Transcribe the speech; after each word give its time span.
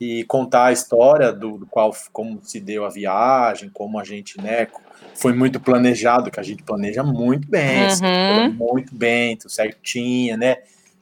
e 0.00 0.24
contar 0.24 0.66
a 0.66 0.72
história 0.72 1.32
do, 1.32 1.58
do, 1.58 1.66
qual 1.66 1.94
como 2.12 2.40
se 2.42 2.60
deu 2.60 2.84
a 2.84 2.88
viagem, 2.88 3.68
como 3.72 3.98
a 3.98 4.04
gente, 4.04 4.40
né, 4.40 4.68
foi 5.14 5.32
muito 5.32 5.58
planejado, 5.58 6.30
que 6.30 6.38
a 6.38 6.42
gente 6.42 6.62
planeja 6.62 7.02
muito 7.02 7.48
bem, 7.48 7.86
assim, 7.86 8.04
Uhum. 8.04 8.52
muito 8.52 8.94
bem, 8.94 9.36
tudo 9.36 9.50
certinho, 9.50 10.36
né? 10.36 10.56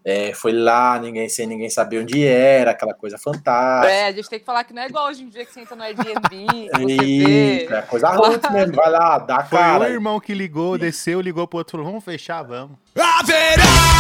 É, 0.09 0.33
foi 0.33 0.53
lá, 0.53 1.01
ninguém 1.01 1.29
sem 1.29 1.49
ninguém 1.49 1.69
saber 1.69 2.01
onde 2.01 2.25
era, 2.25 2.71
aquela 2.71 2.95
coisa 2.95 3.19
fantástica. 3.19 3.93
É, 3.93 4.07
a 4.07 4.13
gente 4.13 4.31
tem 4.31 4.39
que 4.39 4.45
falar 4.45 4.63
que 4.63 4.73
não 4.73 4.83
é 4.83 4.87
igual 4.87 5.09
hoje 5.09 5.25
em 5.25 5.29
dia 5.29 5.45
que 5.45 5.53
você 5.53 5.61
entra 5.63 5.75
no 5.75 5.83
Airbnb, 5.83 6.69
vê. 6.87 7.65
é 7.69 7.83
coisa 7.83 8.11
roots 8.11 8.49
mesmo, 8.53 8.73
vai 8.77 8.89
lá, 8.89 9.19
dá 9.19 9.39
a 9.39 9.45
Foi 9.45 9.59
cara. 9.59 9.91
irmão 9.91 10.21
que 10.21 10.33
ligou, 10.33 10.79
desceu, 10.79 11.21
ligou 11.21 11.49
pro 11.49 11.59
outro, 11.59 11.73
falou, 11.73 11.87
vamos 11.87 12.05
fechar, 12.05 12.43
vamos. 12.45 12.79
Haverá 12.95 13.96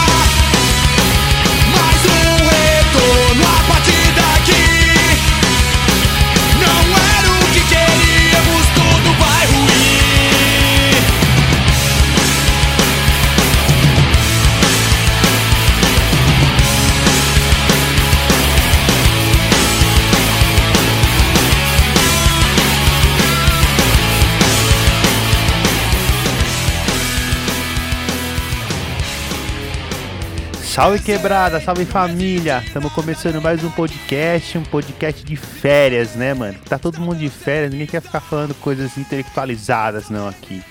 Salve 30.76 30.98
quebrada, 30.98 31.58
salve 31.58 31.86
família! 31.86 32.62
Estamos 32.62 32.92
começando 32.92 33.40
mais 33.40 33.64
um 33.64 33.70
podcast, 33.70 34.58
um 34.58 34.62
podcast 34.62 35.24
de 35.24 35.34
férias, 35.34 36.14
né, 36.14 36.34
mano? 36.34 36.58
Tá 36.68 36.78
todo 36.78 37.00
mundo 37.00 37.16
de 37.16 37.30
férias, 37.30 37.72
ninguém 37.72 37.86
quer 37.86 38.02
ficar 38.02 38.20
falando 38.20 38.54
coisas 38.56 38.98
intelectualizadas, 38.98 40.10
não, 40.10 40.28
aqui. 40.28 40.62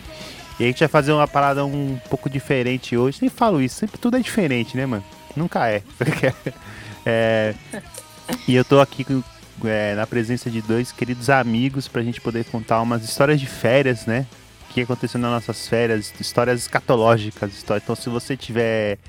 E 0.60 0.64
a 0.64 0.68
gente 0.68 0.78
vai 0.78 0.88
fazer 0.88 1.12
uma 1.12 1.28
parada 1.28 1.66
um 1.66 2.00
pouco 2.08 2.30
diferente 2.30 2.96
hoje. 2.96 3.18
Sempre 3.18 3.36
falo 3.36 3.60
isso, 3.60 3.78
sempre 3.78 3.98
tudo 3.98 4.16
é 4.16 4.20
diferente, 4.20 4.78
né, 4.78 4.86
mano? 4.86 5.04
Nunca 5.36 5.68
é. 5.68 5.82
É, 7.08 7.56
E 8.48 8.56
eu 8.56 8.64
tô 8.64 8.80
aqui 8.80 9.06
é, 9.64 9.96
na 9.96 10.06
presença 10.06 10.52
de 10.52 10.62
dois 10.62 10.92
queridos 10.92 11.32
amigos 11.32 11.88
pra 11.88 12.04
gente 12.04 12.22
poder 12.22 12.46
contar 12.46 12.80
umas 12.80 13.04
histórias 13.04 13.40
de 13.40 13.48
férias, 13.48 14.06
né? 14.06 14.28
O 14.70 14.74
que 14.74 14.82
aconteceu 14.82 15.20
nas 15.20 15.32
nossas 15.32 15.68
férias, 15.68 16.14
histórias 16.20 16.62
escatológicas. 16.62 17.54
Histórias. 17.54 17.84
Então, 17.84 17.96
se 17.96 18.08
você 18.08 18.38
tiver 18.38 19.00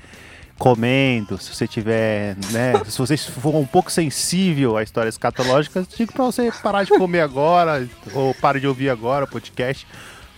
comendo, 0.57 1.37
se 1.37 1.53
você 1.53 1.67
tiver, 1.67 2.35
né, 2.51 2.73
se 2.87 2.97
você 2.97 3.15
for 3.17 3.55
um 3.55 3.65
pouco 3.65 3.91
sensível 3.91 4.77
a 4.77 4.83
histórias 4.83 5.15
escatológicas, 5.15 5.87
digo 5.95 6.11
pra 6.13 6.25
você 6.25 6.51
parar 6.63 6.83
de 6.83 6.89
comer 6.89 7.21
agora, 7.21 7.87
ou 8.13 8.33
pare 8.33 8.59
de 8.59 8.67
ouvir 8.67 8.89
agora 8.89 9.25
o 9.25 9.27
podcast, 9.27 9.87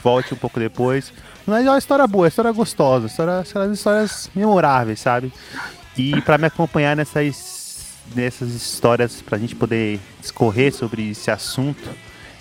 volte 0.03 0.33
um 0.33 0.37
pouco 0.37 0.59
depois. 0.59 1.13
Mas 1.45 1.65
é 1.65 1.69
uma 1.69 1.77
história 1.77 2.05
boa, 2.05 2.23
é 2.23 2.25
uma 2.25 2.29
história 2.29 2.51
gostosa, 2.51 3.07
história, 3.07 3.41
histórias, 3.41 3.77
histórias 3.77 4.29
memoráveis, 4.35 4.99
sabe? 4.99 5.33
E 5.97 6.21
pra 6.21 6.37
me 6.37 6.45
acompanhar 6.45 6.95
nessas, 6.95 7.87
nessas 8.15 8.49
histórias, 8.53 9.21
pra 9.21 9.37
gente 9.37 9.55
poder 9.55 9.99
discorrer 10.21 10.73
sobre 10.73 11.09
esse 11.09 11.31
assunto, 11.31 11.89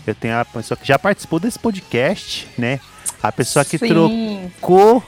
eu 0.07 0.15
tenho 0.15 0.39
a 0.39 0.45
pessoa 0.45 0.77
que 0.77 0.87
já 0.87 0.99
participou 0.99 1.41
desse 1.41 1.59
podcast, 1.59 2.49
né? 2.57 2.81
A 3.23 3.33
pessoa 3.33 3.65
que 3.65 3.79
Sim. 3.79 3.89
trocou 3.89 5.03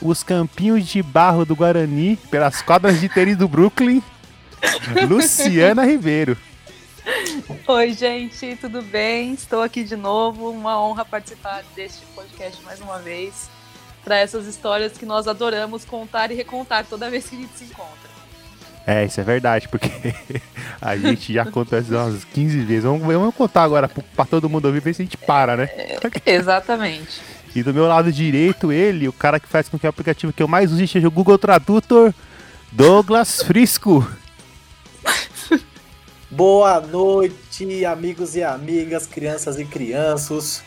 os 0.00 0.22
campinhos 0.22 0.86
de 0.86 1.02
barro 1.02 1.44
do 1.44 1.56
Guarani 1.56 2.16
pelas 2.30 2.62
quadras 2.62 3.00
de 3.00 3.08
tênis 3.08 3.36
do 3.36 3.48
Brooklyn, 3.48 4.02
Luciana 5.08 5.84
Ribeiro. 5.84 6.36
Oi, 7.66 7.92
gente, 7.92 8.56
tudo 8.56 8.80
bem? 8.80 9.34
Estou 9.34 9.62
aqui 9.62 9.84
de 9.84 9.96
novo. 9.96 10.50
Uma 10.50 10.80
honra 10.80 11.04
participar 11.04 11.62
deste 11.76 12.04
podcast 12.14 12.62
mais 12.64 12.80
uma 12.80 12.98
vez. 12.98 13.48
Para 14.02 14.18
essas 14.18 14.46
histórias 14.46 14.92
que 14.92 15.04
nós 15.06 15.28
adoramos 15.28 15.84
contar 15.84 16.30
e 16.30 16.34
recontar 16.34 16.84
toda 16.84 17.10
vez 17.10 17.28
que 17.28 17.36
a 17.36 17.38
gente 17.38 17.58
se 17.58 17.64
encontra. 17.64 18.04
É, 18.86 19.04
isso 19.04 19.18
é 19.18 19.24
verdade, 19.24 19.66
porque 19.68 19.88
a 20.80 20.96
gente 20.96 21.32
já 21.32 21.46
contou 21.46 21.78
isso 21.78 21.94
umas 21.94 22.22
15 22.24 22.60
vezes. 22.60 22.84
Vamos, 22.84 23.02
vamos 23.02 23.34
contar 23.34 23.62
agora 23.62 23.88
pra 23.88 24.24
todo 24.26 24.48
mundo 24.48 24.66
ouvir, 24.66 24.80
ver 24.80 24.94
se 24.94 25.02
a 25.02 25.04
gente 25.04 25.16
para, 25.16 25.56
né? 25.56 25.70
Exatamente. 26.26 27.20
E 27.54 27.62
do 27.62 27.72
meu 27.72 27.86
lado 27.86 28.10
direito, 28.10 28.72
ele, 28.72 29.06
o 29.06 29.12
cara 29.12 29.38
que 29.38 29.46
faz 29.46 29.68
com 29.68 29.78
que 29.78 29.86
o 29.86 29.88
aplicativo 29.88 30.32
que 30.32 30.42
eu 30.42 30.48
mais 30.48 30.72
use 30.72 30.88
seja 30.88 31.06
o 31.06 31.10
Google 31.10 31.38
Tradutor, 31.38 32.12
Douglas 32.72 33.44
Frisco. 33.44 34.04
Boa 36.28 36.80
noite, 36.80 37.84
amigos 37.84 38.34
e 38.34 38.42
amigas, 38.42 39.06
crianças 39.06 39.56
e 39.56 39.64
crianças. 39.64 40.64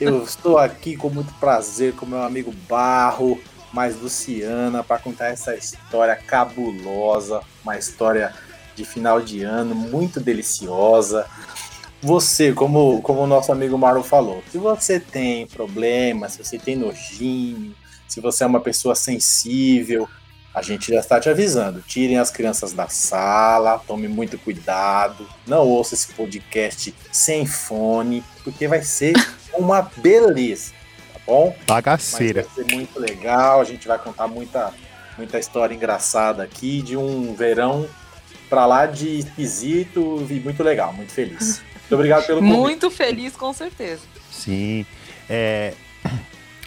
Eu 0.00 0.24
estou 0.24 0.58
aqui 0.58 0.96
com 0.96 1.08
muito 1.08 1.32
prazer 1.34 1.94
com 1.94 2.04
meu 2.04 2.20
amigo 2.20 2.52
Barro, 2.68 3.40
mais 3.72 3.96
Luciana, 4.00 4.82
para 4.82 4.98
contar 4.98 5.26
essa 5.26 5.54
história 5.54 6.16
cabulosa, 6.16 7.42
uma 7.62 7.78
história 7.78 8.34
de 8.74 8.84
final 8.84 9.20
de 9.20 9.44
ano 9.44 9.72
muito 9.72 10.18
deliciosa. 10.18 11.26
Você, 12.04 12.52
como, 12.52 13.00
como 13.00 13.22
o 13.22 13.26
nosso 13.26 13.50
amigo 13.50 13.78
Marlon 13.78 14.02
falou, 14.02 14.44
se 14.52 14.58
você 14.58 15.00
tem 15.00 15.46
problema, 15.46 16.28
se 16.28 16.44
você 16.44 16.58
tem 16.58 16.76
nojinho, 16.76 17.74
se 18.06 18.20
você 18.20 18.44
é 18.44 18.46
uma 18.46 18.60
pessoa 18.60 18.94
sensível, 18.94 20.06
a 20.54 20.60
gente 20.60 20.92
já 20.92 21.00
está 21.00 21.18
te 21.18 21.30
avisando. 21.30 21.80
Tirem 21.80 22.18
as 22.18 22.30
crianças 22.30 22.74
da 22.74 22.88
sala, 22.88 23.78
tome 23.86 24.06
muito 24.06 24.36
cuidado. 24.36 25.26
Não 25.46 25.66
ouça 25.66 25.94
esse 25.94 26.12
podcast 26.12 26.94
sem 27.10 27.46
fone, 27.46 28.22
porque 28.44 28.68
vai 28.68 28.82
ser 28.82 29.14
uma 29.56 29.80
beleza, 29.96 30.72
tá 31.10 31.20
bom? 31.26 31.54
Mas 31.56 31.66
Bagaceira. 31.66 32.46
vai 32.54 32.66
ser 32.66 32.74
muito 32.74 33.00
legal. 33.00 33.62
A 33.62 33.64
gente 33.64 33.88
vai 33.88 33.98
contar 33.98 34.28
muita, 34.28 34.74
muita 35.16 35.38
história 35.38 35.74
engraçada 35.74 36.42
aqui 36.42 36.82
de 36.82 36.98
um 36.98 37.34
verão 37.34 37.88
pra 38.50 38.66
lá 38.66 38.84
de 38.84 39.20
esquisito 39.20 40.26
e 40.28 40.34
muito 40.34 40.62
legal, 40.62 40.92
muito 40.92 41.10
feliz. 41.10 41.62
Muito 41.96 42.00
obrigado 42.00 42.26
pelo 42.26 42.40
convite. 42.40 42.56
Muito 42.56 42.90
feliz, 42.90 43.36
com 43.36 43.52
certeza. 43.52 44.02
Sim. 44.30 44.84
É, 45.28 45.74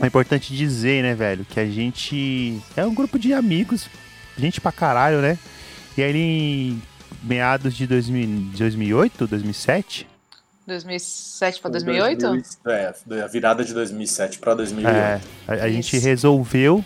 é 0.01 0.05
importante 0.05 0.55
dizer, 0.55 1.03
né, 1.03 1.13
velho, 1.13 1.45
que 1.45 1.59
a 1.59 1.65
gente 1.65 2.61
é 2.75 2.85
um 2.85 2.93
grupo 2.93 3.19
de 3.19 3.33
amigos, 3.33 3.89
gente 4.37 4.61
pra 4.61 4.71
caralho, 4.71 5.21
né? 5.21 5.37
E 5.97 6.03
aí 6.03 6.15
em 6.15 6.81
meados 7.23 7.75
de 7.75 7.87
2000, 7.87 8.51
2008, 8.57 9.27
2007, 9.27 10.07
2007 10.67 11.61
para 11.61 11.71
2008? 11.71 12.43
É, 12.67 12.93
a 13.23 13.27
virada 13.27 13.63
de 13.63 13.73
2007 13.73 14.37
pra 14.37 14.53
2008. 14.53 14.93
é, 14.93 15.21
a, 15.47 15.53
a 15.63 15.69
gente 15.69 15.97
resolveu, 15.97 16.83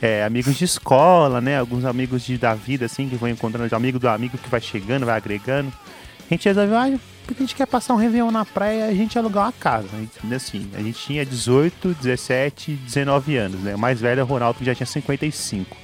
é, 0.00 0.24
amigos 0.24 0.56
de 0.56 0.64
escola, 0.64 1.38
né, 1.38 1.58
alguns 1.58 1.84
amigos 1.84 2.22
de, 2.22 2.38
da 2.38 2.54
vida, 2.54 2.86
assim, 2.86 3.06
que 3.08 3.16
vão 3.16 3.28
encontrando, 3.28 3.74
amigo 3.76 3.98
do 3.98 4.08
amigo 4.08 4.38
que 4.38 4.48
vai 4.48 4.60
chegando, 4.60 5.04
vai 5.04 5.16
agregando. 5.16 5.70
A 6.18 6.34
gente 6.34 6.46
resolveu, 6.46 6.78
ah, 6.78 6.98
porque 7.26 7.42
a 7.42 7.46
gente 7.46 7.54
quer 7.56 7.66
passar 7.66 7.94
um 7.94 7.96
Réveillon 7.96 8.30
na 8.30 8.44
praia, 8.44 8.86
a 8.86 8.94
gente 8.94 9.18
alugar 9.18 9.44
uma 9.44 9.52
casa. 9.52 9.88
E, 10.22 10.34
Assim, 10.34 10.70
a 10.74 10.78
gente 10.80 10.98
tinha 10.98 11.24
18, 11.24 11.94
17, 12.00 12.72
19 12.72 13.36
anos, 13.36 13.60
né? 13.60 13.74
O 13.74 13.78
mais 13.78 14.00
velho 14.00 14.20
é 14.20 14.22
o 14.22 14.26
Ronaldo, 14.26 14.58
que 14.58 14.64
já 14.64 14.74
tinha 14.74 14.86
55. 14.86 15.76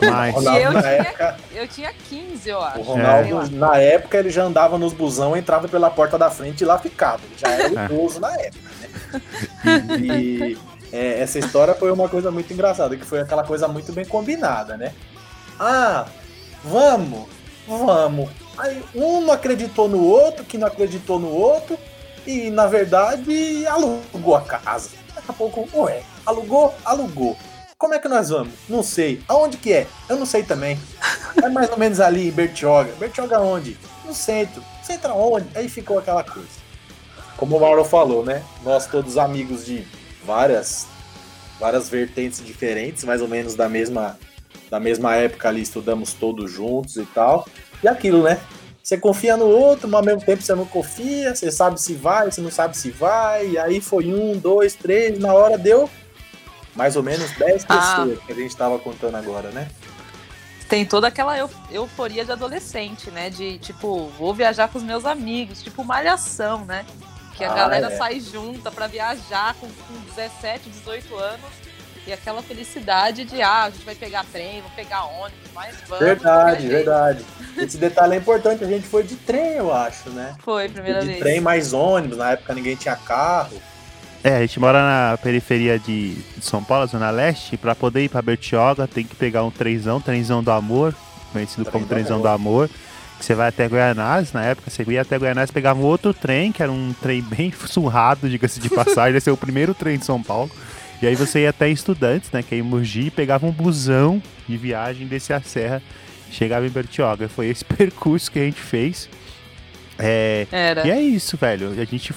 Mas, 0.00 0.34
É, 0.34 0.36
Ronaldo, 0.38 0.60
eu 0.60 0.72
na 0.72 0.80
tinha- 0.80 0.92
época, 0.94 1.36
Eu 1.54 1.68
tinha 1.68 1.92
15, 2.08 2.48
eu 2.48 2.60
acho. 2.62 2.78
o 2.78 2.82
Ronaldo, 2.82 3.50
na 3.56 3.76
época, 3.76 4.16
ele 4.18 4.30
já 4.30 4.44
andava 4.44 4.78
nos 4.78 4.92
busão, 4.92 5.36
entrava 5.36 5.68
pela 5.68 5.90
porta 5.90 6.16
da 6.16 6.30
frente 6.30 6.62
e 6.62 6.64
lá 6.64 6.78
ficava. 6.78 7.20
Ele 7.24 7.34
já 7.36 7.48
era 7.48 7.84
idoso 7.86 8.18
na 8.20 8.32
época, 8.34 8.70
né? 9.64 9.96
E 10.00 10.58
é, 10.92 11.20
essa 11.20 11.38
história 11.38 11.74
foi 11.74 11.90
uma 11.90 12.08
coisa 12.08 12.30
muito 12.30 12.50
engraçada, 12.52 12.96
que 12.96 13.04
foi 13.04 13.20
aquela 13.20 13.44
coisa 13.44 13.68
muito 13.68 13.92
bem 13.92 14.04
combinada, 14.06 14.76
né? 14.76 14.92
Ah, 15.60 16.06
vamos, 16.64 17.26
vamos. 17.66 18.30
Aí 18.58 18.82
um 18.94 19.20
não 19.20 19.32
acreditou 19.32 19.88
no 19.88 20.02
outro, 20.02 20.44
que 20.44 20.58
não 20.58 20.66
acreditou 20.66 21.18
no 21.18 21.30
outro, 21.30 21.78
e 22.26 22.50
na 22.50 22.66
verdade 22.66 23.66
alugou 23.66 24.34
a 24.34 24.42
casa. 24.42 24.90
Daqui 25.14 25.30
a 25.30 25.32
pouco, 25.32 25.68
ué, 25.74 26.02
alugou, 26.26 26.74
alugou. 26.84 27.36
Como 27.78 27.94
é 27.94 27.98
que 28.00 28.08
nós 28.08 28.30
vamos? 28.30 28.52
Não 28.68 28.82
sei. 28.82 29.22
Aonde 29.28 29.56
que 29.56 29.72
é? 29.72 29.86
Eu 30.08 30.16
não 30.16 30.26
sei 30.26 30.42
também. 30.42 30.78
É 31.42 31.48
mais 31.48 31.70
ou 31.70 31.78
menos 31.78 32.00
ali 32.00 32.32
Bertioga. 32.32 32.92
Bertioga 32.98 33.40
onde? 33.40 33.78
No 34.04 34.12
centro. 34.12 34.62
Centro 34.82 35.12
aonde? 35.12 35.46
Aí 35.54 35.68
ficou 35.68 35.96
aquela 35.96 36.24
coisa. 36.24 36.48
Como 37.36 37.56
o 37.56 37.60
Mauro 37.60 37.84
falou, 37.84 38.24
né? 38.24 38.42
Nós 38.64 38.86
todos 38.86 39.16
amigos 39.16 39.64
de 39.64 39.86
várias 40.24 40.88
várias 41.60 41.88
vertentes 41.88 42.44
diferentes, 42.44 43.04
mais 43.04 43.20
ou 43.22 43.28
menos 43.28 43.54
da 43.54 43.68
mesma 43.68 44.18
da 44.68 44.78
mesma 44.78 45.14
época 45.14 45.48
ali, 45.48 45.62
estudamos 45.62 46.12
todos 46.12 46.50
juntos 46.50 46.96
e 46.96 47.06
tal. 47.06 47.46
E 47.82 47.88
aquilo, 47.88 48.22
né? 48.22 48.38
Você 48.82 48.96
confia 48.96 49.36
no 49.36 49.46
outro, 49.46 49.86
mas 49.86 49.98
ao 50.00 50.04
mesmo 50.04 50.22
tempo 50.22 50.42
você 50.42 50.54
não 50.54 50.64
confia, 50.64 51.34
você 51.34 51.50
sabe 51.52 51.80
se 51.80 51.94
vai, 51.94 52.30
você 52.30 52.40
não 52.40 52.50
sabe 52.50 52.76
se 52.76 52.90
vai, 52.90 53.46
e 53.50 53.58
aí 53.58 53.80
foi 53.80 54.12
um, 54.12 54.38
dois, 54.38 54.74
três, 54.74 55.18
na 55.18 55.32
hora 55.34 55.58
deu 55.58 55.90
mais 56.74 56.96
ou 56.96 57.02
menos 57.02 57.30
10 57.32 57.66
Ah. 57.68 57.74
pessoas 58.06 58.18
que 58.24 58.32
a 58.32 58.34
gente 58.34 58.56
tava 58.56 58.78
contando 58.78 59.16
agora, 59.16 59.50
né? 59.50 59.68
Tem 60.68 60.84
toda 60.86 61.08
aquela 61.08 61.36
eu- 61.36 61.50
euforia 61.70 62.24
de 62.24 62.32
adolescente, 62.32 63.10
né? 63.10 63.30
De 63.30 63.58
tipo, 63.58 64.06
vou 64.18 64.32
viajar 64.34 64.68
com 64.68 64.78
os 64.78 64.84
meus 64.84 65.04
amigos, 65.04 65.62
tipo 65.62 65.82
malhação, 65.84 66.64
né? 66.64 66.84
Que 67.36 67.44
a 67.44 67.52
Ah, 67.52 67.54
galera 67.54 67.92
é. 67.92 67.96
sai 67.96 68.20
junta 68.20 68.70
pra 68.70 68.86
viajar 68.86 69.54
com, 69.54 69.66
com 69.66 69.94
17, 70.14 70.68
18 70.70 71.14
anos. 71.16 71.50
E 72.08 72.12
aquela 72.12 72.40
felicidade 72.42 73.22
de, 73.26 73.42
ah, 73.42 73.64
a 73.64 73.70
gente 73.70 73.84
vai 73.84 73.94
pegar 73.94 74.24
trem, 74.32 74.62
vou 74.62 74.70
pegar 74.74 75.04
ônibus, 75.04 75.50
mas 75.54 75.76
vamos. 75.86 75.98
de 75.98 76.04
Verdade, 76.06 76.66
verdade. 76.66 77.24
Esse 77.58 77.76
detalhe 77.76 78.14
é 78.14 78.16
importante. 78.16 78.64
A 78.64 78.66
gente 78.66 78.86
foi 78.88 79.02
de 79.02 79.14
trem, 79.14 79.56
eu 79.56 79.70
acho, 79.70 80.08
né? 80.08 80.34
Foi, 80.42 80.70
primeira 80.70 81.00
de 81.00 81.06
vez. 81.08 81.18
trem 81.18 81.38
mais 81.38 81.74
ônibus. 81.74 82.16
Na 82.16 82.30
época 82.30 82.54
ninguém 82.54 82.76
tinha 82.76 82.96
carro. 82.96 83.60
É, 84.24 84.36
a 84.36 84.40
gente 84.40 84.58
mora 84.58 84.80
na 84.80 85.18
periferia 85.18 85.78
de 85.78 86.14
de 86.14 86.44
São 86.44 86.64
Paulo, 86.64 86.86
Zona 86.86 87.10
Leste, 87.10 87.58
pra 87.58 87.74
poder 87.74 88.04
ir 88.04 88.08
pra 88.08 88.22
Bertioga 88.22 88.86
tem 88.88 89.04
que 89.04 89.14
pegar 89.14 89.44
um 89.44 89.50
trenzão, 89.50 90.00
trenzão 90.00 90.42
do 90.42 90.50
amor, 90.50 90.94
conhecido 91.30 91.64
Trem 91.64 91.72
como 91.72 91.84
do 91.84 91.88
trenzão 91.88 92.16
amor. 92.16 92.22
do 92.22 92.28
amor, 92.34 92.70
que 93.18 93.24
você 93.24 93.34
vai 93.34 93.48
até 93.48 93.68
Goianás, 93.68 94.32
na 94.32 94.44
época 94.44 94.70
você 94.70 94.82
ia 94.84 95.02
até 95.02 95.18
Goianás, 95.18 95.50
pegava 95.50 95.78
um 95.78 95.84
outro 95.84 96.14
trem, 96.14 96.52
que 96.52 96.62
era 96.62 96.72
um 96.72 96.94
trem 97.02 97.20
bem 97.20 97.52
surrado, 97.66 98.30
diga-se 98.30 98.60
de 98.60 98.70
passagem, 98.70 99.16
esse 99.18 99.28
é 99.28 99.32
o 99.32 99.36
primeiro 99.36 99.74
trem 99.74 99.98
de 99.98 100.06
São 100.06 100.22
Paulo, 100.22 100.50
e 101.02 101.06
aí 101.06 101.14
você 101.14 101.40
ia 101.42 101.50
até 101.50 101.68
Estudantes, 101.68 102.30
né, 102.32 102.42
que 102.42 102.54
é 102.54 102.58
em 102.58 102.62
Mogi, 102.62 103.10
pegava 103.10 103.46
um 103.46 103.52
busão 103.52 104.22
de 104.48 104.56
viagem, 104.56 105.06
descia 105.06 105.36
a 105.36 105.40
serra, 105.40 105.82
chegava 106.30 106.66
em 106.66 106.70
Bertioga, 106.70 107.28
foi 107.28 107.48
esse 107.48 107.64
percurso 107.66 108.30
que 108.30 108.38
a 108.38 108.44
gente 108.44 108.60
fez, 108.60 109.08
é... 109.98 110.46
Era. 110.52 110.86
E 110.86 110.90
é 110.90 111.00
isso, 111.00 111.36
velho. 111.36 111.70
A 111.70 111.84
gente. 111.84 112.14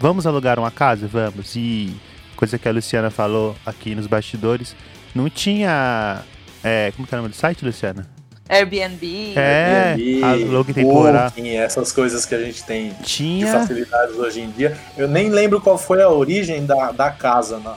Vamos 0.00 0.26
alugar 0.26 0.58
uma 0.58 0.70
casa? 0.72 1.06
Vamos. 1.06 1.54
E 1.54 1.94
coisa 2.34 2.58
que 2.58 2.68
a 2.68 2.72
Luciana 2.72 3.10
falou 3.10 3.54
aqui 3.64 3.94
nos 3.94 4.06
bastidores, 4.08 4.74
não 5.14 5.30
tinha. 5.30 6.22
É, 6.64 6.92
como 6.96 7.06
que 7.06 7.14
é 7.14 7.18
o 7.18 7.22
nome 7.22 7.32
do 7.32 7.36
site, 7.36 7.64
Luciana? 7.64 8.08
Airbnb. 8.48 9.34
É, 9.36 9.94
Airbnb, 9.96 10.24
alugue 10.24 10.74
temporário. 10.74 11.30
Booking, 11.30 11.50
essas 11.56 11.92
coisas 11.92 12.26
que 12.26 12.34
a 12.34 12.40
gente 12.40 12.64
tem 12.64 12.90
de 12.92 13.02
Tinha. 13.04 13.52
facilidades 13.52 14.16
hoje 14.16 14.40
em 14.40 14.50
dia. 14.50 14.76
Eu 14.96 15.06
nem 15.08 15.30
lembro 15.30 15.60
qual 15.60 15.78
foi 15.78 16.02
a 16.02 16.08
origem 16.08 16.66
da, 16.66 16.90
da 16.90 17.10
casa 17.10 17.58
na- 17.60 17.76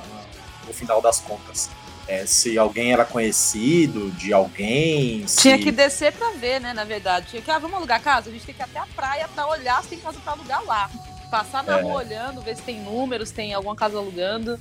final 0.76 1.02
das 1.02 1.20
contas. 1.20 1.70
É, 2.08 2.26
se 2.28 2.56
alguém 2.58 2.94
era 2.94 3.04
conhecido 3.04 4.12
de 4.12 4.32
alguém. 4.32 5.28
Se... 5.28 5.42
Tinha 5.42 5.58
que 5.58 5.72
descer 5.72 6.14
pra 6.14 6.30
ver, 6.32 6.62
né, 6.62 6.72
na 6.72 6.84
verdade. 6.84 7.28
Tinha 7.32 7.42
que, 7.42 7.50
ah, 7.50 7.58
vamos 7.58 7.78
alugar 7.78 8.00
casa? 8.02 8.30
A 8.30 8.34
gente 8.34 8.46
tem 8.46 8.54
que 8.54 8.62
ir 8.62 8.64
até 8.64 8.78
a 8.78 8.86
praia 8.96 9.28
pra 9.34 9.48
olhar 9.48 9.82
se 9.82 9.90
tem 9.90 10.00
casa 10.00 10.20
pra 10.24 10.34
alugar 10.34 10.64
lá. 10.64 10.90
Passar 11.32 11.64
na 11.64 11.80
É. 11.80 11.82
rua 11.82 11.96
olhando, 11.96 12.42
ver 12.42 12.56
se 12.56 12.62
tem 12.62 12.80
números, 12.80 13.32
tem 13.32 13.56
alguma 13.56 13.76
casa 13.76 13.98
alugando. 13.98 14.60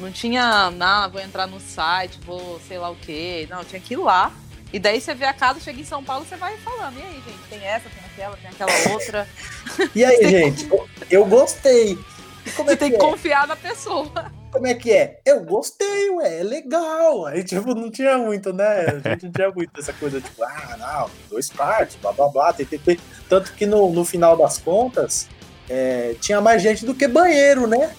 Não 0.00 0.10
tinha, 0.10 0.70
não, 0.70 1.10
vou 1.10 1.20
entrar 1.20 1.46
no 1.46 1.60
site, 1.60 2.18
vou 2.24 2.58
sei 2.66 2.78
lá 2.78 2.88
o 2.90 2.96
quê. 2.96 3.46
Não, 3.50 3.62
tinha 3.62 3.80
que 3.80 3.92
ir 3.92 3.98
lá. 3.98 4.32
E 4.72 4.78
daí 4.78 5.00
você 5.00 5.14
vê 5.14 5.26
a 5.26 5.32
casa, 5.34 5.60
chega 5.60 5.80
em 5.80 5.84
São 5.84 6.02
Paulo, 6.02 6.24
você 6.26 6.36
vai 6.36 6.56
falando. 6.58 6.98
E 6.98 7.02
aí, 7.02 7.14
gente, 7.26 7.38
tem 7.48 7.62
essa, 7.64 7.88
tem 7.90 8.04
aquela, 8.04 8.36
tem 8.36 8.50
aquela 8.50 8.92
outra. 8.94 9.28
E 9.94 10.04
aí, 10.04 10.28
gente, 10.28 10.68
eu, 11.10 11.24
gostei. 11.26 11.92
É 12.46 12.50
Você 12.50 12.64
que 12.64 12.76
tem 12.76 12.90
que 12.90 12.96
é? 12.96 12.98
confiar 12.98 13.46
na 13.46 13.56
pessoa. 13.56 14.32
Como 14.56 14.66
é 14.66 14.74
que 14.74 14.92
é? 14.92 15.18
Eu 15.24 15.40
gostei, 15.44 16.10
ué, 16.10 16.40
é 16.40 16.42
legal. 16.42 17.26
Aí, 17.26 17.42
tipo, 17.44 17.74
não 17.74 17.90
tinha 17.90 18.16
muito, 18.18 18.52
né? 18.52 19.00
A 19.04 19.08
gente 19.10 19.24
não 19.26 19.32
tinha 19.32 19.50
muito 19.50 19.78
essa 19.80 19.92
coisa, 19.92 20.20
tipo, 20.20 20.42
ah, 20.42 20.76
não, 20.78 21.10
dois 21.30 21.48
quartos, 21.50 21.96
blá 22.00 22.12
blá 22.12 22.28
blá, 22.28 22.52
TTT. 22.52 22.98
Tanto 23.28 23.52
que 23.52 23.66
no, 23.66 23.90
no 23.92 24.04
final 24.04 24.36
das 24.36 24.58
contas, 24.58 25.28
é, 25.68 26.14
tinha 26.20 26.40
mais 26.40 26.62
gente 26.62 26.84
do 26.86 26.94
que 26.94 27.06
banheiro, 27.08 27.66
né? 27.66 27.90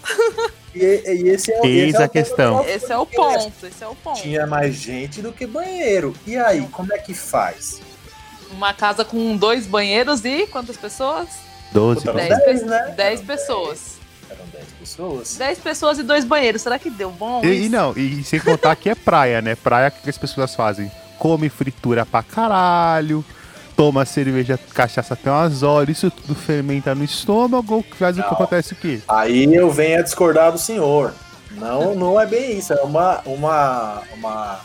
E, 0.75 0.79
e 0.83 1.29
esse 1.29 1.51
é, 1.51 1.59
o- 1.61 1.65
Eis 1.65 1.93
esse 1.93 1.97
é 2.01 2.03
a 2.03 2.07
o 2.07 2.09
questão. 2.09 2.65
Esse 2.65 2.91
é 2.91 2.97
o 2.97 3.05
ponto, 3.05 3.65
esse 3.67 3.83
é 3.83 3.87
o 3.87 3.95
ponto. 3.95 4.21
Tinha 4.21 4.45
mais 4.45 4.75
gente 4.75 5.21
do 5.21 5.31
que 5.33 5.45
banheiro. 5.47 6.13
E 6.25 6.37
aí, 6.37 6.61
como 6.71 6.93
é 6.93 6.97
que 6.97 7.13
faz? 7.13 7.81
Uma 8.51 8.73
casa 8.73 9.03
com 9.03 9.35
dois 9.35 9.65
banheiros 9.65 10.23
e 10.23 10.47
quantas 10.47 10.77
pessoas? 10.77 11.27
12. 11.71 11.99
Puta, 12.01 12.13
Dez, 12.13 12.29
Dez, 12.45 12.63
né? 12.63 12.93
dez 12.95 13.21
pessoas. 13.21 13.96
Eram 14.29 14.45
10 14.51 14.65
pessoas. 14.79 15.35
Dez 15.35 15.59
pessoas 15.59 15.99
e 15.99 16.03
dois 16.03 16.25
banheiros. 16.25 16.61
Será 16.61 16.77
que 16.77 16.89
deu 16.89 17.11
bom? 17.11 17.43
E, 17.43 17.65
e 17.65 17.69
não, 17.69 17.93
e 17.95 18.23
sem 18.23 18.39
contar 18.39 18.75
que 18.75 18.89
é 18.89 18.95
praia, 18.95 19.41
né? 19.41 19.55
Praia, 19.55 19.89
o 19.89 19.91
que 20.03 20.09
as 20.09 20.17
pessoas 20.17 20.53
fazem? 20.53 20.91
Come 21.17 21.49
fritura 21.49 22.05
pra 22.05 22.21
caralho, 22.21 23.23
toma 23.75 24.05
cerveja, 24.05 24.59
cachaça 24.73 25.13
até 25.13 25.31
umas 25.31 25.63
horas, 25.63 25.97
isso 25.97 26.11
tudo 26.11 26.35
fermenta 26.35 26.93
no 26.93 27.03
estômago, 27.03 27.83
faz 27.97 28.17
o 28.17 28.23
que 28.23 28.33
acontece 28.33 28.73
o 28.73 28.75
quê? 28.75 28.99
Aí 29.07 29.53
eu 29.53 29.69
venho 29.71 29.99
a 29.99 30.01
discordar 30.01 30.51
do 30.51 30.57
senhor. 30.57 31.13
Não, 31.51 31.95
não 31.95 32.19
é 32.19 32.25
bem 32.25 32.57
isso. 32.57 32.73
É 32.73 32.81
uma, 32.81 33.21
uma, 33.25 34.03
uma. 34.13 34.59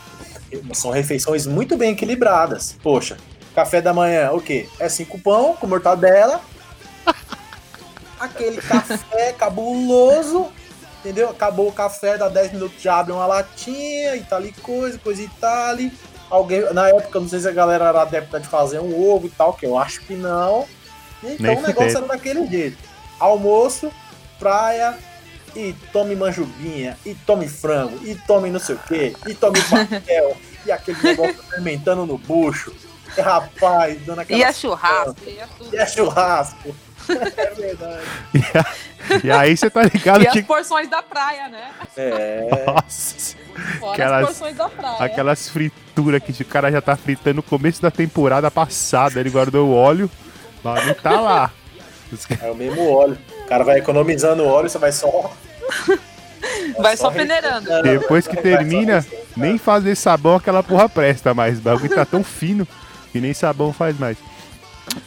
São 0.73 0.91
refeições 0.91 1.47
muito 1.47 1.75
bem 1.77 1.91
equilibradas. 1.91 2.77
Poxa, 2.83 3.17
café 3.55 3.81
da 3.81 3.93
manhã, 3.93 4.31
o 4.31 4.41
quê? 4.41 4.67
É 4.79 4.89
cinco 4.89 5.19
pão 5.19 5.55
com 5.55 5.67
mortadela. 5.67 6.41
Aquele 8.23 8.61
café 8.61 9.33
cabuloso. 9.33 10.51
Entendeu? 10.99 11.29
Acabou 11.29 11.67
o 11.67 11.73
café, 11.73 12.17
dá 12.17 12.29
10 12.29 12.53
minutos, 12.53 12.81
já 12.81 12.97
abre 12.97 13.11
uma 13.11 13.25
latinha 13.25 14.15
e 14.15 14.23
tal 14.23 14.41
e 14.45 14.53
coisa, 14.53 14.97
coisa 14.97 15.21
e 15.21 15.27
tal. 15.39 15.77
e 15.79 15.91
Alguém, 16.29 16.73
na 16.73 16.87
época, 16.87 17.19
não 17.19 17.27
sei 17.27 17.41
se 17.41 17.47
a 17.47 17.51
galera 17.51 17.89
era 17.89 18.01
adepta 18.01 18.39
de 18.39 18.47
fazer 18.47 18.79
um 18.79 19.09
ovo 19.09 19.27
e 19.27 19.29
tal, 19.29 19.53
que 19.53 19.65
eu 19.65 19.77
acho 19.77 20.01
que 20.01 20.15
não. 20.15 20.65
Então 21.21 21.45
Nem 21.45 21.57
o 21.57 21.61
negócio 21.61 21.97
era 21.97 22.07
daquele 22.07 22.47
jeito. 22.47 22.77
Almoço, 23.19 23.91
praia, 24.39 24.97
e 25.55 25.73
tome 25.91 26.15
manjubinha, 26.15 26.97
e 27.05 27.13
tome 27.13 27.47
frango, 27.47 27.99
e 28.05 28.15
tome 28.15 28.49
não 28.49 28.59
sei 28.59 28.75
o 28.75 28.79
quê, 28.79 29.15
e 29.27 29.33
tome 29.33 29.61
pastel, 29.69 30.37
e 30.65 30.71
aquele 30.71 31.01
negócio 31.03 31.43
fermentando 31.43 32.05
no 32.05 32.17
bucho. 32.17 32.73
E, 33.15 33.21
rapaz, 33.21 34.03
dando 34.05 34.21
aquela. 34.21 34.39
Ia 34.39 34.51
churrasco, 34.53 35.15
ia 35.27 35.47
tudo. 35.57 35.75
E 35.75 35.77
é 35.77 35.85
churrasco. 35.85 36.75
É 37.09 37.53
verdade. 37.55 38.03
E 39.21 39.29
aí 39.29 39.55
você 39.57 39.69
tá 39.69 39.83
ligado 39.83 40.23
E 40.23 40.27
as 40.27 40.31
que. 40.33 40.41
porções 40.43 40.89
da 40.89 41.01
praia, 41.03 41.49
né? 41.49 41.71
É. 41.97 42.63
Nossa, 42.65 43.35
Fora 43.77 43.91
Aquelas- 43.93 44.21
as 44.21 44.27
porções 44.37 44.55
da 44.55 44.69
praia. 44.69 45.03
aquelas 45.03 45.49
frituras 45.49 46.23
que 46.23 46.41
o 46.41 46.45
cara 46.45 46.71
já 46.71 46.81
tá 46.81 46.95
fritando 46.95 47.35
no 47.35 47.43
começo 47.43 47.81
da 47.81 47.91
temporada 47.91 48.49
passada, 48.49 49.19
ele 49.19 49.29
guardou 49.29 49.67
o 49.67 49.75
óleo, 49.75 50.09
mas 50.63 50.87
não 50.87 50.93
tá 50.93 51.19
lá. 51.19 51.51
É 52.41 52.49
o 52.49 52.55
mesmo 52.55 52.89
óleo. 52.89 53.17
O 53.41 53.45
cara 53.45 53.65
vai 53.65 53.79
economizando 53.79 54.45
óleo, 54.45 54.69
você 54.69 54.77
vai 54.77 54.91
só. 54.93 55.31
Vai 56.79 56.95
só 56.97 57.09
peneirando. 57.11 57.69
Depois 57.83 58.27
que 58.27 58.35
só 58.35 58.41
termina, 58.41 59.05
nem 59.35 59.57
fazer 59.57 59.95
sabão 59.95 60.35
aquela 60.35 60.61
porra 60.63 60.87
presta 60.89 61.33
mais. 61.33 61.57
O 61.57 61.61
bagulho 61.61 61.93
tá 61.93 62.05
tão 62.05 62.23
fino 62.23 62.67
que 63.11 63.19
nem 63.21 63.33
sabão 63.33 63.71
faz 63.73 63.97
mais. 63.99 64.17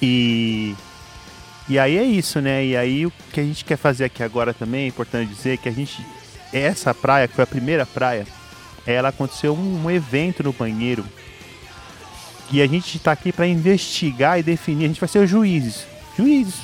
E. 0.01 0.75
E 1.69 1.79
aí 1.79 1.97
é 1.99 2.05
isso, 2.05 2.41
né? 2.41 2.65
E 2.65 2.77
aí 2.77 3.07
o 3.07 3.13
que 3.33 3.41
a 3.41 3.43
gente 3.43 3.65
quer 3.65 3.77
fazer 3.77 4.05
aqui 4.05 4.23
agora 4.23 4.55
também, 4.55 4.85
é 4.85 4.89
importante 4.89 5.33
dizer 5.33 5.59
que 5.59 5.69
a 5.69 5.73
gente. 5.73 6.05
Essa 6.53 6.95
praia, 6.95 7.27
que 7.27 7.35
foi 7.35 7.45
a 7.45 7.47
primeira 7.47 7.85
praia, 7.85 8.27
ela 8.87 9.09
aconteceu 9.09 9.53
um, 9.53 9.85
um 9.85 9.91
evento 9.91 10.45
no 10.45 10.53
banheiro. 10.53 11.05
E 12.53 12.63
a 12.63 12.67
gente 12.67 12.99
tá 13.01 13.11
aqui 13.11 13.33
pra 13.33 13.47
investigar 13.47 14.39
e 14.39 14.43
definir. 14.43 14.85
A 14.85 14.89
gente 14.89 15.01
vai 15.01 15.09
ser 15.09 15.19
os 15.19 15.29
juízes. 15.29 15.87
Juízes. 16.17 16.55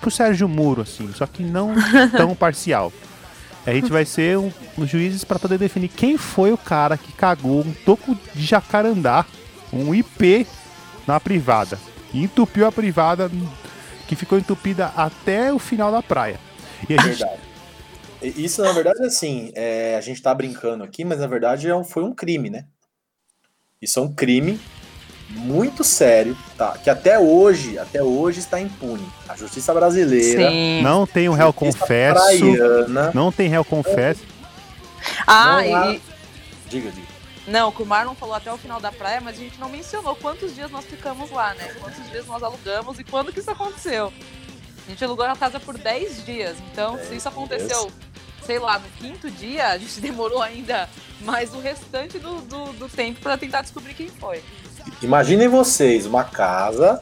Pro 0.00 0.10
Sérgio 0.10 0.48
Muro, 0.48 0.82
assim. 0.82 1.10
Só 1.14 1.26
que 1.26 1.42
não 1.42 1.74
tão 2.16 2.34
parcial. 2.34 2.92
A 3.64 3.72
gente 3.72 3.90
vai 3.90 4.04
ser 4.04 4.38
um, 4.38 4.50
os 4.76 4.88
juízes 4.88 5.24
para 5.24 5.38
poder 5.38 5.58
definir 5.58 5.88
quem 5.88 6.16
foi 6.16 6.52
o 6.52 6.58
cara 6.58 6.96
que 6.96 7.12
cagou 7.12 7.60
um 7.60 7.72
toco 7.84 8.16
de 8.34 8.44
jacarandá, 8.44 9.24
um 9.72 9.94
IP 9.94 10.46
na 11.06 11.20
privada. 11.20 11.78
E 12.12 12.22
entupiu 12.24 12.66
a 12.66 12.72
privada, 12.72 13.30
que 14.08 14.16
ficou 14.16 14.36
entupida 14.38 14.86
até 14.96 15.52
o 15.52 15.58
final 15.60 15.92
da 15.92 16.02
praia. 16.02 16.40
E 16.88 16.94
a 16.94 17.02
gente. 17.02 17.18
Verdade. 17.18 17.40
Isso, 18.20 18.62
na 18.62 18.72
verdade, 18.72 19.00
assim, 19.04 19.52
é, 19.54 19.94
a 19.96 20.00
gente 20.00 20.20
tá 20.20 20.34
brincando 20.34 20.82
aqui, 20.82 21.04
mas 21.04 21.20
na 21.20 21.26
verdade 21.28 21.68
é 21.68 21.76
um- 21.76 21.84
foi 21.84 22.02
um 22.02 22.12
crime, 22.12 22.50
né? 22.50 22.64
Isso 23.80 24.00
é 24.00 24.02
um 24.02 24.12
crime 24.12 24.58
muito 25.30 25.84
sério, 25.84 26.36
tá? 26.56 26.76
Que 26.78 26.90
até 26.90 27.16
hoje, 27.18 27.78
até 27.78 28.02
hoje 28.02 28.40
está 28.40 28.60
impune. 28.60 29.06
A 29.28 29.36
justiça 29.36 29.72
brasileira, 29.72 30.50
Sim. 30.50 30.82
Não 30.82 31.06
tem 31.06 31.28
um 31.28 31.32
réu 31.34 31.52
justiça 31.52 31.78
confesso. 31.78 32.38
praiana, 32.40 33.10
Não 33.14 33.30
tem 33.30 33.48
réu 33.48 33.64
confesso. 33.64 34.22
Ah, 35.26 35.58
há- 35.58 35.94
e. 35.94 36.00
diga, 36.68 36.90
diga. 36.90 37.07
Não, 37.48 37.70
o 37.70 37.86
Marlon 37.86 38.14
falou 38.14 38.34
até 38.34 38.52
o 38.52 38.58
final 38.58 38.78
da 38.78 38.92
praia, 38.92 39.20
mas 39.22 39.36
a 39.36 39.40
gente 39.40 39.58
não 39.58 39.70
mencionou 39.70 40.14
quantos 40.16 40.54
dias 40.54 40.70
nós 40.70 40.84
ficamos 40.84 41.30
lá, 41.30 41.54
né? 41.54 41.74
Quantos 41.80 42.10
dias 42.10 42.26
nós 42.26 42.42
alugamos 42.42 42.98
e 42.98 43.04
quando 43.04 43.32
que 43.32 43.40
isso 43.40 43.50
aconteceu. 43.50 44.12
A 44.86 44.90
gente 44.90 45.02
alugou 45.02 45.24
a 45.24 45.34
casa 45.34 45.58
por 45.58 45.76
10 45.76 46.26
dias, 46.26 46.56
então 46.70 46.96
se 46.98 47.04
10 47.04 47.12
isso 47.12 47.28
aconteceu, 47.28 47.90
sei 48.44 48.58
lá, 48.58 48.78
no 48.78 48.88
quinto 48.90 49.30
dia, 49.30 49.68
a 49.68 49.78
gente 49.78 49.98
demorou 50.00 50.42
ainda 50.42 50.88
mais 51.20 51.54
o 51.54 51.60
restante 51.60 52.18
do, 52.18 52.40
do, 52.42 52.72
do 52.74 52.88
tempo 52.88 53.20
pra 53.20 53.38
tentar 53.38 53.62
descobrir 53.62 53.94
quem 53.94 54.08
foi. 54.08 54.42
Imaginem 55.02 55.48
vocês 55.48 56.04
uma 56.06 56.24
casa 56.24 57.00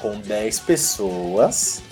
com 0.00 0.18
10 0.18 0.60
pessoas, 0.60 1.82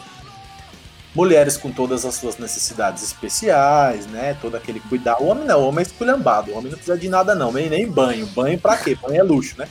mulheres 1.15 1.57
com 1.57 1.71
todas 1.71 2.05
as 2.05 2.15
suas 2.17 2.39
necessidades 2.39 3.03
especiais, 3.03 4.07
né? 4.07 4.37
Todo 4.41 4.57
aquele 4.57 4.81
cuidado. 4.81 5.23
O 5.23 5.27
homem 5.29 5.45
não, 5.45 5.61
o 5.63 5.69
homem 5.69 5.81
é 5.81 5.87
esculhambado. 5.87 6.51
O 6.51 6.55
homem 6.59 6.71
não 6.71 6.79
precisa 6.79 6.99
de 6.99 7.09
nada, 7.09 7.35
não, 7.35 7.53
nem, 7.53 7.69
nem 7.71 7.87
banho. 7.87 8.27
Banho 8.27 8.59
pra 8.59 8.77
quê? 8.77 8.97
Banho 9.01 9.21
é 9.21 9.23
luxo, 9.23 9.55
né? 9.59 9.69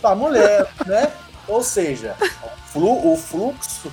pra 0.00 0.14
mulher, 0.14 0.64
né? 0.86 1.10
Ou 1.48 1.60
seja, 1.62 2.14
o 2.20 2.68
flu- 2.72 3.12
o 3.12 3.16
fluxo 3.16 3.90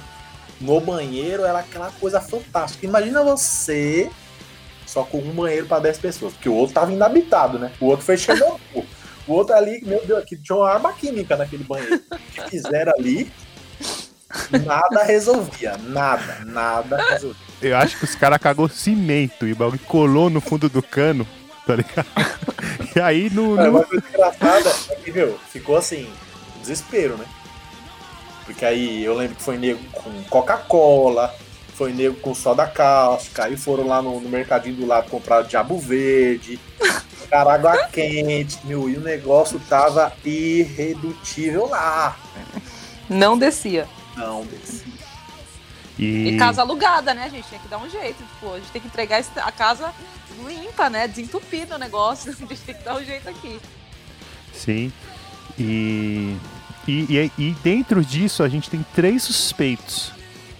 no 0.62 0.80
banheiro 0.80 1.44
era 1.44 1.60
aquela 1.60 1.90
coisa 2.00 2.22
fantástica. 2.22 2.86
Imagina 2.86 3.24
você 3.24 4.10
só 4.86 5.04
com 5.04 5.18
um 5.18 5.32
banheiro 5.32 5.66
pra 5.66 5.80
10 5.80 5.98
pessoas, 5.98 6.34
porque 6.34 6.48
o 6.48 6.54
outro 6.54 6.76
tava 6.76 6.94
inabitado, 6.94 7.58
né? 7.58 7.72
O 7.82 7.88
outro 7.88 8.06
foi 8.06 8.18
Chernobyl. 8.18 8.60
O 9.28 9.34
outro 9.34 9.56
ali, 9.56 9.82
meu 9.84 10.06
Deus, 10.06 10.20
aqui 10.20 10.38
tinha 10.38 10.56
uma 10.56 10.70
arma 10.70 10.94
química 10.94 11.36
naquele 11.36 11.64
banheiro. 11.64 12.00
O 12.12 12.18
que 12.44 12.48
fizeram 12.48 12.94
ali, 12.96 13.32
nada 14.66 15.04
resolvia. 15.04 15.78
Nada, 15.78 16.40
nada 16.46 16.98
resolvia. 17.12 17.42
Eu 17.62 17.78
acho 17.78 17.98
que 17.98 18.04
os 18.04 18.16
caras 18.16 18.38
cagou 18.40 18.68
cimento 18.70 19.48
e 19.48 19.54
o 19.54 19.56
bagulho 19.56 19.80
colou 19.80 20.30
no 20.30 20.42
fundo 20.42 20.70
do 20.70 20.82
cano, 20.84 21.28
tá 21.66 21.76
ligado? 21.76 22.06
E 22.96 23.00
aí 23.00 23.30
no. 23.30 23.56
Cara, 23.56 23.70
no- 23.72 23.78
uma 23.80 23.86
coisa 23.86 24.06
engraçada 24.08 24.74
é 24.90 24.96
que, 24.96 25.12
meu, 25.12 25.38
ficou 25.50 25.76
assim, 25.76 26.10
desespero, 26.62 27.18
né? 27.18 27.26
Porque 28.46 28.64
aí 28.64 29.04
eu 29.04 29.14
lembro 29.16 29.36
que 29.36 29.44
foi 29.44 29.58
nego 29.58 29.84
com 29.92 30.24
Coca-Cola, 30.30 31.34
foi 31.76 31.92
nego 31.92 32.16
com 32.16 32.34
soda 32.34 32.66
cáustica, 32.66 33.46
aí 33.46 33.58
foram 33.58 33.86
lá 33.88 34.02
no, 34.02 34.22
no 34.22 34.30
mercadinho 34.30 34.76
do 34.78 34.86
lado 34.86 35.10
comprar 35.10 35.42
diabo 35.44 35.78
verde, 35.78 36.58
pegaram 37.22 37.52
água 37.52 37.88
quente, 37.92 38.60
meu, 38.64 38.90
e 38.90 38.96
o 38.96 39.02
negócio 39.02 39.60
tava 39.68 40.14
irredutível 40.24 41.68
lá. 41.68 42.16
Não 43.10 43.38
descia. 43.38 43.88
Não. 44.16 44.48
E, 45.98 46.30
E 46.30 46.38
casa 46.38 46.62
alugada, 46.62 47.14
né, 47.14 47.30
gente? 47.30 47.48
Tinha 47.48 47.60
que 47.60 47.68
dar 47.68 47.78
um 47.78 47.90
jeito. 47.90 48.18
Tipo, 48.24 48.54
a 48.54 48.60
gente 48.60 48.72
tem 48.72 48.82
que 48.82 48.88
entregar 48.88 49.24
a 49.38 49.52
casa 49.52 49.94
limpa, 50.46 50.90
né? 50.90 51.08
Desentupida 51.08 51.76
o 51.76 51.80
negócio. 51.80 52.32
A 52.38 52.46
gente 52.46 52.62
tem 52.62 52.76
que 52.76 52.84
dar 52.84 52.96
um 52.96 53.04
jeito 53.04 53.30
aqui. 53.30 53.60
Sim. 54.54 54.92
E, 55.58 56.36
e, 56.88 56.92
e, 57.18 57.32
e 57.38 57.52
dentro 57.64 58.04
disso 58.04 58.44
a 58.44 58.50
gente 58.50 58.70
tem 58.70 58.86
três 58.94 59.24
suspeitos. 59.24 60.12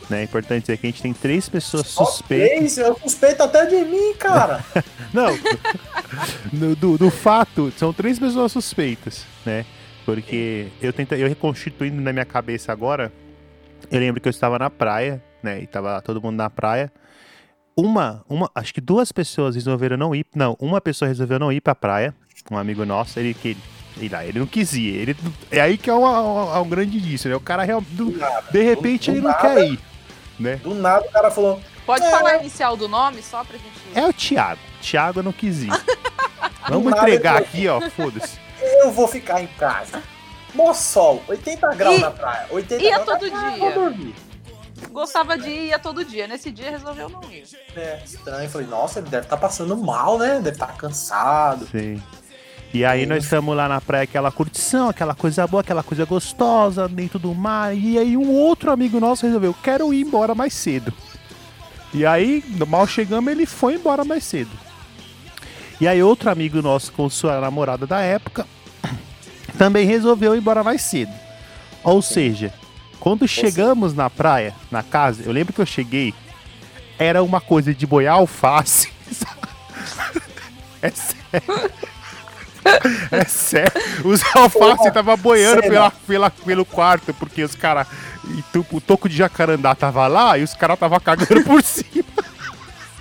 Né? 0.10 0.22
É 0.22 0.24
importante 0.24 0.62
dizer 0.62 0.78
que 0.78 0.88
a 0.88 0.90
gente 0.90 1.02
tem 1.02 1.14
três 1.14 1.50
pessoas 1.50 1.88
suspeitas. 1.88 2.78
Ok, 2.78 2.86
eu 2.86 3.00
suspeito 3.02 3.44
até 3.44 3.66
de 3.66 3.84
mim, 3.84 4.14
cara. 4.18 4.64
Não, 5.12 5.28
no- 6.54 6.76
do, 6.76 6.98
do 6.98 7.10
fato, 7.12 7.74
são 7.78 7.92
três 7.92 8.18
pessoas 8.20 8.52
suspeitas, 8.52 9.26
né? 9.46 9.66
Porque 10.06 10.68
eu 10.82 10.94
tento, 10.94 11.14
eu 11.16 11.28
reconstituindo 11.28 12.00
na 12.02 12.14
minha 12.14 12.26
cabeça 12.26 12.72
agora, 12.72 13.12
eu 13.92 14.00
lembro 14.00 14.20
que 14.22 14.28
eu 14.28 14.32
estava 14.32 14.58
na 14.60 14.70
praia, 14.70 15.22
né? 15.44 15.60
E 15.62 15.68
tava 15.68 16.02
todo 16.02 16.22
mundo 16.22 16.36
na 16.36 16.50
praia. 16.50 16.92
Uma, 17.78 18.24
uma, 18.30 18.50
acho 18.56 18.74
que 18.74 18.80
duas 18.80 19.12
pessoas 19.12 19.56
resolveram 19.56 19.98
não 19.98 20.16
ir. 20.16 20.26
Não, 20.36 20.56
uma 20.60 20.80
pessoa 20.80 21.10
resolveu 21.10 21.38
não 21.40 21.52
ir 21.52 21.62
pra 21.62 21.76
praia. 21.76 22.14
Um 22.50 22.58
amigo 22.58 22.86
nosso, 22.86 23.20
ele 23.20 23.34
que 23.34 23.58
ele, 23.98 24.16
ele 24.28 24.40
não 24.40 24.46
quis 24.48 24.74
ir. 24.74 24.96
Ele, 24.96 25.16
é 25.52 25.60
aí 25.62 25.78
que 25.78 25.90
é 25.90 25.94
um, 25.94 26.06
um, 26.06 26.62
um 26.62 26.70
grande 26.70 26.98
indício, 26.98 27.30
né? 27.30 27.36
O 27.36 27.40
cara 27.40 27.64
real- 27.64 27.82
do- 27.82 28.12
Do 28.12 28.18
nada. 28.18 28.46
de 28.52 28.62
repente 28.64 29.10
do 29.12 29.18
ele 29.18 29.22
não 29.22 29.32
nada. 29.32 29.42
quer 29.42 29.68
ir, 29.68 29.80
né? 30.40 30.56
Do 30.58 30.74
nada 30.74 31.06
o 31.06 31.12
cara 31.12 31.30
falou: 31.32 31.60
Pode 31.86 32.06
É. 32.06 32.10
falar 32.12 32.32
a 32.32 32.38
inicial 32.38 32.78
do 32.78 32.88
nome 32.88 33.22
só 33.22 33.44
pra 33.44 33.58
gente. 33.58 33.76
É 33.94 34.08
o 34.08 34.14
Thiago. 34.14 34.60
Thiago 34.82 35.22
não 35.24 35.32
quis 35.34 35.64
ir. 35.64 35.70
Vamos 36.70 36.92
entregar 36.94 37.38
aqui, 37.38 37.68
ó. 37.68 37.82
Foda-se. 37.90 38.40
Eu 38.62 38.92
vou 38.92 39.08
ficar 39.08 39.42
em 39.42 39.48
casa. 39.48 40.02
Mó 40.56 40.74
sol, 40.74 41.22
80 41.28 41.76
graus 41.76 41.98
E- 41.98 42.02
na 42.02 42.12
praia. 42.12 42.48
80 42.50 42.84
ia 42.84 42.92
graus 43.00 43.06
todo 43.06 43.30
na 43.32 43.40
praia, 43.40 43.52
dia. 43.56 43.60
Vou 43.60 43.74
dormir. 43.74 44.16
Gostava 44.92 45.38
de 45.38 45.50
ir 45.50 45.68
ia 45.68 45.80
todo 45.80 46.04
dia. 46.06 46.28
Nesse 46.28 46.50
dia 46.52 46.72
resolveu 46.72 47.10
não 47.10 47.22
ir. 47.32 47.44
É, 47.76 48.02
estranho. 48.06 48.50
Falei, 48.50 48.68
nossa, 48.68 49.00
ele 49.00 49.10
deve 49.10 49.26
estar 49.26 49.38
passando 49.38 49.76
mal, 49.76 50.18
né? 50.18 50.36
Deve 50.36 50.52
estar 50.52 50.76
cansado. 50.78 51.68
Sim. 51.70 52.02
E 52.74 52.84
aí 52.84 53.06
nós 53.06 53.24
estamos 53.24 53.56
lá 53.56 53.70
na 53.70 53.80
praia, 53.80 54.04
aquela 54.04 54.32
curtição, 54.32 54.90
aquela 54.90 55.16
coisa 55.16 55.46
boa, 55.48 55.62
aquela 55.62 55.84
coisa 55.84 56.04
gostosa, 56.06 56.88
dentro 56.90 57.18
do 57.20 57.34
mar. 57.34 57.76
E 57.76 57.98
aí 57.98 58.18
um 58.18 58.32
outro 58.32 58.72
amigo 58.72 59.00
nosso 59.00 59.26
resolveu, 59.26 59.56
quero 59.64 59.94
ir 59.94 60.02
embora 60.02 60.36
mais 60.36 60.54
cedo. 60.54 60.94
E 61.94 62.06
aí, 62.06 62.44
mal 62.68 62.86
chegamos, 62.86 63.32
ele 63.32 63.46
foi 63.46 63.76
embora 63.76 64.04
mais 64.04 64.26
cedo. 64.26 64.52
E 65.80 65.88
aí 65.88 66.04
outro 66.04 66.30
amigo 66.30 66.62
nosso 66.62 66.92
com 66.92 67.10
sua 67.10 67.40
namorada 67.40 67.88
da 67.88 68.00
época 68.02 68.46
também 69.56 69.86
resolveu 69.86 70.36
ir 70.36 70.40
embora 70.40 70.64
mais 70.64 70.82
cedo. 70.82 71.12
Ou 71.84 72.02
seja, 72.02 72.54
quando 73.00 73.28
chegamos 73.28 73.94
na 73.94 74.10
praia, 74.10 74.54
na 74.72 74.82
casa, 74.82 75.24
eu 75.26 75.32
lembro 75.32 75.54
que 75.54 75.62
eu 75.62 75.66
cheguei, 75.66 76.14
era 76.98 77.22
uma 77.22 77.40
coisa 77.40 77.74
de 77.74 77.86
boiar 77.86 78.16
alface. 78.16 78.92
É 80.82 80.92
sério. 80.92 81.72
É 83.12 83.26
sério. 83.26 83.72
Os 84.04 84.22
alface 84.36 84.92
tava 84.92 85.18
boiando 85.18 85.62
pela, 85.62 85.90
pela, 85.90 86.30
pelo 86.30 86.64
quarto, 86.64 87.12
porque 87.14 87.44
os 87.44 87.56
caras. 87.56 87.88
O 88.72 88.80
toco 88.82 89.10
de 89.10 89.16
jacarandá 89.16 89.74
tava 89.74 90.06
lá 90.08 90.38
e 90.38 90.44
os 90.44 90.54
caras 90.54 90.78
tava 90.78 91.00
cagando 91.00 91.44
por 91.44 91.62
cima. 91.66 92.06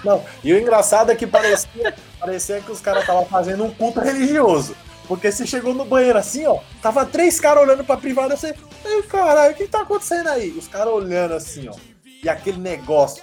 Não, 0.03 0.23
e 0.43 0.53
o 0.53 0.59
engraçado 0.59 1.11
é 1.11 1.15
que 1.15 1.27
parecia, 1.27 1.95
parecia 2.21 2.61
que 2.61 2.71
os 2.71 2.81
caras 2.81 3.03
estavam 3.03 3.27
fazendo 3.27 3.65
um 3.65 3.71
culto 3.71 4.01
religioso. 4.01 4.75
Porque 5.07 5.31
você 5.31 5.47
chegou 5.47 5.75
no 5.75 5.85
banheiro 5.85 6.19
assim, 6.19 6.47
ó, 6.47 6.59
tava 6.81 7.05
três 7.05 7.39
caras 7.39 7.63
olhando 7.63 7.85
pra 7.85 7.97
privada, 7.97 8.37
você, 8.37 8.55
ei, 8.85 9.03
caralho, 9.03 9.53
o 9.53 9.57
que 9.57 9.69
tá 9.69 9.83
acontecendo 9.83 10.29
aí? 10.29 10.51
Os 10.51 10.67
caras 10.67 10.93
olhando 10.93 11.35
assim, 11.35 11.69
ó, 11.69 11.75
e 12.23 12.29
aquele 12.29 12.59
negócio. 12.59 13.23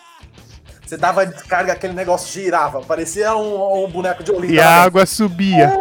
Você 0.85 0.97
dava 0.97 1.25
descarga, 1.25 1.71
aquele 1.71 1.93
negócio 1.93 2.29
girava, 2.31 2.81
parecia 2.81 3.33
um, 3.35 3.85
um 3.85 3.89
boneco 3.89 4.21
de 4.23 4.31
Olinda. 4.31 4.53
E 4.53 4.59
a 4.59 4.83
água 4.83 5.05
subia. 5.05 5.73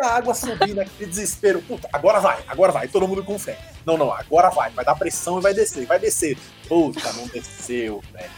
E 0.00 0.04
a 0.04 0.08
água 0.16 0.34
subindo, 0.34 0.80
aquele 0.80 1.08
desespero. 1.08 1.62
Puta, 1.62 1.88
agora 1.92 2.18
vai, 2.18 2.38
agora 2.48 2.72
vai, 2.72 2.88
todo 2.88 3.06
mundo 3.06 3.22
com 3.22 3.38
fé. 3.38 3.56
Não, 3.86 3.96
não, 3.96 4.12
agora 4.12 4.50
vai, 4.50 4.70
vai 4.70 4.84
dar 4.84 4.96
pressão 4.96 5.38
e 5.38 5.42
vai 5.42 5.54
descer, 5.54 5.86
vai 5.86 6.00
descer. 6.00 6.36
Puta, 6.68 7.12
não 7.12 7.28
desceu, 7.28 8.02
velho. 8.12 8.30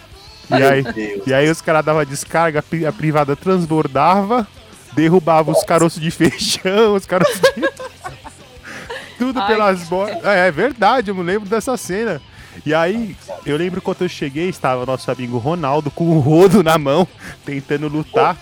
E 0.50 0.62
aí, 0.62 0.82
Meu 0.82 0.92
Deus. 0.92 1.26
e 1.26 1.34
aí 1.34 1.50
os 1.50 1.60
caras 1.62 1.84
davam 1.84 2.04
descarga, 2.04 2.60
a 2.60 2.92
privada 2.92 3.34
transbordava, 3.34 4.46
derrubava 4.92 5.50
os 5.50 5.62
caroços 5.64 6.00
de 6.00 6.10
feijão, 6.10 6.94
os 6.94 7.06
caroços 7.06 7.40
de. 7.40 7.68
Tudo 9.18 9.40
Ai, 9.40 9.48
pelas 9.48 9.82
bordas. 9.88 10.24
É, 10.24 10.46
é 10.46 10.50
verdade, 10.50 11.10
eu 11.10 11.14
me 11.14 11.22
lembro 11.22 11.48
dessa 11.48 11.76
cena. 11.76 12.22
E 12.64 12.72
aí, 12.72 13.16
eu 13.44 13.56
lembro 13.56 13.82
quando 13.82 14.02
eu 14.02 14.08
cheguei, 14.08 14.48
estava 14.48 14.86
nosso 14.86 15.10
amigo 15.10 15.38
Ronaldo 15.38 15.90
com 15.90 16.04
o 16.04 16.20
rodo 16.20 16.62
na 16.62 16.78
mão, 16.78 17.06
tentando 17.44 17.88
lutar. 17.88 18.36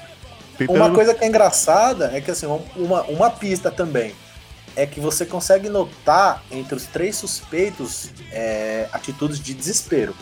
Tentando 0.59 0.76
Uma 0.76 0.91
coisa 0.91 1.15
que 1.15 1.25
é 1.25 1.29
engraçada 1.29 2.11
é 2.15 2.21
que 2.21 2.31
assim, 2.31 2.47
uma, 2.76 3.03
uma 3.03 3.31
pista 3.31 3.71
também 3.71 4.15
é 4.75 4.87
que 4.87 5.00
você 5.00 5.25
consegue 5.25 5.69
notar 5.69 6.43
entre 6.50 6.75
os 6.75 6.85
três 6.85 7.17
suspeitos 7.17 8.11
é, 8.31 8.87
atitudes 8.93 9.41
de 9.41 9.55
desespero. 9.55 10.15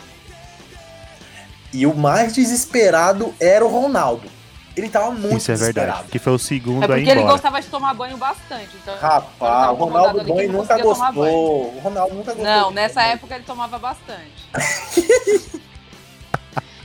E 1.73 1.85
o 1.85 1.93
mais 1.93 2.33
desesperado 2.33 3.35
era 3.37 3.65
o 3.65 3.67
Ronaldo. 3.67 4.29
Ele 4.75 4.89
tava 4.89 5.11
muito 5.11 5.37
Isso 5.37 5.51
é 5.51 5.55
verdade. 5.55 6.03
Que 6.11 6.19
foi 6.19 6.33
o 6.33 6.39
segundo 6.39 6.83
É 6.83 6.87
porque 6.87 7.01
ele 7.01 7.09
ronaldo 7.11 7.31
gostava 7.31 7.61
de 7.61 7.67
tomar 7.67 7.93
banho 7.93 8.17
bastante. 8.17 8.69
Então, 8.75 8.95
Rapaz, 8.97 9.69
o 9.71 9.73
Ronaldo 9.75 10.23
Banho 10.23 10.51
não 10.51 10.59
nunca 10.61 10.77
gostou. 10.81 11.75
O 11.75 11.79
Ronaldo 11.79 12.15
nunca 12.15 12.33
gostou. 12.33 12.45
Não, 12.45 12.71
nessa 12.71 13.01
banho. 13.01 13.13
época 13.13 13.35
ele 13.35 13.43
tomava 13.45 13.79
bastante. 13.79 14.49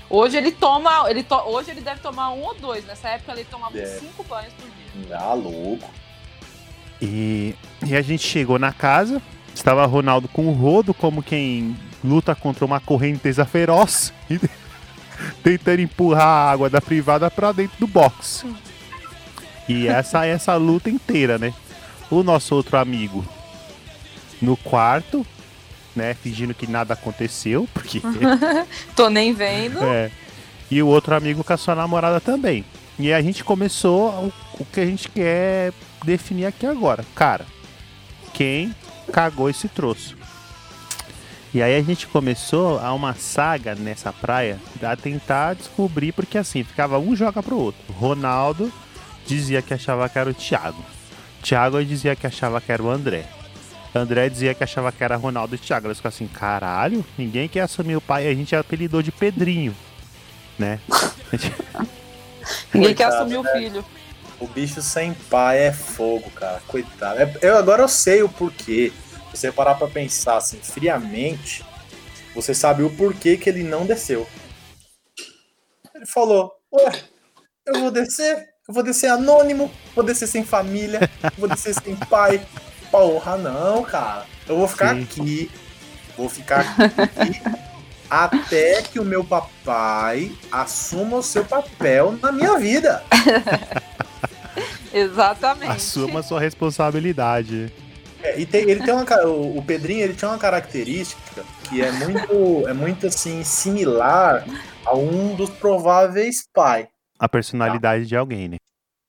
Hoje 0.08 0.36
ele 0.36 0.50
toma. 0.50 1.08
Ele 1.08 1.22
to- 1.22 1.44
hoje 1.46 1.70
ele 1.70 1.80
deve 1.80 2.00
tomar 2.00 2.30
um 2.32 2.42
ou 2.42 2.54
dois. 2.54 2.84
Nessa 2.84 3.08
época 3.10 3.32
ele 3.32 3.44
tomava 3.44 3.78
É. 3.78 3.86
cinco 3.86 4.24
banhos 4.24 4.52
por 4.54 4.66
dia. 4.68 5.16
Ah, 5.16 5.34
louco. 5.34 5.88
E, 7.00 7.54
e 7.86 7.96
a 7.96 8.02
gente 8.02 8.26
chegou 8.26 8.58
na 8.58 8.72
casa, 8.72 9.22
estava 9.54 9.86
Ronaldo 9.86 10.28
com 10.28 10.46
o 10.48 10.52
rodo, 10.52 10.92
como 10.92 11.22
quem 11.22 11.76
luta 12.04 12.34
contra 12.34 12.64
uma 12.64 12.80
correnteza 12.80 13.44
feroz, 13.46 14.12
e 14.28 14.38
tentando 15.42 15.80
empurrar 15.80 16.26
a 16.26 16.50
água 16.50 16.70
da 16.70 16.80
privada 16.80 17.30
para 17.30 17.52
dentro 17.52 17.78
do 17.78 17.86
box. 17.86 18.44
E 19.68 19.86
essa 19.86 20.26
é 20.26 20.30
essa 20.30 20.56
luta 20.56 20.90
inteira, 20.90 21.38
né? 21.38 21.54
O 22.10 22.22
nosso 22.22 22.54
outro 22.54 22.76
amigo 22.76 23.24
no 24.42 24.56
quarto, 24.56 25.24
né, 25.94 26.14
fingindo 26.14 26.54
que 26.54 26.66
nada 26.66 26.94
aconteceu, 26.94 27.68
porque 27.72 28.00
Tô 28.96 29.08
nem 29.08 29.32
vendo. 29.32 29.78
é. 29.84 30.10
E 30.70 30.82
o 30.82 30.86
outro 30.86 31.14
amigo 31.14 31.42
com 31.42 31.52
a 31.52 31.56
sua 31.56 31.74
namorada 31.74 32.20
também. 32.20 32.64
E 32.98 33.12
a 33.12 33.20
gente 33.20 33.42
começou 33.42 34.08
o, 34.10 34.32
o 34.60 34.64
que 34.64 34.80
a 34.80 34.86
gente 34.86 35.08
quer 35.08 35.72
definir 36.04 36.46
aqui 36.46 36.66
agora. 36.66 37.04
Cara, 37.14 37.44
quem 38.32 38.74
cagou 39.12 39.50
esse 39.50 39.68
troço? 39.68 40.16
E 41.52 41.60
aí 41.62 41.76
a 41.76 41.82
gente 41.82 42.06
começou 42.06 42.78
a 42.78 42.92
uma 42.94 43.14
saga 43.14 43.74
nessa 43.74 44.12
praia 44.12 44.58
a 44.82 44.94
tentar 44.94 45.54
descobrir, 45.54 46.12
porque 46.12 46.38
assim, 46.38 46.62
ficava 46.62 46.98
um 46.98 47.16
joga 47.16 47.42
pro 47.42 47.58
outro. 47.58 47.80
Ronaldo 47.92 48.72
dizia 49.26 49.60
que 49.60 49.74
achava 49.74 50.08
que 50.08 50.18
era 50.18 50.30
o 50.30 50.34
Thiago. 50.34 50.84
Thiago 51.42 51.84
dizia 51.84 52.14
que 52.14 52.26
achava 52.26 52.60
que 52.60 52.70
era 52.70 52.82
o 52.82 52.88
André. 52.90 53.24
André 53.92 54.28
dizia 54.28 54.54
que 54.54 54.62
achava 54.62 54.92
que 54.92 55.02
era 55.02 55.16
Ronaldo 55.16 55.56
e 55.56 55.58
Thiago. 55.58 55.88
Eles 55.88 55.96
ficaram 55.98 56.14
assim, 56.14 56.28
caralho, 56.28 57.04
ninguém 57.18 57.48
quer 57.48 57.62
assumir 57.62 57.96
o 57.96 58.00
pai. 58.00 58.28
A 58.28 58.34
gente 58.34 58.54
apelidou 58.54 59.02
de 59.02 59.10
Pedrinho, 59.10 59.74
né? 60.58 60.78
Gente- 61.32 61.52
Ninguém 62.72 62.94
quer 62.94 63.04
assumir 63.04 63.36
o 63.38 63.42
né? 63.42 63.52
filho. 63.52 63.84
O 64.38 64.46
bicho 64.46 64.80
sem 64.80 65.12
pai 65.12 65.58
é 65.58 65.72
fogo, 65.72 66.30
cara. 66.30 66.62
Coitado. 66.66 67.20
É- 67.20 67.32
Eu 67.42 67.56
agora 67.56 67.82
eu 67.82 67.88
sei 67.88 68.22
o 68.22 68.28
porquê. 68.28 68.92
Se 69.30 69.36
você 69.36 69.52
parar 69.52 69.74
pra 69.76 69.88
pensar 69.88 70.36
assim, 70.36 70.58
friamente, 70.58 71.64
você 72.34 72.54
sabe 72.54 72.82
o 72.82 72.90
porquê 72.90 73.36
que 73.36 73.48
ele 73.48 73.62
não 73.62 73.86
desceu. 73.86 74.26
Ele 75.94 76.06
falou: 76.06 76.52
Ué, 76.72 77.02
eu 77.66 77.80
vou 77.80 77.90
descer? 77.90 78.48
Eu 78.68 78.74
vou 78.74 78.82
descer 78.82 79.08
anônimo, 79.08 79.70
vou 79.94 80.04
descer 80.04 80.26
sem 80.26 80.44
família, 80.44 81.00
vou 81.36 81.48
descer 81.48 81.74
sem 81.74 81.96
pai. 81.96 82.44
Porra, 82.90 83.36
não, 83.36 83.82
cara. 83.82 84.26
Eu 84.48 84.56
vou 84.56 84.68
ficar 84.68 84.94
Sim. 84.94 85.02
aqui. 85.02 85.50
Vou 86.16 86.28
ficar 86.28 86.60
aqui 86.60 87.40
até 88.10 88.82
que 88.82 88.98
o 88.98 89.04
meu 89.04 89.22
papai 89.22 90.32
assuma 90.50 91.18
o 91.18 91.22
seu 91.22 91.44
papel 91.44 92.18
na 92.20 92.32
minha 92.32 92.58
vida. 92.58 93.04
Exatamente. 94.92 95.70
Assuma 95.70 96.22
sua 96.22 96.40
responsabilidade. 96.40 97.72
É, 98.22 98.38
e 98.38 98.44
tem- 98.46 98.68
ele 98.68 98.84
tem 98.84 98.92
uma, 98.92 99.04
o, 99.26 99.58
o 99.58 99.62
Pedrinho 99.62 100.02
ele 100.02 100.14
tinha 100.14 100.30
uma 100.30 100.38
característica 100.38 101.42
que 101.68 101.80
é 101.82 101.90
muito, 101.92 102.68
é 102.68 102.72
muito 102.72 103.06
assim 103.06 103.42
similar 103.44 104.44
a 104.84 104.94
um 104.94 105.34
dos 105.34 105.50
prováveis 105.50 106.44
pai. 106.54 106.88
A 107.18 107.28
personalidade 107.28 108.06
de 108.06 108.16
alguém, 108.16 108.48
né? 108.48 108.56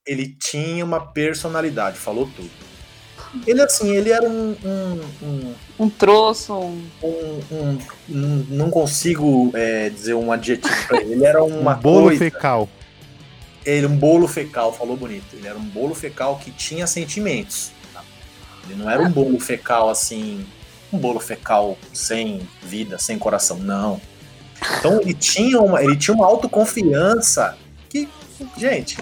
Ele 0.06 0.34
tinha 0.40 0.84
uma 0.84 1.00
personalidade, 1.12 1.98
falou 1.98 2.28
tudo. 2.34 2.50
Ele 3.46 3.62
assim, 3.62 3.90
ele 3.94 4.10
era 4.10 4.28
um, 4.28 4.54
um, 4.64 5.00
um, 5.22 5.54
Um 5.78 5.88
troço, 5.88 6.52
um. 6.54 6.86
um- 7.02 7.40
um- 7.50 7.78
um- 8.10 8.46
não 8.50 8.70
consigo 8.70 9.50
é, 9.54 9.88
dizer 9.88 10.12
um 10.14 10.30
adjetivo 10.30 10.74
pra 10.86 11.00
ele. 11.00 11.12
Ele 11.14 11.24
era 11.24 11.42
uma 11.44 11.74
um 11.76 11.80
bolo 11.80 12.06
coisa, 12.08 12.18
fecal. 12.24 12.68
ele 13.64 13.86
um 13.86 13.96
bolo 13.96 14.28
fecal, 14.28 14.72
falou 14.72 14.96
bonito. 14.96 15.34
Ele 15.34 15.46
era 15.48 15.56
um 15.56 15.64
bolo 15.64 15.94
fecal 15.94 16.36
que 16.38 16.50
tinha 16.50 16.86
sentimentos. 16.86 17.70
Ele 18.64 18.82
não 18.82 18.90
era 18.90 19.02
um 19.02 19.10
bolo 19.10 19.38
fecal 19.40 19.90
assim, 19.90 20.46
um 20.92 20.98
bolo 20.98 21.20
fecal 21.20 21.76
sem 21.92 22.46
vida, 22.62 22.98
sem 22.98 23.18
coração, 23.18 23.58
não. 23.58 24.00
Então 24.78 25.00
ele 25.00 25.14
tinha 25.14 25.60
uma, 25.60 25.82
ele 25.82 25.96
tinha 25.96 26.14
uma 26.14 26.26
autoconfiança 26.26 27.56
que, 27.88 28.08
gente, 28.56 28.98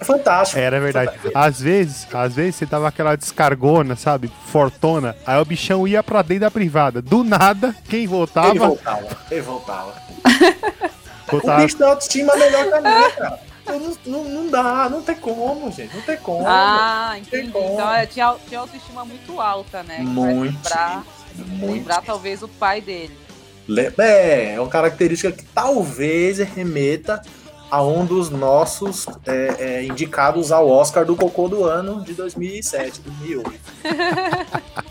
é 0.00 0.04
fantástico. 0.04 0.60
Era 0.60 0.80
verdade. 0.80 1.18
Às 1.34 1.60
vezes, 1.60 2.06
às 2.12 2.34
vezes 2.34 2.56
você 2.56 2.66
dava 2.66 2.88
aquela 2.88 3.16
descargona, 3.16 3.96
sabe? 3.96 4.30
Fortona. 4.46 5.16
Aí 5.26 5.40
o 5.40 5.44
bichão 5.44 5.86
ia 5.88 6.02
pra 6.02 6.22
dentro 6.22 6.42
da 6.42 6.50
privada. 6.50 7.02
Do 7.02 7.24
nada, 7.24 7.74
quem 7.88 8.06
voltava, 8.06 8.50
Ele 8.50 8.58
voltava, 8.58 9.08
ele 9.30 9.42
voltava. 9.42 9.94
O 11.26 11.32
voltava. 11.32 11.62
bicho 11.62 11.78
da 11.78 11.88
autoestima 11.88 12.32
é 12.32 12.36
melhor 12.38 12.64
que 12.68 12.74
a 12.74 12.80
minha, 12.80 13.10
cara. 13.10 13.47
Não, 13.68 13.96
não, 14.06 14.24
não 14.24 14.48
dá, 14.50 14.88
não 14.88 15.02
tem 15.02 15.14
como, 15.16 15.70
gente, 15.70 15.94
não 15.94 16.02
tem 16.02 16.16
como. 16.16 16.44
Ah, 16.46 17.12
tem 17.30 17.40
entendi. 17.40 17.52
como. 17.52 17.74
Então 17.74 17.92
é, 17.92 18.06
tinha, 18.06 18.34
tinha 18.48 18.60
autoestima 18.60 19.04
muito 19.04 19.40
alta, 19.40 19.82
né? 19.82 19.96
Que 19.98 20.02
Muito. 20.04 20.54
lembrar, 20.54 21.04
Muito. 21.36 21.72
lembrar 21.72 22.02
talvez 22.02 22.42
o 22.42 22.48
pai 22.48 22.80
dele. 22.80 23.16
Le- 23.68 23.92
É, 23.98 24.54
é 24.54 24.60
uma 24.60 24.68
característica 24.70 25.30
que 25.30 25.44
talvez 25.44 26.38
remeta 26.38 27.20
a 27.70 27.82
um 27.82 28.06
dos 28.06 28.30
nossos 28.30 29.06
é, 29.26 29.56
é, 29.58 29.84
indicados 29.84 30.50
ao 30.50 30.66
Oscar 30.68 31.04
do 31.04 31.14
Cocô 31.14 31.48
do 31.48 31.64
ano 31.64 32.02
de 32.02 32.14
2007, 32.14 33.00
2008. 33.02 33.60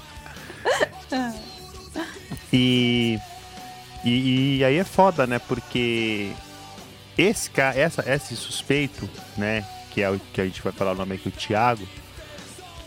E, 2.52 3.20
e, 4.06 4.58
e 4.60 4.64
aí 4.64 4.78
é 4.78 4.84
foda, 4.84 5.28
né? 5.28 5.40
Porque 5.40 6.32
esse 7.18 7.50
cara, 7.50 7.78
essa, 7.78 8.04
esse 8.08 8.36
suspeito, 8.36 9.10
né? 9.36 9.66
Que 9.92 10.02
é 10.02 10.10
o 10.10 10.20
que 10.34 10.42
a 10.42 10.46
gente 10.46 10.62
vai 10.62 10.72
falar 10.72 10.92
o 10.92 10.96
nome 10.96 11.16
aqui, 11.16 11.30
o 11.30 11.32
Thiago. 11.32 11.88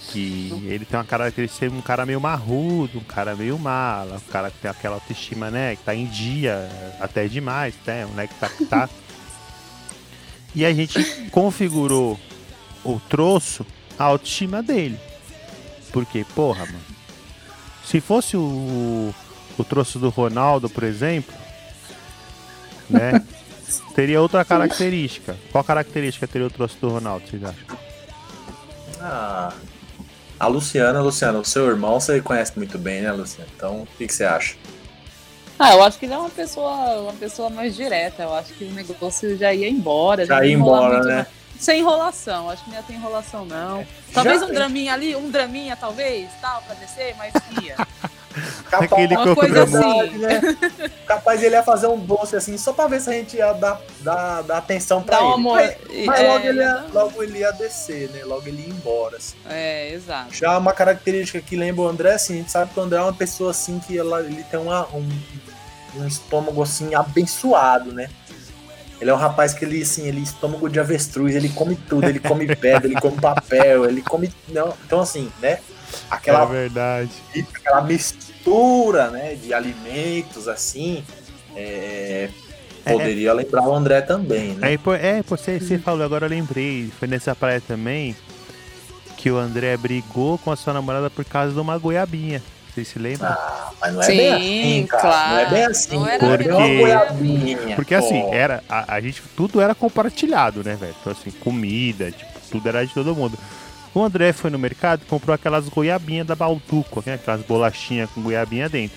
Que 0.08 0.50
ele 0.64 0.84
tem 0.84 0.99
uma 0.99 1.04
característica 1.04 1.68
de 1.68 1.75
um 1.75 1.80
cara 1.80 2.04
meio 2.04 2.20
marrudo, 2.20 2.99
um 2.99 3.04
cara 3.04 3.37
meio 3.37 3.58
mala, 3.58 4.16
um 4.16 4.32
cara 4.32 4.50
que 4.50 4.58
tem 4.58 4.70
aquela 4.70 4.96
autoestima, 4.96 5.50
né? 5.50 5.76
Que 5.76 5.82
tá 5.82 5.94
em 5.94 6.06
dia, 6.06 6.68
até 7.00 7.28
demais, 7.28 7.75
né? 7.87 8.06
Um 8.06 8.10
né, 8.10 8.26
que 8.26 8.34
tá, 8.34 8.49
que 8.49 8.64
tá. 8.66 8.88
E 10.52 10.64
a 10.64 10.74
gente 10.74 11.00
configurou 11.31 12.18
o 12.85 12.98
troço 13.09 13.64
a 13.96 14.05
autoestima 14.05 14.62
dele. 14.62 14.98
Porque, 15.92 16.24
porra, 16.35 16.64
mano. 16.66 16.81
Se 17.85 18.00
fosse 18.00 18.37
o, 18.37 19.14
o 19.59 19.64
troço 19.64 19.98
do 19.98 20.09
Ronaldo, 20.09 20.70
por 20.70 20.85
exemplo, 20.85 21.35
né? 22.88 23.22
Teria 23.94 24.20
outra 24.20 24.44
característica. 24.44 25.37
Qual 25.52 25.62
característica 25.64 26.26
teria 26.26 26.46
o 26.46 26.50
troço 26.50 26.76
do 26.80 26.88
Ronaldo, 26.88 27.26
vocês 27.28 27.42
acham? 27.44 27.78
Ah, 29.00 29.52
a 30.38 30.46
Luciana, 30.46 31.00
Luciana, 31.00 31.38
o 31.38 31.44
seu 31.44 31.68
irmão 31.68 31.98
você 32.00 32.20
conhece 32.20 32.52
muito 32.56 32.78
bem, 32.78 33.02
né, 33.02 33.12
Luciana? 33.12 33.48
Então, 33.56 33.83
o 33.83 33.87
que, 33.98 34.06
que 34.06 34.12
você 34.14 34.24
acha? 34.24 34.56
Ah, 35.59 35.74
eu 35.74 35.83
acho 35.83 35.98
que 35.98 36.06
ele 36.06 36.14
é 36.14 36.18
uma 36.18 36.30
pessoa, 36.30 36.72
uma 37.02 37.12
pessoa 37.12 37.50
mais 37.50 37.76
direta. 37.76 38.22
Eu 38.22 38.35
acho 38.35 38.52
que 38.54 38.64
o 38.64 38.72
negócio 38.72 39.37
já 39.37 39.52
ia 39.52 39.68
embora. 39.68 40.24
Já 40.24 40.37
não 40.37 40.44
ia 40.44 40.54
embora, 40.54 40.94
muito, 40.94 41.06
né? 41.09 41.16
não. 41.18 41.40
Sem 41.61 41.80
enrolação, 41.80 42.48
acho 42.48 42.64
que 42.64 42.70
não 42.70 42.76
ia 42.78 42.83
ter 42.83 42.94
enrolação, 42.94 43.44
não. 43.44 43.87
Talvez 44.14 44.40
Já- 44.40 44.46
um 44.46 44.52
draminha 44.52 44.94
ali, 44.94 45.14
um 45.14 45.30
draminha, 45.30 45.76
talvez, 45.76 46.30
tal, 46.40 46.62
pra 46.62 46.74
descer, 46.76 47.14
mas 47.18 47.35
ia. 47.62 47.76
Capaz, 48.71 48.93
Aquele 48.93 49.16
Uma 49.16 49.35
coisa 49.35 49.62
assim. 49.64 50.11
né? 50.19 50.40
Capaz 51.07 51.43
ele 51.43 51.55
ia 51.57 51.62
fazer 51.64 51.88
um 51.88 51.99
doce 51.99 52.37
assim, 52.37 52.57
só 52.57 52.73
pra 52.73 52.87
ver 52.87 53.01
se 53.01 53.11
a 53.11 53.12
gente 53.12 53.37
ia 53.37 53.53
dar, 53.53 53.81
dar, 54.01 54.43
dar 54.43 54.59
atenção 54.59 55.03
pra 55.03 55.16
Dá 55.19 55.25
ele. 55.25 55.33
amor. 55.35 55.57
Mas, 55.57 55.77
mas 56.07 56.21
é, 56.21 56.29
logo, 56.29 56.47
ele 56.47 56.59
ia, 56.61 56.75
dá- 56.75 56.87
logo 56.93 57.23
ele 57.25 57.38
ia 57.40 57.51
descer, 57.53 58.09
né? 58.11 58.25
Logo 58.25 58.47
ele 58.47 58.62
ia 58.62 58.69
embora. 58.69 59.16
assim. 59.16 59.35
É, 59.49 59.93
exato. 59.93 60.33
Já 60.33 60.57
uma 60.59 60.73
característica 60.73 61.40
que 61.40 61.57
lembra 61.57 61.83
o 61.83 61.88
André, 61.88 62.12
assim, 62.14 62.35
a 62.35 62.37
gente 62.37 62.51
sabe 62.53 62.73
que 62.73 62.79
o 62.79 62.83
André 62.85 62.99
é 62.99 63.03
uma 63.03 63.12
pessoa 63.12 63.51
assim 63.51 63.81
que 63.81 63.99
ela, 63.99 64.21
ele 64.21 64.45
tem 64.45 64.61
uma, 64.61 64.87
um, 64.95 65.09
um 65.97 66.07
estômago 66.07 66.62
assim 66.62 66.95
abençoado, 66.95 67.93
né? 67.93 68.09
Ele 69.01 69.11
é 69.11 69.14
um 69.14 69.16
rapaz 69.16 69.55
que 69.55 69.64
ele, 69.64 69.83
assim, 69.83 70.07
ele 70.07 70.21
estômago 70.23 70.69
de 70.69 70.79
avestruz, 70.79 71.35
ele 71.35 71.49
come 71.49 71.75
tudo, 71.75 72.07
ele 72.07 72.21
come 72.21 72.47
pedra, 72.55 72.87
ele 72.87 73.01
come 73.01 73.19
papel, 73.19 73.87
ele 73.87 74.03
come. 74.03 74.31
Não, 74.49 74.73
então 74.87 75.01
assim, 75.01 75.33
né? 75.40 75.59
É 75.92 76.14
Aquela, 76.14 76.44
verdade. 76.44 77.11
aquela 77.57 77.83
mistura, 77.83 79.11
né, 79.11 79.35
de 79.35 79.53
alimentos 79.55 80.48
assim. 80.48 81.05
é, 81.57 82.29
poderia 82.85 83.33
lembrar 83.33 83.62
o 83.62 83.74
André 83.74 84.00
também, 84.00 84.55
né? 84.55 84.72
É, 84.74 84.74
é 85.18 85.22
você, 85.22 85.59
você 85.61 85.79
falou, 85.79 86.05
agora 86.05 86.26
eu 86.26 86.31
lembrei. 86.31 86.90
Foi 86.98 87.07
nessa 87.09 87.35
praia 87.35 87.61
também 87.61 88.16
que 89.16 89.31
o 89.31 89.37
André 89.37 89.76
brigou 89.76 90.38
com 90.38 90.50
a 90.50 90.57
sua 90.57 90.72
namorada 90.72 91.11
por 91.11 91.24
causa 91.24 91.53
de 91.53 91.61
uma 91.61 91.76
goiabinha. 91.76 92.42
Vocês 92.72 92.88
se 92.88 92.98
lembram? 92.98 93.29
Ah, 93.29 93.72
mas 93.81 93.92
não 93.94 94.00
é 94.00 94.05
Sim, 94.07 94.16
bem 94.16 94.33
assim, 94.33 94.87
cara. 94.87 95.03
Não 95.03 95.38
é 95.38 95.44
bem 95.44 95.48
claro. 95.59 95.70
assim. 95.72 95.96
Não 95.96 96.07
era 96.09 96.24
é 96.24 96.37
Porque- 96.37 96.50
uma 96.50 96.66
goiabinha. 96.68 97.76
Porque 97.76 97.94
assim, 97.94 98.22
era, 98.33 98.62
a, 98.68 98.94
a 98.94 99.00
gente, 99.00 99.22
tudo 99.37 99.61
era 99.61 99.74
compartilhado, 99.74 100.62
né, 100.64 100.76
velho? 100.76 100.94
Então 101.00 101.12
assim, 101.12 101.31
comida, 101.33 102.11
tipo, 102.12 102.31
tudo 102.50 102.68
era 102.68 102.87
de 102.87 102.94
todo 102.94 103.14
mundo. 103.14 103.37
O 103.94 104.03
André 104.03 104.33
foi 104.33 104.50
no 104.50 104.59
mercado 104.59 105.03
e 105.03 105.07
comprou 105.07 105.35
aquelas 105.35 105.68
goiabinhas 105.68 106.26
da 106.26 106.35
Balduco, 106.37 107.03
né? 107.05 107.14
aquelas 107.14 107.42
bolachinhas 107.42 108.09
com 108.11 108.22
goiabinha 108.22 108.68
dentro. 108.68 108.96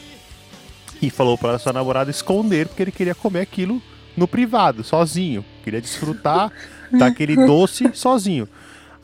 E 1.01 1.09
falou 1.09 1.37
pra 1.37 1.57
sua 1.59 1.73
namorada 1.73 2.11
esconder, 2.11 2.67
porque 2.67 2.83
ele 2.83 2.91
queria 2.91 3.15
comer 3.15 3.41
aquilo 3.41 3.81
no 4.15 4.27
privado, 4.27 4.83
sozinho. 4.83 5.43
Queria 5.63 5.81
desfrutar 5.81 6.51
daquele 6.93 7.35
doce 7.45 7.89
sozinho. 7.93 8.47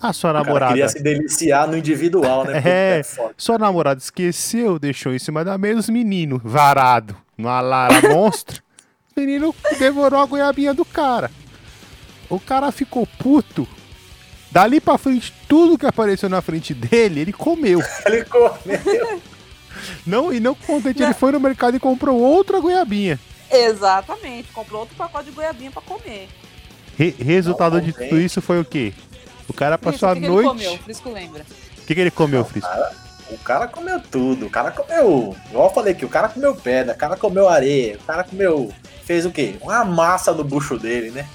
A 0.01 0.13
sua 0.13 0.29
O 0.29 0.33
cara 0.33 0.45
namorada. 0.45 0.71
queria 0.73 0.87
se 0.87 1.01
deliciar 1.03 1.67
no 1.67 1.75
individual, 1.75 2.45
né? 2.45 2.61
É. 2.63 3.01
Puta, 3.01 3.15
foda. 3.15 3.33
Sua 3.35 3.57
namorada 3.57 3.99
esqueceu, 3.99 4.79
deixou 4.79 5.13
em 5.13 5.19
cima 5.19 5.43
da 5.43 5.57
mesa 5.57 5.79
os 5.79 5.89
meninos, 5.89 6.39
varado, 6.43 7.17
numa 7.37 7.59
lara 7.59 7.99
monstro. 8.07 8.61
O 9.13 9.19
menino 9.19 9.53
devorou 9.77 10.21
a 10.21 10.25
goiabinha 10.25 10.73
do 10.73 10.85
cara. 10.85 11.29
O 12.29 12.39
cara 12.39 12.71
ficou 12.71 13.05
puto. 13.05 13.67
Dali 14.51 14.81
pra 14.81 14.97
frente, 14.97 15.33
tudo 15.47 15.77
que 15.77 15.85
apareceu 15.85 16.27
na 16.29 16.41
frente 16.41 16.73
dele, 16.73 17.19
ele 17.21 17.33
comeu. 17.33 17.81
Ele 18.05 18.25
comeu. 18.25 19.21
Não, 20.05 20.33
e 20.33 20.39
não 20.39 20.55
contente, 20.55 21.01
ele 21.03 21.13
foi 21.13 21.31
no 21.31 21.39
mercado 21.39 21.77
e 21.77 21.79
comprou 21.79 22.19
outra 22.19 22.59
goiabinha. 22.59 23.19
Exatamente. 23.49 24.51
Comprou 24.51 24.81
outro 24.81 24.95
pacote 24.95 25.25
de 25.25 25.31
goiabinha 25.31 25.71
pra 25.71 25.81
comer. 25.81 26.27
Re- 26.97 27.15
resultado 27.19 27.75
Não, 27.77 27.81
de 27.81 27.93
contente. 27.93 28.09
tudo 28.09 28.21
isso 28.21 28.41
foi 28.41 28.59
o 28.59 28.65
quê? 28.65 28.91
O 29.47 29.53
cara 29.53 29.75
Isso, 29.75 29.83
passou 29.83 30.09
o 30.09 30.11
a 30.11 30.15
que 30.15 30.19
que 30.21 30.25
ele 30.25 30.33
noite. 30.33 30.47
comeu? 30.49 30.73
O 30.73 30.77
Frisco 30.79 31.09
lembra. 31.11 31.45
O 31.77 31.81
que, 31.85 31.95
que 31.95 32.01
ele 32.01 32.11
comeu, 32.11 32.43
Frisco? 32.43 32.69
O 33.31 33.37
cara 33.37 33.67
comeu 33.67 33.99
tudo. 34.01 34.47
O 34.47 34.49
cara 34.49 34.71
comeu. 34.71 35.35
Igual 35.49 35.69
eu 35.69 35.73
falei 35.73 35.93
aqui, 35.93 36.03
o 36.05 36.09
cara 36.09 36.27
comeu 36.29 36.55
pedra, 36.55 36.93
o 36.93 36.97
cara 36.97 37.15
comeu 37.15 37.47
areia, 37.47 37.95
o 37.95 38.03
cara 38.05 38.23
comeu. 38.23 38.71
Fez 39.05 39.25
o 39.25 39.31
quê? 39.31 39.55
Uma 39.61 39.85
massa 39.85 40.33
no 40.33 40.43
bucho 40.43 40.77
dele, 40.77 41.11
né? 41.11 41.25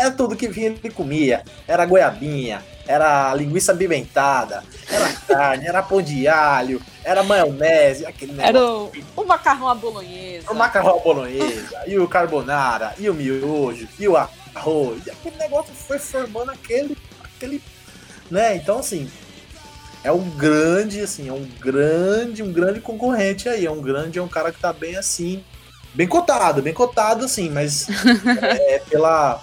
Era 0.00 0.10
tudo 0.10 0.34
que 0.34 0.48
vinha 0.48 0.68
ele 0.68 0.90
comia. 0.90 1.44
Era 1.68 1.84
goiabinha, 1.84 2.62
era 2.86 3.34
linguiça 3.34 3.74
pimentada, 3.74 4.64
era 4.88 5.12
carne, 5.28 5.66
era 5.66 5.82
pão 5.82 6.00
de 6.00 6.26
alho, 6.26 6.80
era 7.04 7.22
maionese, 7.22 8.06
aquele 8.06 8.32
negócio. 8.32 8.48
Era 8.48 8.64
o, 8.64 9.22
o 9.22 9.24
macarrão 9.24 9.68
à 9.68 9.74
bolonhesa. 9.74 10.50
O 10.50 10.54
macarrão 10.54 10.96
à 10.96 11.02
bolonhesa, 11.02 11.82
e 11.86 11.98
o 11.98 12.08
carbonara, 12.08 12.94
e 12.98 13.10
o 13.10 13.14
miojo, 13.14 13.86
e 13.98 14.08
o 14.08 14.16
arroz. 14.16 15.06
E 15.06 15.10
aquele 15.10 15.36
negócio 15.36 15.74
foi 15.74 15.98
formando 15.98 16.50
aquele 16.50 16.96
aquele. 17.22 17.62
Né? 18.30 18.56
Então, 18.56 18.78
assim, 18.78 19.10
é 20.02 20.10
um 20.10 20.30
grande, 20.30 21.02
assim, 21.02 21.28
é 21.28 21.32
um 21.32 21.46
grande, 21.60 22.42
um 22.42 22.52
grande 22.52 22.80
concorrente 22.80 23.50
aí. 23.50 23.66
É 23.66 23.70
um 23.70 23.82
grande, 23.82 24.18
é 24.18 24.22
um 24.22 24.28
cara 24.28 24.50
que 24.50 24.60
tá 24.60 24.72
bem 24.72 24.96
assim, 24.96 25.44
bem 25.92 26.06
cotado, 26.06 26.62
bem 26.62 26.72
cotado, 26.72 27.26
assim, 27.26 27.50
mas 27.50 27.86
é 28.66 28.78
pela, 28.88 29.42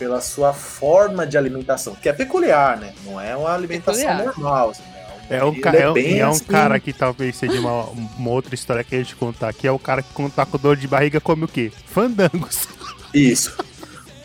pela 0.00 0.20
sua 0.22 0.54
forma 0.54 1.26
de 1.26 1.36
alimentação, 1.36 1.94
que 1.94 2.08
é 2.08 2.12
peculiar, 2.14 2.78
né? 2.78 2.94
Não 3.04 3.20
é 3.20 3.36
uma 3.36 3.54
alimentação 3.54 4.02
Peculiar. 4.02 4.24
normal. 4.24 4.70
Assim, 4.70 4.82
né? 4.82 5.06
É 5.28 5.44
um, 5.44 5.60
ca- 5.60 5.70
é 5.76 5.88
um- 5.90 5.92
bem 5.92 6.18
é 6.18 6.26
um 6.26 6.30
assim, 6.30 6.44
cara 6.44 6.80
que 6.80 6.90
talvez 6.92 7.36
seja 7.36 7.60
uma, 7.60 7.84
uma 7.84 8.30
outra 8.30 8.54
história 8.54 8.82
que 8.82 8.94
a 8.94 8.98
gente 8.98 9.14
contar 9.14 9.50
aqui. 9.50 9.68
É 9.68 9.70
o 9.70 9.78
cara 9.78 10.02
que 10.02 10.08
quando 10.14 10.32
tá 10.32 10.46
com 10.46 10.56
dor 10.56 10.74
de 10.76 10.88
barriga 10.88 11.20
come 11.20 11.44
o 11.44 11.48
quê? 11.48 11.70
Fandangos. 11.86 12.66
Isso. 13.12 13.54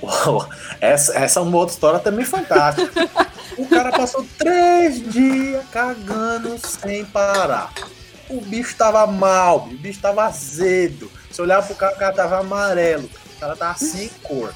Uau, 0.01 0.47
essa, 0.79 1.13
essa 1.17 1.39
é 1.39 1.43
uma 1.43 1.57
outra 1.57 1.73
história 1.73 1.99
também 1.99 2.25
fantástica. 2.25 3.07
O 3.57 3.65
cara 3.67 3.91
passou 3.91 4.25
três 4.37 5.01
dias 5.11 5.63
cagando 5.71 6.57
sem 6.57 7.03
parar. 7.05 7.71
O 8.29 8.39
bicho 8.41 8.75
tava 8.77 9.05
mal, 9.07 9.67
o 9.69 9.75
bicho 9.77 9.99
tava 9.99 10.23
azedo. 10.23 11.11
Se 11.29 11.41
olhar 11.41 11.61
pro 11.61 11.75
cara, 11.75 11.95
o 11.95 11.99
cara 11.99 12.13
tava 12.13 12.39
amarelo. 12.39 13.09
O 13.35 13.39
cara 13.39 13.55
tava 13.55 13.77
sem 13.77 14.09
cor. 14.23 14.53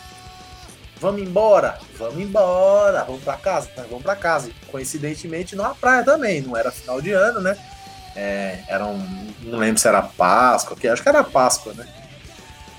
Vamos 0.99 1.21
embora? 1.21 1.79
Vamos 1.97 2.19
embora. 2.19 3.03
Vamos 3.05 3.23
pra 3.23 3.37
casa? 3.37 3.69
Vamos 3.89 4.03
pra 4.03 4.15
casa. 4.15 4.51
Coincidentemente, 4.71 5.55
numa 5.55 5.73
praia 5.73 6.03
também. 6.03 6.41
Não 6.41 6.57
era 6.57 6.71
final 6.71 7.01
de 7.01 7.11
ano, 7.11 7.39
né? 7.39 7.57
É, 8.15 8.63
era 8.67 8.85
um. 8.85 9.33
Não 9.43 9.59
lembro 9.59 9.79
se 9.79 9.87
era 9.87 10.01
Páscoa, 10.01 10.75
que 10.75 10.87
acho 10.87 11.01
que 11.01 11.09
era 11.09 11.23
Páscoa, 11.23 11.73
né? 11.73 11.87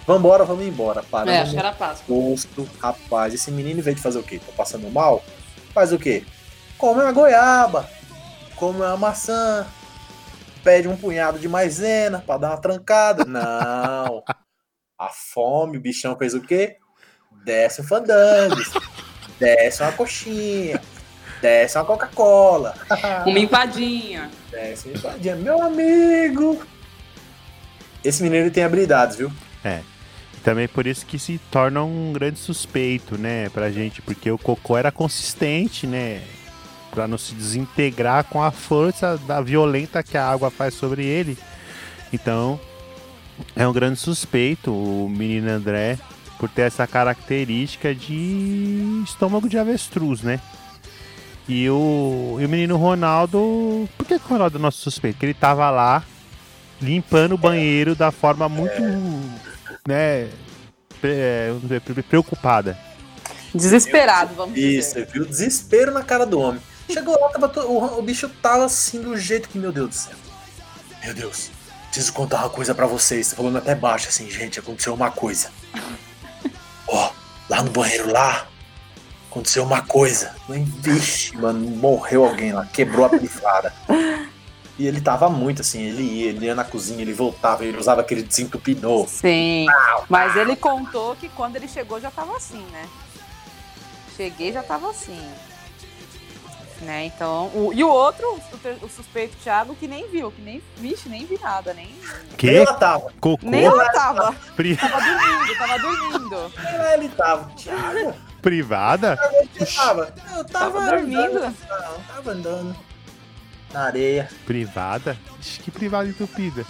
Vambora, 0.07 0.45
vamos 0.45 0.65
embora. 0.67 1.03
Paramos 1.03 1.33
É, 1.33 1.41
acho 1.43 1.53
que 1.53 1.59
era 1.59 1.73
Páscoa. 1.73 2.05
posto, 2.07 2.69
rapaz, 2.81 3.33
esse 3.33 3.51
menino 3.51 3.83
vez 3.83 3.97
de 3.97 4.03
fazer 4.03 4.19
o 4.19 4.23
quê? 4.23 4.41
Tô 4.45 4.53
passando 4.53 4.91
mal? 4.91 5.23
Faz 5.73 5.93
o 5.93 5.99
quê? 5.99 6.25
Come 6.77 7.01
uma 7.03 7.13
goiaba, 7.13 7.89
come 8.57 8.79
uma 8.81 8.97
maçã, 8.97 9.67
pede 10.65 10.89
um 10.89 10.97
punhado 10.97 11.39
de 11.39 11.49
maisena 11.49 12.23
pra 12.27 12.37
dar 12.39 12.51
uma 12.51 12.57
trancada. 12.61 13.25
Não. 13.25 14.23
A 14.99 15.09
fome, 15.09 15.79
o 15.79 15.81
bichão 15.81 16.17
fez 16.17 16.35
o 16.35 16.43
quê? 16.43 16.77
Desce 17.45 17.81
um 17.81 17.85
fandango, 17.85 18.63
desce 19.39 19.83
uma 19.83 19.93
coxinha, 19.93 20.81
desce 21.41 21.79
uma 21.79 21.85
Coca-Cola. 21.85 22.75
Uma 23.27 23.39
empadinha. 23.39 24.31
Desce 24.51 24.89
uma 24.89 24.99
empadinha. 24.99 25.37
Meu 25.37 25.63
amigo! 25.63 26.63
Esse 28.05 28.23
menino 28.23 28.51
tem 28.51 28.65
habilidades, 28.65 29.17
viu? 29.17 29.33
Também 30.43 30.67
por 30.67 30.87
isso 30.87 31.05
que 31.05 31.19
se 31.19 31.39
torna 31.51 31.83
um 31.85 32.13
grande 32.15 32.39
suspeito, 32.39 33.19
né, 33.19 33.51
pra 33.51 33.71
gente, 33.71 34.01
porque 34.01 34.31
o 34.31 34.39
cocô 34.39 34.77
era 34.77 34.91
consistente, 34.91 35.87
né, 35.87 36.23
pra 36.91 37.07
não 37.07 37.19
se 37.19 37.35
desintegrar 37.35 38.25
com 38.25 38.43
a 38.43 38.51
força 38.51 39.19
da 39.19 39.43
violenta 39.43 40.03
que 40.03 40.17
a 40.17 40.27
água 40.27 40.51
faz 40.51 40.73
sobre 40.73 41.05
ele. 41.05 41.37
Então, 42.11 42.59
é 43.55 43.69
um 43.69 43.73
grande 43.73 43.99
suspeito 43.99 44.73
o 44.73 45.09
menino 45.11 45.51
André 45.51 45.99
por 46.41 46.49
ter 46.49 46.63
essa 46.63 46.87
característica 46.87 47.95
de 47.95 49.03
estômago 49.05 49.47
de 49.49 49.59
avestruz, 49.59 50.23
né? 50.23 50.41
E 51.47 51.69
o, 51.69 52.39
e 52.41 52.47
o 52.47 52.49
menino 52.49 52.77
Ronaldo, 52.77 53.87
por 53.99 54.07
que, 54.07 54.19
que 54.19 54.25
o 54.25 54.29
Ronaldo 54.29 54.57
é 54.57 54.61
nosso 54.61 54.79
suspeito? 54.79 55.17
Porque 55.17 55.27
ele 55.27 55.35
tava 55.35 55.69
lá 55.71 56.03
limpando 56.81 57.35
o 57.35 57.39
banheiro 57.39 57.95
da 57.95 58.11
forma 58.11 58.49
muito, 58.49 58.81
né, 59.87 60.29
é, 61.03 61.47
vamos 61.49 61.63
dizer, 61.63 61.81
pre- 61.83 62.03
preocupada. 62.03 62.79
Desesperado, 63.55 64.35
vamos 64.35 64.57
Isso, 64.57 64.95
dizer. 64.95 65.07
você 65.07 65.13
viu 65.13 65.23
o 65.23 65.27
desespero 65.27 65.93
na 65.93 66.03
cara 66.03 66.25
do 66.25 66.39
homem. 66.41 66.61
Chegou 66.91 67.21
lá, 67.21 67.29
tava 67.29 67.49
to- 67.49 67.61
o, 67.67 67.99
o 67.99 68.03
bicho 68.03 68.29
tava 68.41 68.65
assim 68.65 69.03
do 69.03 69.17
jeito 69.19 69.49
que, 69.49 69.59
meu 69.59 69.73
Deus 69.73 69.89
do 69.91 69.95
céu. 69.95 70.15
Meu 71.05 71.13
Deus, 71.15 71.51
preciso 71.91 72.13
contar 72.13 72.39
uma 72.41 72.51
coisa 72.51 72.75
pra 72.75 72.87
vocês. 72.87 73.29
Tá 73.31 73.37
falando 73.37 73.59
até 73.59 73.75
baixo 73.75 74.09
assim, 74.09 74.31
gente, 74.31 74.59
aconteceu 74.59 74.95
uma 74.95 75.11
coisa. 75.11 75.51
Ó, 76.93 77.11
lá 77.49 77.63
no 77.63 77.71
banheiro 77.71 78.13
lá, 78.13 78.47
aconteceu 79.31 79.63
uma 79.63 79.83
coisa. 79.83 80.35
Vixe, 80.49 81.37
mano, 81.37 81.61
morreu 81.71 82.25
alguém 82.25 82.53
lá, 82.53 82.67
quebrou 82.67 83.07
a 83.07 83.09
privada. 83.09 83.73
E 84.79 84.87
ele 84.87 85.01
tava 85.01 85.29
muito 85.29 85.61
assim, 85.61 85.83
ele 85.83 86.03
ia, 86.03 86.29
ele 86.31 86.47
ia 86.47 86.55
na 86.55 86.65
cozinha, 86.65 87.03
ele 87.03 87.13
voltava, 87.13 87.65
ele 87.65 87.77
usava 87.77 88.01
aquele 88.01 88.23
desentupidor. 88.23 89.07
Sim. 89.09 89.67
Mas 90.09 90.35
ele 90.37 90.57
contou 90.57 91.15
que 91.17 91.29
quando 91.29 91.57
ele 91.57 91.69
chegou 91.69 92.01
já 92.01 92.11
tava 92.11 92.37
assim, 92.37 92.65
né? 92.73 92.89
Cheguei 94.17 94.53
já 94.53 94.63
tava 94.63 94.91
assim. 94.91 95.21
Né? 96.81 97.05
Então, 97.05 97.49
o- 97.49 97.73
e 97.75 97.85
o 97.85 97.89
outro, 97.91 98.27
o, 98.27 98.87
o 98.87 98.89
suspeito 98.89 99.37
Thiago, 99.37 99.75
que 99.75 99.87
nem 99.87 100.09
viu, 100.09 100.31
que 100.31 100.41
nem, 100.41 100.63
vixe, 100.79 101.11
nem 101.11 101.27
vi 101.27 101.39
nada, 101.39 101.75
nem, 101.75 101.95
Que? 102.39 102.49
Ela 102.57 102.73
tava, 102.73 103.13
Cocô? 103.21 103.39
nem 103.43 103.65
ela 103.65 103.93
tava. 103.93 104.33
Pri- 104.57 104.77
Tava 104.79 104.99
dormindo, 104.99 105.59
tava 105.59 105.79
dormindo. 105.79 106.53
ele 106.95 107.09
tava. 107.11 107.51
Thiago, 107.55 108.15
privada? 108.41 109.19
eu 109.61 109.67
tava. 109.67 110.15
Eu 110.37 110.45
tava, 110.47 110.81
Tava 110.81 110.91
dormindo. 110.91 111.21
andando, 111.39 111.55
tava 112.09 112.31
andando. 112.31 112.77
Na 113.75 113.81
areia. 113.85 114.29
Privada? 114.47 115.19
Que 115.63 115.71
privada 115.71 116.09
entupida. 116.09 116.65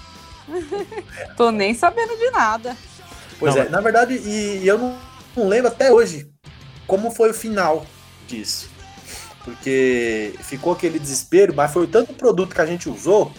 Tô 1.37 1.51
nem 1.53 1.73
sabendo 1.73 2.17
de 2.17 2.31
nada. 2.31 2.77
Pois 3.39 3.55
Não, 3.55 3.63
é, 3.63 3.69
na 3.69 3.81
verdade, 3.81 4.15
e, 4.15 4.59
e 4.63 4.67
eu 4.67 4.77
não, 4.77 4.99
não 5.37 5.49
lembro 5.49 5.69
até 5.69 5.93
hoje 5.93 6.29
como 6.87 7.11
foi 7.13 7.31
o 7.31 7.35
final 7.35 7.87
disso. 8.27 8.69
Porque 9.45 10.35
ficou 10.41 10.73
aquele 10.73 10.99
desespero, 10.99 11.55
mas 11.55 11.73
foi 11.73 11.87
tanto 11.87 12.13
produto 12.13 12.55
que 12.55 12.61
a 12.61 12.67
gente 12.67 12.89
usou 12.89 13.33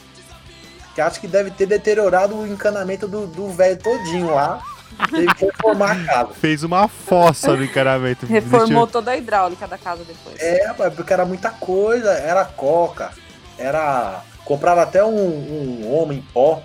que 0.94 1.02
acho 1.02 1.20
que 1.20 1.28
deve 1.28 1.52
ter 1.52 1.66
deteriorado 1.66 2.36
o 2.36 2.48
encanamento 2.48 3.08
do 3.08 3.28
do 3.28 3.50
velho 3.50 3.78
todinho 3.78 4.34
lá. 4.34 4.62
Teve 5.10 5.34
que 5.34 5.46
reformar 5.46 5.92
a 5.92 6.04
casa. 6.04 6.34
Fez 6.34 6.64
uma 6.64 6.88
fossa 6.88 7.56
no 7.56 7.64
encanamento. 7.64 8.26
Reformou 8.28 8.86
toda 8.86 9.12
a 9.12 9.18
hidráulica 9.18 9.68
da 9.68 9.78
casa 9.78 10.04
depois. 10.04 10.40
É, 10.40 10.74
porque 10.92 11.14
era 11.14 11.26
muita 11.26 11.50
coisa. 11.50 12.12
Era 12.12 12.44
coca, 12.46 13.12
era. 13.58 14.22
Compraram 14.44 14.82
até 14.82 15.04
um, 15.04 15.10
um 15.10 15.94
homem 15.94 16.20
em 16.20 16.22
pó. 16.34 16.62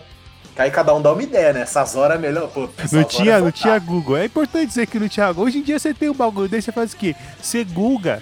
Que 0.55 0.63
aí 0.63 0.71
cada 0.71 0.95
um 0.95 1.03
dá 1.03 1.13
uma 1.13 1.23
ideia, 1.23 1.53
né? 1.53 1.61
Essas 1.61 1.95
horas 1.95 2.19
é 2.19 2.21
melhor. 2.21 2.49
Pô, 2.49 2.63
Não 2.91 3.01
horas 3.01 3.15
tinha, 3.15 3.35
é 3.35 3.41
não 3.41 3.53
tinha. 3.53 3.79
Google. 3.79 4.17
É 4.17 4.25
importante 4.25 4.67
dizer 4.67 4.87
que 4.87 4.99
não 4.99 5.09
tinha 5.09 5.29
Google. 5.29 5.45
Hoje 5.45 5.59
em 5.59 5.63
dia 5.63 5.79
você 5.79 5.95
tem 5.95 6.09
um 6.09 6.15
bagulho 6.15 6.49
desse, 6.49 6.67
você 6.67 6.73
faz 6.73 6.93
o 6.93 6.97
quê? 6.97 7.15
Você 7.41 7.63
Google. 7.63 8.19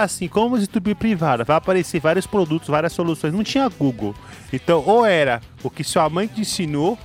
Assim, 0.00 0.28
como 0.28 0.56
estupir 0.56 0.96
privada. 0.96 1.44
Vai 1.44 1.56
aparecer 1.56 2.00
vários 2.00 2.26
produtos, 2.26 2.68
várias 2.68 2.92
soluções. 2.92 3.34
Não 3.34 3.44
tinha 3.44 3.68
Google. 3.68 4.14
Então, 4.52 4.82
ou 4.86 5.04
era 5.04 5.40
o 5.62 5.68
que 5.68 5.84
sua 5.84 6.08
mãe 6.08 6.26
te 6.26 6.40
ensinou, 6.40 6.98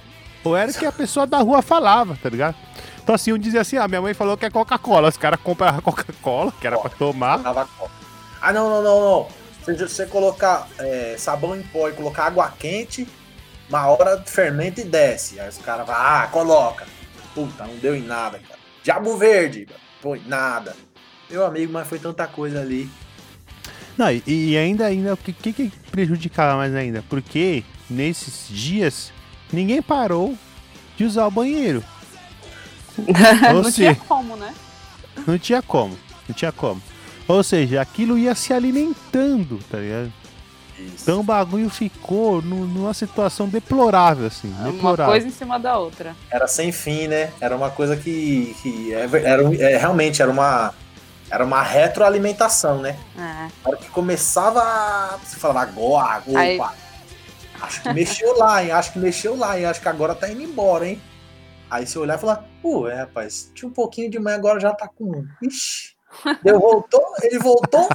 ou 0.44 0.56
era 0.56 0.72
o 0.72 0.74
que 0.74 0.86
a 0.86 0.92
pessoa 0.92 1.28
da 1.28 1.40
rua 1.40 1.62
falava, 1.62 2.18
tá 2.22 2.30
ligado? 2.30 2.56
Então, 3.04 3.16
assim, 3.16 3.34
um 3.34 3.38
dizia 3.38 3.62
assim: 3.62 3.78
ah, 3.78 3.88
minha 3.88 4.02
mãe 4.02 4.14
falou 4.14 4.38
que 4.38 4.46
é 4.46 4.50
Coca-Cola. 4.50 5.10
Os 5.10 5.18
caras 5.18 5.40
compravam 5.42 5.82
Coca-Cola, 5.82 6.52
que 6.60 6.68
era 6.68 6.78
pra 6.78 6.90
tomar. 6.90 7.42
Ah, 8.42 8.54
não, 8.54 8.70
não, 8.70 8.84
não, 8.84 9.02
não. 9.02 9.28
Se 9.64 9.76
você 9.76 10.06
colocar 10.06 10.68
é, 10.80 11.16
sabão 11.18 11.56
em 11.56 11.62
pó 11.62 11.90
e 11.90 11.94
colocar 11.94 12.28
água 12.28 12.54
quente, 12.58 13.08
uma 13.70 13.86
hora 13.88 14.22
fermenta 14.26 14.82
e 14.82 14.86
desce. 14.86 15.40
Aí 15.40 15.50
os 15.50 15.58
caras 15.58 15.86
vão, 15.86 15.96
ah, 15.96 16.28
coloca. 16.32 16.86
Puta, 17.34 17.66
não 17.66 17.76
deu 17.78 17.96
em 17.96 18.02
nada, 18.02 18.40
cara. 18.40 18.60
Diabo 18.84 19.18
verde, 19.18 19.68
em 20.06 20.28
nada. 20.28 20.76
Meu 21.30 21.46
amigo, 21.46 21.74
mas 21.74 21.88
foi 21.88 22.00
tanta 22.00 22.26
coisa 22.28 22.62
ali. 22.62 22.90
Não, 23.98 24.12
e, 24.12 24.24
e 24.28 24.58
ainda, 24.58 24.86
ainda, 24.86 25.14
o 25.14 25.18
que, 25.18 25.34
que, 25.34 25.52
que 25.54 25.72
prejudicava 25.92 26.56
mais 26.56 26.74
ainda? 26.76 27.04
Porque 27.10 27.64
nesses 27.90 28.48
dias 28.50 29.12
ninguém 29.52 29.82
parou 29.82 30.38
de 30.96 31.04
usar 31.04 31.26
o 31.28 31.32
banheiro. 31.32 31.84
não 33.54 33.72
tinha 33.72 33.96
como, 33.96 34.36
né? 34.36 34.54
não 35.26 35.38
tinha 35.38 35.62
como, 35.62 35.98
não 36.28 36.36
tinha 36.36 36.52
como. 36.52 36.82
Ou 37.28 37.44
seja, 37.44 37.82
aquilo 37.82 38.18
ia 38.18 38.34
se 38.34 38.54
alimentando, 38.54 39.60
tá 39.70 39.78
ligado? 39.80 40.14
Isso. 40.80 40.96
Então 41.02 41.20
o 41.20 41.24
bagulho 41.24 41.70
ficou 41.70 42.42
nu- 42.42 42.68
numa 42.68 42.94
situação 42.94 43.50
deplorável, 43.50 44.28
assim, 44.28 44.48
Uma 44.60 44.72
deplorável. 44.72 45.12
coisa 45.12 45.28
em 45.28 45.32
cima 45.32 45.60
da 45.60 45.78
outra. 45.78 46.16
Era 46.32 46.48
sem 46.48 46.72
fim, 46.72 47.08
né? 47.08 47.32
Era 47.42 47.56
uma 47.56 47.72
coisa 47.72 47.98
que, 47.98 48.56
que 48.62 48.94
é 48.94 49.10
era, 49.24 49.44
um- 49.44 49.54
é, 49.54 49.76
realmente 49.78 50.22
era 50.22 50.30
uma 50.32 50.74
era 51.30 51.44
uma 51.44 51.62
retroalimentação, 51.62 52.82
né? 52.82 52.98
É. 53.18 53.22
Na 53.22 53.52
hora 53.66 53.78
que 53.78 53.90
começava, 53.90 54.62
a- 54.62 55.18
você 55.24 55.38
falava 55.38 55.62
agora, 55.62 56.24
opa, 56.26 56.40
Aí- 56.40 56.60
acho 57.62 57.82
que 57.82 57.94
mexeu 57.94 58.38
lá, 58.38 58.64
hein? 58.64 58.72
Acho 58.72 58.94
que 58.94 59.00
mexeu 59.00 59.36
lá, 59.38 59.58
hein? 59.60 59.66
Acho 59.66 59.82
que 59.82 59.90
agora 59.90 60.16
tá 60.16 60.30
indo 60.30 60.42
embora, 60.42 60.88
hein? 60.88 61.02
Aí 61.70 61.86
você 61.86 62.00
olhar 62.00 62.18
e 62.18 62.22
falar, 62.22 62.46
pô, 62.62 62.88
é, 62.88 62.96
rapaz, 63.02 63.52
tinha 63.54 63.68
um 63.68 63.74
pouquinho 63.74 64.10
de 64.10 64.18
manhã, 64.20 64.38
agora 64.38 64.60
já 64.60 64.74
tá 64.74 64.88
com. 64.88 65.26
Ixi. 65.42 65.96
Deu, 66.42 66.60
voltou, 66.60 67.04
ele 67.22 67.38
voltou. 67.40 67.90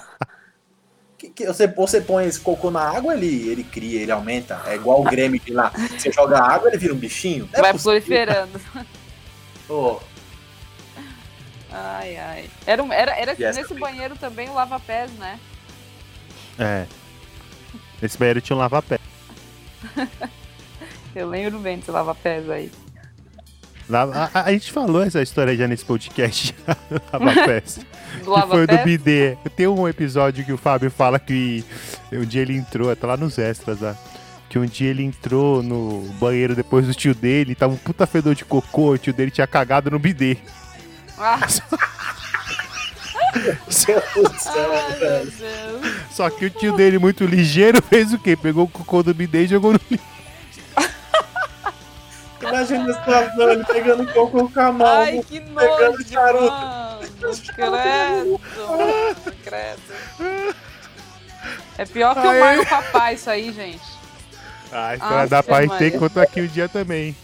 Que, 1.16 1.30
que 1.30 1.46
você, 1.46 1.66
você 1.68 2.00
põe 2.00 2.26
esse 2.26 2.38
cocô 2.38 2.70
na 2.70 2.82
água, 2.82 3.14
ele, 3.14 3.48
ele 3.48 3.64
cria, 3.64 4.02
ele 4.02 4.12
aumenta. 4.12 4.60
É 4.66 4.74
igual 4.74 5.00
o 5.00 5.04
Grêmio 5.04 5.40
de 5.40 5.52
lá. 5.54 5.72
Você 5.96 6.12
joga 6.12 6.38
água, 6.38 6.68
ele 6.68 6.76
vira 6.76 6.92
um 6.92 6.96
bichinho. 6.98 7.48
É 7.52 7.60
Vai 7.62 7.72
possível. 7.72 7.92
proliferando. 7.92 8.60
Ô, 9.68 9.98
Ai, 11.72 12.16
ai. 12.16 12.50
Era, 12.66 12.82
um- 12.82 12.92
era, 12.92 13.12
era 13.12 13.32
essa 13.32 13.42
nesse 13.58 13.68
também. 13.68 13.80
banheiro 13.80 14.16
também 14.16 14.48
o 14.48 14.54
lava-pés, 14.54 15.10
né? 15.12 15.38
É. 16.58 16.86
Esse 18.02 18.18
banheiro 18.18 18.40
tinha 18.40 18.56
um 18.56 18.58
lava-pé. 18.58 18.98
Eu 21.14 21.28
lembro 21.28 21.58
bem 21.58 21.78
desse 21.78 21.90
lava-pés 21.90 22.48
aí. 22.48 22.70
Lava- 23.88 24.30
A, 24.32 24.40
a- 24.40 24.44
a 24.44 24.52
gente 24.52 24.70
falou 24.72 25.02
essa 25.02 25.20
história 25.20 25.54
já 25.56 25.66
nesse 25.66 25.84
podcast, 25.84 26.54
lava-pés. 27.12 27.76
Do 27.84 27.84
Que 28.18 28.24
foi 28.24 28.26
do 28.26 28.30
lava-pés? 28.30 28.84
bidê. 28.84 29.36
Tem 29.56 29.66
um 29.66 29.88
episódio 29.88 30.44
que 30.44 30.52
o 30.52 30.58
Fábio 30.58 30.90
fala 30.90 31.18
que 31.18 31.64
um 32.12 32.24
dia 32.24 32.42
ele 32.42 32.56
entrou, 32.56 32.94
tá 32.94 33.06
lá 33.06 33.16
nos 33.16 33.38
extras 33.38 33.80
lá. 33.80 33.96
Que 34.48 34.58
um 34.58 34.66
dia 34.66 34.90
ele 34.90 35.02
entrou 35.02 35.62
no 35.62 36.02
banheiro 36.20 36.54
depois 36.54 36.86
do 36.86 36.94
tio 36.94 37.14
dele, 37.14 37.54
tava 37.54 37.72
um 37.72 37.76
puta 37.78 38.06
fedor 38.06 38.34
de 38.34 38.44
cocô, 38.44 38.90
o 38.92 38.98
tio 38.98 39.12
dele 39.14 39.30
tinha 39.30 39.46
cagado 39.46 39.90
no 39.90 39.98
bidê. 39.98 40.36
Ah, 41.18 41.38
ai. 44.46 45.32
Só 46.10 46.28
que 46.30 46.46
o 46.46 46.50
tio 46.50 46.74
dele, 46.76 46.98
muito 46.98 47.24
ligeiro, 47.24 47.82
fez 47.88 48.12
o 48.12 48.18
quê? 48.18 48.36
Pegou 48.36 48.64
o 48.64 48.68
cocô 48.68 49.02
do 49.02 49.14
bidê 49.14 49.44
e 49.44 49.46
jogou 49.48 49.72
no 49.72 49.80
lixo. 49.90 50.04
Imagina 52.42 52.90
a 52.90 52.94
situação, 52.94 53.50
ele 53.50 53.64
pegando 53.64 54.12
coco 54.12 54.50
com 54.50 54.60
a 54.60 54.72
mão. 54.72 54.86
Ai, 54.86 55.22
que 55.22 55.40
pegando 55.40 55.98
nojo, 55.98 56.08
charuto. 56.10 56.50
mano. 56.50 57.08
Credo. 57.54 58.40
Credo. 59.44 59.82
É 61.78 61.84
pior 61.86 62.14
que 62.14 62.26
o 62.26 62.30
Ai. 62.30 62.40
mar 62.40 62.56
no 62.56 62.66
papai 62.66 63.14
isso 63.14 63.30
aí, 63.30 63.52
gente. 63.52 63.80
Ah, 64.72 64.88
a 64.88 64.94
história 64.94 65.28
da 65.28 65.42
pai 65.42 65.68
tem 65.78 65.90
conta 65.92 66.22
aqui 66.22 66.40
um 66.42 66.46
dia 66.46 66.68
também. 66.68 67.16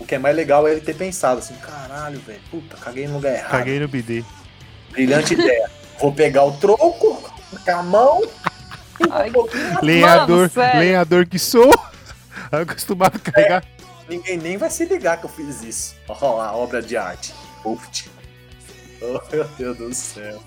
O 0.00 0.04
que 0.04 0.14
é 0.14 0.18
mais 0.18 0.34
legal 0.34 0.66
é 0.66 0.72
ele 0.72 0.80
ter 0.80 0.96
pensado 0.96 1.38
assim, 1.38 1.54
caralho, 1.56 2.18
velho, 2.20 2.40
puta, 2.50 2.76
caguei 2.76 3.06
no 3.06 3.14
lugar 3.14 3.34
errado. 3.34 3.50
Caguei 3.50 3.78
no 3.78 3.86
bidê. 3.86 4.24
Brilhante 4.90 5.34
ideia. 5.34 5.70
Vou 6.00 6.12
pegar 6.12 6.44
o 6.44 6.52
troco 6.52 7.30
com 7.64 7.70
a 7.70 7.82
mão. 7.82 8.22
Ai, 9.10 9.30
Lenhador, 9.82 10.50
lenhador 10.74 11.26
que 11.26 11.38
sou. 11.38 11.72
Acostumado 12.50 13.16
a 13.16 13.30
carregar. 13.30 13.64
Ninguém 14.08 14.38
nem 14.38 14.56
vai 14.56 14.70
se 14.70 14.84
ligar 14.84 15.18
que 15.18 15.26
eu 15.26 15.30
fiz 15.30 15.62
isso. 15.62 15.94
Ó, 16.08 16.36
lá, 16.36 16.54
obra 16.56 16.82
de 16.82 16.96
arte. 16.96 17.32
Uf. 17.64 18.08
Oh, 19.02 19.18
meu 19.32 19.44
Deus 19.56 19.78
do 19.78 19.94
céu. 19.94 20.42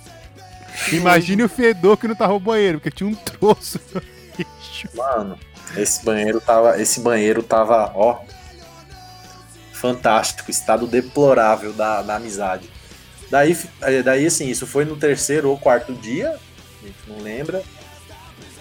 Imagine 0.91 1.41
o 1.41 1.49
fedor 1.49 1.97
que 1.97 2.07
não 2.07 2.13
tava 2.13 2.33
no 2.33 2.39
banheiro, 2.39 2.77
porque 2.79 2.95
tinha 2.95 3.09
um 3.09 3.15
troço. 3.15 3.79
Mano, 4.93 5.39
esse 5.75 6.05
banheiro 6.05 6.39
tava. 6.39 6.79
Esse 6.79 6.99
banheiro 6.99 7.41
tava, 7.41 7.91
ó. 7.95 8.19
Fantástico, 9.83 10.49
estado 10.49 10.87
deplorável 10.87 11.73
da, 11.73 12.01
da 12.01 12.15
amizade. 12.15 12.69
Daí, 13.29 13.57
eh, 13.81 14.01
daí, 14.01 14.25
assim, 14.25 14.47
isso 14.47 14.65
foi 14.65 14.85
no 14.85 14.95
terceiro 14.95 15.49
ou 15.49 15.57
quarto 15.57 15.91
dia, 15.91 16.29
a 16.29 16.85
gente 16.87 16.97
não 17.05 17.17
lembra. 17.21 17.61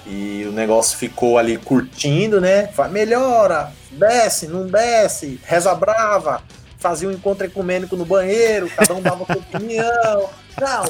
E 0.04 0.44
o 0.48 0.50
negócio 0.50 0.98
ficou 0.98 1.38
ali 1.38 1.56
curtindo, 1.58 2.40
né? 2.40 2.66
Fa- 2.66 2.88
Melhora, 2.88 3.72
desce, 3.92 4.48
não 4.48 4.66
desce, 4.66 5.38
reza 5.44 5.72
brava, 5.76 6.42
fazia 6.76 7.08
um 7.08 7.12
encontro 7.12 7.46
ecumênico 7.46 7.94
no 7.96 8.04
banheiro, 8.04 8.68
cada 8.70 8.92
um 8.92 9.00
dava 9.00 9.24
sua 9.24 9.36
opinião. 9.36 10.28
Não, 10.60 10.82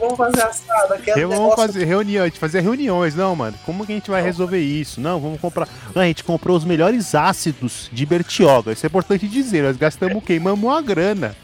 vamos 0.00 0.16
fazer 0.16 0.40
fazer 0.40 0.42
assado, 0.42 0.94
aquele 0.94 1.20
Eu, 1.20 1.28
vamos 1.28 1.44
negócio 1.50 1.66
fazer 1.66 1.84
reunião, 1.84 2.22
a 2.24 2.28
gente 2.28 2.38
fazia 2.38 2.60
reuniões, 2.60 3.14
não, 3.14 3.34
mano. 3.34 3.56
Como 3.66 3.84
que 3.84 3.92
a 3.92 3.94
gente 3.94 4.10
vai 4.10 4.22
resolver 4.22 4.60
isso? 4.60 5.00
Não, 5.00 5.20
vamos 5.20 5.40
comprar. 5.40 5.68
Não, 5.94 6.02
a 6.02 6.06
gente 6.06 6.24
comprou 6.24 6.56
os 6.56 6.64
melhores 6.64 7.14
ácidos 7.14 7.88
de 7.92 8.06
Bertioga. 8.06 8.72
Isso 8.72 8.86
é 8.86 8.88
importante 8.88 9.26
dizer. 9.28 9.62
Nós 9.62 9.76
gastamos, 9.76 10.22
queimamos 10.24 10.62
uma 10.62 10.80
grana. 10.80 11.36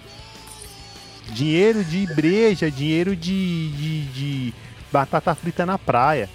Dinheiro 1.30 1.84
de 1.84 2.06
breja, 2.14 2.70
dinheiro 2.70 3.14
de, 3.14 3.70
de, 3.72 4.04
de 4.06 4.54
batata 4.90 5.34
frita 5.34 5.66
na 5.66 5.76
praia. 5.78 6.28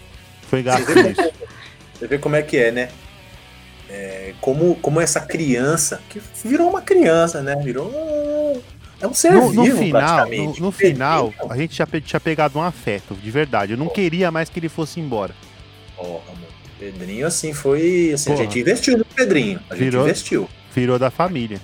Foi 0.49 0.61
gasto 0.61 0.85
como- 0.85 1.31
Você 1.97 2.07
vê 2.07 2.17
como 2.19 2.35
é 2.35 2.41
que 2.43 2.57
é, 2.57 2.71
né? 2.71 2.89
É, 3.89 4.33
como, 4.41 4.75
como 4.75 4.99
essa 5.01 5.19
criança, 5.21 6.01
que 6.09 6.21
virou 6.43 6.69
uma 6.69 6.81
criança, 6.81 7.41
né? 7.41 7.55
Virou 7.55 7.91
é 9.03 9.07
um 9.07 9.13
ser 9.13 9.33
No, 9.33 9.51
no 9.51 9.63
vivo, 9.63 9.77
final, 9.77 10.29
no, 10.29 10.53
no 10.59 10.71
final, 10.71 11.33
a 11.49 11.57
gente 11.57 11.75
já 11.75 11.85
pe- 11.85 11.99
tinha 11.99 12.19
pegado 12.21 12.57
um 12.57 12.61
afeto, 12.61 13.13
de 13.15 13.29
verdade. 13.29 13.73
Eu 13.73 13.77
não 13.77 13.89
queria 13.89 14.31
mais 14.31 14.47
que 14.49 14.57
ele 14.59 14.69
fosse 14.69 14.99
embora. 14.99 15.35
Porra, 15.97 16.23
mano. 16.27 16.47
Pedrinho, 16.79 17.27
assim, 17.27 17.53
foi... 17.53 18.11
Assim, 18.13 18.31
a 18.31 18.35
gente 18.37 18.59
investiu 18.59 18.97
no 18.97 19.03
Pedrinho. 19.03 19.59
A 19.69 19.75
gente 19.75 19.83
Virou. 19.85 20.03
investiu. 20.05 20.49
Virou 20.73 20.97
da 20.97 21.11
família. 21.11 21.59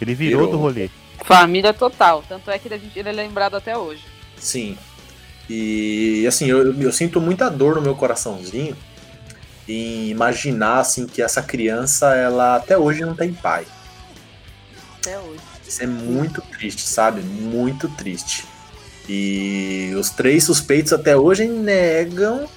Ele 0.00 0.14
virou, 0.14 0.42
Virou. 0.46 0.52
do 0.52 0.58
rolê. 0.58 0.88
Família 1.24 1.74
total. 1.74 2.22
Tanto 2.28 2.48
é 2.50 2.58
que 2.58 2.68
ele, 2.68 2.80
ele 2.94 3.08
é 3.08 3.12
lembrado 3.12 3.56
até 3.56 3.76
hoje. 3.76 4.02
Sim. 4.36 4.76
E, 5.50 6.24
assim, 6.28 6.46
eu, 6.46 6.80
eu 6.80 6.92
sinto 6.92 7.20
muita 7.20 7.50
dor 7.50 7.74
no 7.74 7.82
meu 7.82 7.94
coraçãozinho 7.96 8.76
em 9.68 10.08
imaginar, 10.10 10.78
assim, 10.78 11.06
que 11.06 11.20
essa 11.22 11.42
criança, 11.42 12.14
ela 12.14 12.56
até 12.56 12.78
hoje 12.78 13.00
não 13.00 13.14
tem 13.14 13.32
pai. 13.32 13.66
Até 14.98 15.18
hoje. 15.18 15.40
Isso 15.74 15.82
é 15.82 15.86
muito 15.88 16.40
triste, 16.40 16.82
sabe? 16.82 17.20
Muito 17.20 17.88
triste. 17.88 18.44
E 19.08 19.92
os 19.98 20.08
três 20.08 20.44
suspeitos 20.44 20.92
até 20.92 21.16
hoje 21.16 21.48
negam 21.48 22.48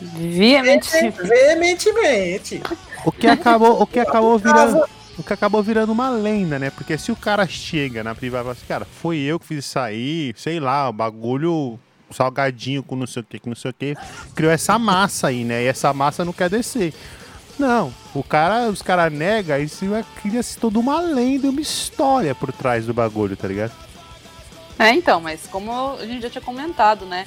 Veemente. 0.00 0.88
veementemente. 1.22 2.62
O 3.04 3.12
que 3.12 3.26
acabou, 3.26 3.82
o 3.82 3.86
que 3.86 4.00
acabou 4.00 4.38
virando, 4.38 4.82
o 5.18 5.22
que 5.22 5.30
acabou 5.30 5.62
virando 5.62 5.92
uma 5.92 6.08
lenda, 6.08 6.58
né? 6.58 6.70
Porque 6.70 6.96
se 6.96 7.12
o 7.12 7.16
cara 7.16 7.46
chega 7.46 8.02
na 8.02 8.14
privada 8.14 8.40
e 8.40 8.44
fala 8.44 8.52
assim, 8.52 8.66
cara, 8.66 8.86
foi 8.86 9.18
eu 9.18 9.38
que 9.38 9.46
fiz 9.46 9.66
isso 9.66 9.78
aí, 9.78 10.32
sei 10.34 10.58
lá, 10.58 10.88
o 10.88 10.92
bagulho 10.92 11.78
salgadinho 12.10 12.82
com 12.82 12.96
não 12.96 13.06
sei 13.06 13.20
o 13.20 13.26
que, 13.26 13.38
com 13.38 13.50
não 13.50 13.56
sei 13.56 13.70
o 13.70 13.74
que, 13.74 13.94
criou 14.34 14.50
essa 14.50 14.78
massa 14.78 15.28
aí, 15.28 15.44
né? 15.44 15.64
E 15.64 15.66
essa 15.66 15.92
massa 15.92 16.24
não 16.24 16.32
quer 16.32 16.48
descer. 16.48 16.94
Não, 17.58 17.92
o 18.14 18.22
cara, 18.22 18.68
os 18.68 18.82
caras 18.82 19.12
negam, 19.12 19.58
isso 19.58 19.88
vai 19.88 20.04
cria-se 20.20 20.56
toda 20.58 20.78
uma 20.78 21.00
lenda, 21.00 21.50
uma 21.50 21.60
história 21.60 22.34
por 22.34 22.52
trás 22.52 22.86
do 22.86 22.94
bagulho, 22.94 23.36
tá 23.36 23.46
ligado? 23.46 23.72
É, 24.78 24.90
então, 24.92 25.20
mas 25.20 25.46
como 25.46 25.92
a 25.92 26.06
gente 26.06 26.22
já 26.22 26.30
tinha 26.30 26.42
comentado, 26.42 27.04
né? 27.04 27.26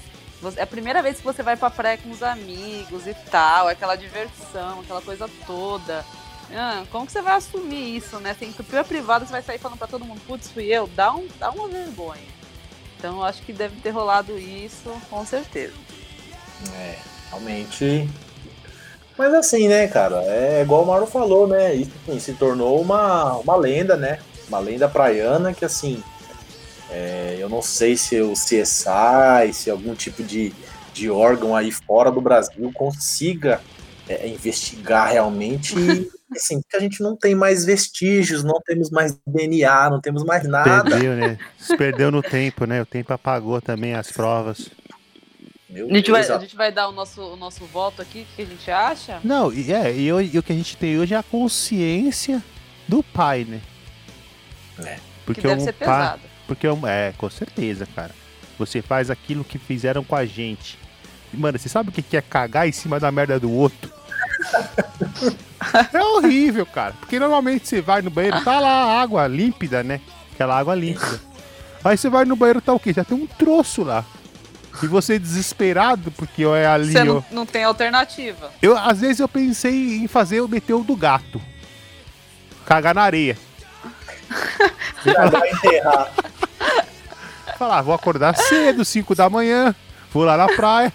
É 0.57 0.63
a 0.63 0.67
primeira 0.67 1.01
vez 1.01 1.17
que 1.17 1.23
você 1.23 1.41
vai 1.41 1.55
pra 1.55 1.69
praia 1.69 1.97
com 1.97 2.11
os 2.11 2.21
amigos 2.21 3.07
e 3.07 3.13
tal, 3.31 3.69
é 3.69 3.71
aquela 3.71 3.95
diversão, 3.95 4.81
aquela 4.81 5.01
coisa 5.01 5.29
toda. 5.45 6.05
Ah, 6.53 6.83
como 6.91 7.05
que 7.05 7.11
você 7.11 7.21
vai 7.21 7.35
assumir 7.35 7.95
isso, 7.97 8.19
né? 8.19 8.35
Você 8.37 8.45
entupiu 8.45 8.79
a 8.79 8.83
privada, 8.83 9.25
você 9.25 9.31
vai 9.31 9.41
sair 9.41 9.57
falando 9.57 9.77
pra 9.77 9.87
todo 9.87 10.05
mundo, 10.05 10.21
putz, 10.27 10.51
fui 10.51 10.65
eu, 10.65 10.87
dá, 10.87 11.13
um, 11.13 11.27
dá 11.39 11.49
uma 11.49 11.67
vergonha. 11.67 12.21
Então 12.97 13.17
eu 13.17 13.23
acho 13.23 13.41
que 13.41 13.53
deve 13.53 13.79
ter 13.81 13.89
rolado 13.91 14.37
isso, 14.37 14.89
com 15.09 15.25
certeza. 15.25 15.73
É, 16.73 16.97
realmente. 17.29 18.09
Mas 19.17 19.33
assim, 19.33 19.67
né, 19.67 19.87
cara? 19.87 20.21
É 20.23 20.61
igual 20.61 20.83
o 20.83 20.87
Mauro 20.87 21.05
falou, 21.05 21.47
né? 21.47 21.73
Isso 21.73 21.91
assim, 22.07 22.19
se 22.19 22.33
tornou 22.33 22.81
uma, 22.81 23.37
uma 23.37 23.55
lenda, 23.55 23.95
né? 23.95 24.19
Uma 24.47 24.59
lenda 24.59 24.87
praiana 24.87 25.53
que, 25.53 25.65
assim. 25.65 26.03
é, 26.91 27.37
eu 27.39 27.49
não 27.49 27.61
sei 27.61 27.95
se 27.97 28.21
o 28.21 28.33
CSI, 28.33 29.53
se 29.53 29.69
algum 29.69 29.95
tipo 29.95 30.21
de, 30.23 30.53
de 30.93 31.09
órgão 31.09 31.55
aí 31.55 31.71
fora 31.71 32.11
do 32.11 32.21
Brasil 32.21 32.71
consiga 32.73 33.61
é, 34.07 34.27
investigar 34.27 35.11
realmente. 35.11 35.77
E, 35.77 36.09
assim, 36.35 36.61
porque 36.61 36.77
a 36.77 36.79
gente 36.79 37.01
não 37.01 37.15
tem 37.15 37.33
mais 37.33 37.65
vestígios, 37.65 38.43
não 38.43 38.59
temos 38.65 38.89
mais 38.89 39.17
DNA, 39.25 39.89
não 39.89 40.01
temos 40.01 40.23
mais 40.23 40.47
nada. 40.47 40.89
Perdeu, 40.89 41.15
né? 41.15 41.37
Se 41.57 41.75
perdeu 41.77 42.11
no 42.11 42.21
tempo, 42.21 42.65
né? 42.65 42.81
O 42.81 42.85
tempo 42.85 43.13
apagou 43.13 43.61
também 43.61 43.93
as 43.93 44.11
provas. 44.11 44.69
Meu 45.75 45.89
A 45.91 45.93
gente, 45.93 46.09
vai, 46.09 46.21
a 46.21 46.39
gente 46.39 46.55
vai 46.55 46.71
dar 46.71 46.87
o 46.87 46.93
nosso, 46.93 47.21
o 47.21 47.35
nosso 47.35 47.65
voto 47.65 48.01
aqui, 48.01 48.21
o 48.31 48.35
que 48.37 48.41
a 48.43 48.45
gente 48.45 48.71
acha? 48.71 49.19
Não, 49.21 49.51
e, 49.51 49.73
é, 49.73 49.93
e, 49.93 50.11
hoje- 50.13 50.31
e 50.33 50.39
o 50.39 50.43
que 50.43 50.53
a 50.53 50.55
gente 50.55 50.77
tem 50.77 50.97
hoje 50.97 51.13
é 51.13 51.17
a 51.17 51.23
consciência 51.23 52.41
do 52.87 53.03
pai, 53.03 53.43
né? 53.43 53.59
É. 54.85 54.97
Porque 55.25 55.41
que 55.41 55.47
deve 55.47 55.61
o 55.61 55.65
ser 55.65 55.73
pai, 55.73 55.87
pesado. 55.87 56.21
porque 56.47 56.65
é, 56.87 57.13
com 57.17 57.29
certeza, 57.29 57.85
cara. 57.93 58.11
Você 58.57 58.81
faz 58.81 59.09
aquilo 59.11 59.43
que 59.43 59.57
fizeram 59.57 60.01
com 60.01 60.15
a 60.15 60.25
gente. 60.25 60.79
E, 61.33 61.35
Mano, 61.37 61.59
você 61.59 61.67
sabe 61.67 61.89
o 61.89 61.91
que 61.91 62.01
que 62.01 62.15
é 62.15 62.21
cagar 62.21 62.67
em 62.69 62.71
cima 62.71 62.97
da 62.97 63.11
merda 63.11 63.37
do 63.37 63.51
outro? 63.51 63.91
é 65.93 66.01
horrível, 66.01 66.65
cara. 66.65 66.93
Porque 67.01 67.19
normalmente 67.19 67.67
você 67.67 67.81
vai 67.81 68.01
no 68.01 68.09
banheiro, 68.09 68.41
tá 68.45 68.59
lá 68.61 68.69
a 68.85 69.01
água 69.01 69.27
límpida, 69.27 69.83
né? 69.83 69.99
Aquela 70.33 70.57
água 70.57 70.73
límpida. 70.73 71.19
Aí 71.83 71.97
você 71.97 72.09
vai 72.09 72.23
no 72.23 72.35
banheiro, 72.35 72.61
tá 72.61 72.71
o 72.73 72.79
quê? 72.79 72.93
Já 72.93 73.03
tem 73.03 73.17
um 73.17 73.27
troço 73.27 73.83
lá. 73.83 74.05
E 74.83 74.87
você 74.87 75.17
desesperado, 75.17 76.11
porque 76.11 76.43
é 76.43 76.67
ali, 76.67 76.91
Você 76.91 77.03
não, 77.03 77.23
não 77.31 77.45
tem 77.45 77.63
alternativa. 77.63 78.51
Eu, 78.61 78.77
às 78.77 78.99
vezes 78.99 79.19
eu 79.19 79.27
pensei 79.27 79.97
em 79.97 80.07
fazer 80.07 80.41
o 80.41 80.47
meter 80.47 80.73
o 80.73 80.83
do 80.83 80.95
gato. 80.95 81.41
Cagar 82.65 82.95
na 82.95 83.03
areia. 83.03 83.37
já 85.05 85.29
vai 85.29 85.49
enterrar. 85.49 86.11
Falar, 87.57 87.81
vou 87.81 87.93
acordar 87.93 88.35
cedo, 88.35 88.83
5 88.83 89.15
da 89.15 89.29
manhã, 89.29 89.73
vou 90.11 90.25
lá 90.25 90.35
na 90.35 90.47
praia, 90.47 90.91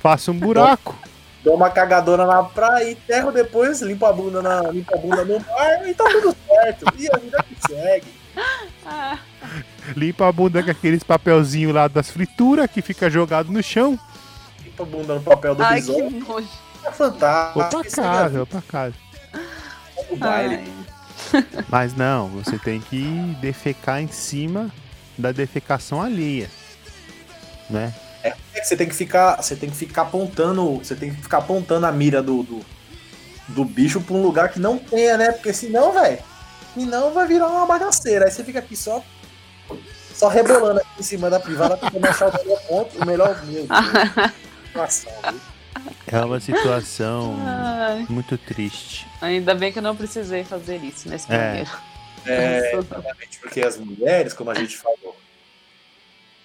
faço 0.00 0.30
um 0.30 0.38
buraco. 0.38 0.96
Dou 1.44 1.54
uma 1.54 1.70
cagadona 1.70 2.26
na 2.26 2.42
praia, 2.42 2.90
enterro 2.90 3.30
depois, 3.30 3.82
limpo 3.82 4.06
a 4.06 4.12
bunda, 4.12 4.40
na, 4.40 4.62
limpo 4.70 4.94
a 4.94 4.98
bunda 4.98 5.24
no 5.24 5.38
mar 5.38 5.88
e 5.88 5.94
tá 5.94 6.04
tudo 6.04 6.34
certo. 6.46 6.86
E 6.96 7.08
a 7.12 7.18
vida 7.18 7.44
que 7.44 7.72
segue. 7.72 8.06
Ah, 8.86 9.18
Limpa 9.96 10.28
a 10.28 10.32
bunda 10.32 10.62
com 10.62 10.70
aqueles 10.70 11.02
papelzinhos 11.02 11.74
lá 11.74 11.88
das 11.88 12.10
frituras 12.10 12.70
que 12.70 12.82
fica 12.82 13.10
jogado 13.10 13.50
no 13.50 13.62
chão. 13.62 13.98
Limpa 14.62 14.82
a 14.82 14.86
bunda 14.86 15.14
no 15.14 15.22
papel 15.22 15.54
do 15.54 15.62
Ai, 15.62 15.80
que 15.80 15.92
bisão. 15.92 16.10
nojo. 16.10 16.48
É 16.84 16.90
fantástico. 16.92 17.86
Isso 17.86 18.00
é 18.00 18.02
casa, 18.04 18.36
vou 18.36 18.46
pra 18.46 18.62
casa. 18.62 18.94
o 20.10 20.16
baile. 20.16 20.72
Mas 21.68 21.94
não, 21.94 22.28
você 22.28 22.58
tem 22.58 22.80
que 22.80 23.02
defecar 23.40 24.00
em 24.00 24.08
cima 24.08 24.70
da 25.16 25.32
defecação 25.32 26.00
alheia. 26.00 26.48
Né? 27.68 27.92
É 28.58 28.60
que 28.60 28.66
você 28.66 28.76
tem 28.76 28.88
que 28.88 28.94
ficar, 28.94 29.40
você 29.40 29.54
tem 29.54 29.70
que 29.70 29.76
ficar 29.76 30.02
apontando, 30.02 30.78
você 30.78 30.94
tem 30.94 31.14
que 31.14 31.22
ficar 31.22 31.38
apontando 31.38 31.86
a 31.86 31.92
mira 31.92 32.22
do, 32.22 32.42
do, 32.42 32.60
do 33.48 33.64
bicho 33.64 34.00
pra 34.00 34.14
um 34.14 34.22
lugar 34.22 34.50
que 34.50 34.58
não 34.58 34.78
tenha, 34.78 35.16
né? 35.16 35.32
Porque 35.32 35.52
senão, 35.52 35.92
velho, 35.92 36.18
senão 36.74 37.12
vai 37.12 37.26
virar 37.26 37.48
uma 37.48 37.66
bagaceira. 37.66 38.24
Aí 38.24 38.30
você 38.30 38.42
fica 38.42 38.58
aqui 38.58 38.76
só 38.76 39.02
só 40.14 40.28
rebolando 40.28 40.80
aqui 40.80 40.88
em 40.98 41.02
cima 41.02 41.30
da 41.30 41.38
privada 41.40 41.76
tentando 41.76 42.06
achar 42.06 42.28
o 42.28 42.38
melhor 42.44 42.60
ponto, 42.62 43.02
o 43.02 43.06
melhor 43.06 43.44
meu? 43.46 43.66
É 46.06 46.20
uma 46.24 46.40
situação 46.40 47.36
Ai. 47.46 48.06
muito 48.08 48.36
triste. 48.38 49.06
Ainda 49.20 49.54
bem 49.54 49.72
que 49.72 49.78
eu 49.78 49.82
não 49.82 49.94
precisei 49.96 50.44
fazer 50.44 50.76
isso 50.82 51.08
nesse 51.08 51.30
É. 51.32 51.36
banheiro. 51.50 51.70
É, 52.26 52.72
exatamente 52.78 53.38
porque 53.40 53.60
as 53.60 53.76
mulheres, 53.78 54.32
como 54.34 54.50
a 54.50 54.54
gente 54.54 54.76
falou, 54.76 55.16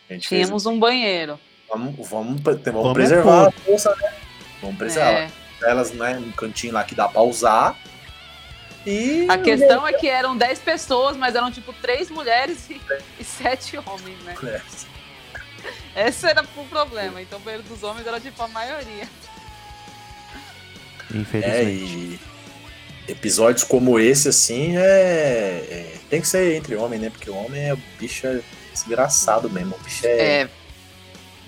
a 0.10 0.14
gente 0.14 0.28
fez, 0.28 0.42
Tínhamos 0.48 0.66
um 0.66 0.80
banheiro. 0.80 1.40
vamos, 1.70 1.96
vamos, 2.08 2.42
vamos 2.42 2.62
Vamos 2.66 2.94
preservar 2.94 3.48
a 3.48 3.52
força, 3.52 3.96
né? 3.96 4.14
Vamos 4.62 4.78
preservar 4.78 5.12
É. 5.12 5.32
elas, 5.64 5.92
né, 5.92 6.14
no 6.16 6.32
cantinho 6.34 6.74
lá 6.74 6.84
que 6.84 6.94
dá 6.96 7.08
pra 7.08 7.22
usar. 7.22 7.76
E 8.86 9.26
A 9.30 9.38
questão 9.38 9.88
é 9.88 9.94
que 9.94 10.10
eram 10.10 10.36
10 10.36 10.60
pessoas, 10.60 11.16
mas 11.16 11.36
eram 11.36 11.52
tipo 11.52 11.72
três 11.74 12.10
mulheres 12.10 12.70
e, 12.70 12.82
e 13.20 13.24
sete 13.24 13.78
homens, 13.78 14.20
né? 14.24 14.36
É. 15.96 16.08
Esse 16.08 16.28
era 16.28 16.44
o 16.44 16.66
problema. 16.66 17.22
Então 17.22 17.40
o 17.40 17.42
banheiro 17.42 17.64
dos 17.64 17.82
homens 17.84 18.06
era 18.06 18.20
tipo 18.20 18.42
a 18.44 18.48
maioria. 18.48 19.08
É, 21.14 21.18
Infelizmente. 21.18 22.20
e 23.08 23.12
episódios 23.12 23.64
como 23.64 24.00
esse, 24.00 24.30
assim, 24.30 24.78
é, 24.78 24.82
é- 24.82 25.98
Tem 26.10 26.22
que 26.22 26.28
ser 26.28 26.56
entre 26.56 26.76
homem, 26.76 27.00
né? 27.00 27.10
Porque 27.10 27.30
o 27.30 27.36
homem 27.36 27.70
é 27.70 27.74
o 27.74 27.80
bicho 28.00 28.28
é 28.28 28.40
desgraçado 28.74 29.50
mesmo. 29.50 29.76
O 29.76 29.80
bicho 29.80 30.06
é, 30.06 30.42
É, 30.42 30.50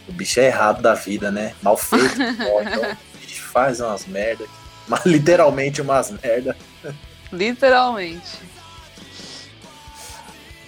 o 0.08 0.12
bicho 0.12 0.40
é 0.40 0.46
errado 0.46 0.82
da 0.82 0.94
vida, 0.94 1.32
né? 1.32 1.54
Mal 1.62 1.78
feito. 1.78 2.16
ó, 2.52 2.62
então, 2.64 2.92
o 2.92 3.18
bicho 3.18 3.44
faz 3.44 3.80
umas 3.80 4.06
merda. 4.06 4.46
Mas 4.88 5.06
literalmente 5.06 5.82
umas 5.82 6.12
merda. 6.12 6.56
Literalmente. 7.32 8.40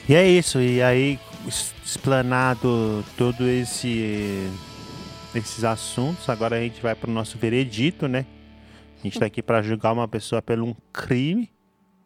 E 0.07 0.15
é 0.15 0.27
isso, 0.27 0.61
e 0.61 0.81
aí 0.81 1.19
explanado 1.83 3.03
todo 3.17 3.47
esse 3.47 4.49
esses 5.35 5.63
assuntos, 5.63 6.29
agora 6.29 6.55
a 6.55 6.59
gente 6.59 6.81
vai 6.81 6.95
pro 6.95 7.11
nosso 7.11 7.37
veredito, 7.37 8.07
né? 8.07 8.25
A 8.99 9.03
gente 9.03 9.19
tá 9.19 9.25
aqui 9.25 9.41
para 9.43 9.61
julgar 9.61 9.93
uma 9.93 10.07
pessoa 10.07 10.41
por 10.41 10.59
um 10.59 10.73
crime, 10.91 11.51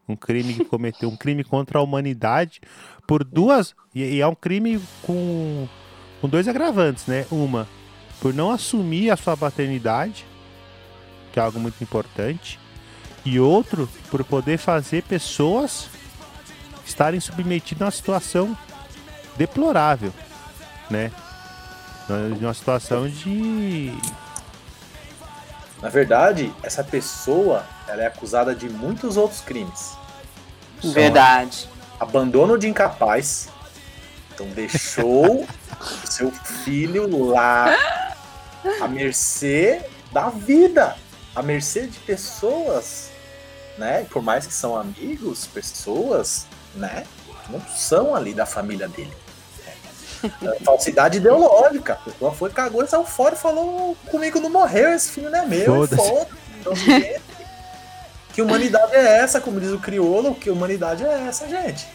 um 0.08 0.16
crime 0.16 0.54
que 0.54 0.66
cometeu 0.66 1.10
um 1.10 1.16
crime 1.16 1.44
contra 1.44 1.80
a 1.80 1.82
humanidade 1.82 2.60
por 3.08 3.24
duas 3.24 3.74
e, 3.96 4.04
e 4.04 4.22
é 4.22 4.28
um 4.28 4.36
crime 4.36 4.82
com 5.02 5.68
com 6.20 6.28
dois 6.28 6.48
agravantes, 6.48 7.08
né? 7.08 7.26
Uma 7.32 7.68
por 8.22 8.34
não 8.34 8.52
assumir 8.52 9.10
a 9.10 9.18
sua 9.18 9.36
paternidade, 9.36 10.26
que 11.34 11.40
é 11.40 11.42
algo 11.42 11.60
muito 11.60 11.84
importante, 11.84 12.60
e 13.26 13.40
outro 13.40 13.90
por 14.10 14.24
poder 14.24 14.58
fazer 14.58 15.04
pessoas 15.04 15.90
estarem 16.86 17.20
submetidos 17.20 17.82
a 17.82 17.86
uma 17.86 17.92
situação 17.92 18.58
deplorável, 19.38 20.14
né? 20.90 21.12
Uma 22.40 22.54
situação 22.54 23.08
de. 23.08 23.94
Na 25.82 25.90
verdade, 25.90 26.54
essa 26.62 26.84
pessoa 26.84 27.66
ela 27.88 28.04
é 28.04 28.08
acusada 28.08 28.54
de 28.54 28.70
muitos 28.70 29.18
outros 29.18 29.42
crimes. 29.42 29.96
Verdade. 30.84 31.70
abandono 32.00 32.58
de 32.58 32.68
incapaz. 32.68 33.50
Então 34.34 34.48
deixou 34.48 35.44
o 36.04 36.08
seu 36.08 36.32
filho 36.32 37.28
lá 37.28 37.76
à 38.82 38.88
mercê 38.88 39.86
da 40.12 40.30
vida, 40.30 40.96
à 41.36 41.42
mercê 41.42 41.88
de 41.88 42.00
pessoas, 42.00 43.10
né? 43.78 44.06
Por 44.10 44.22
mais 44.22 44.46
que 44.46 44.54
são 44.54 44.76
amigos, 44.76 45.48
pessoas, 45.48 46.46
né? 46.76 47.06
Não 47.50 47.62
são 47.76 48.16
ali 48.16 48.34
da 48.34 48.46
família 48.46 48.88
dele. 48.88 49.14
É, 50.24 50.64
Falsidade 50.64 51.18
ideológica. 51.18 51.94
A 51.94 51.96
pessoa 51.98 52.32
foi, 52.32 52.50
cagou 52.52 52.84
e 52.84 52.88
saiu 52.88 53.06
fora 53.06 53.36
e 53.36 53.38
falou: 53.38 53.96
comigo 54.10 54.40
não 54.40 54.50
morreu, 54.50 54.94
esse 54.94 55.12
filho 55.12 55.30
não 55.30 55.40
é 55.40 55.46
meu. 55.46 55.66
Foda-se. 55.66 56.10
Foda-se. 56.10 56.30
Então, 56.60 56.76
gente, 56.76 57.22
que 58.34 58.42
humanidade 58.42 58.94
é 58.94 59.20
essa? 59.20 59.42
Como 59.42 59.60
diz 59.60 59.72
o 59.72 59.80
crioulo, 59.80 60.36
que 60.36 60.50
humanidade 60.50 61.04
é 61.04 61.28
essa, 61.28 61.48
gente? 61.48 61.88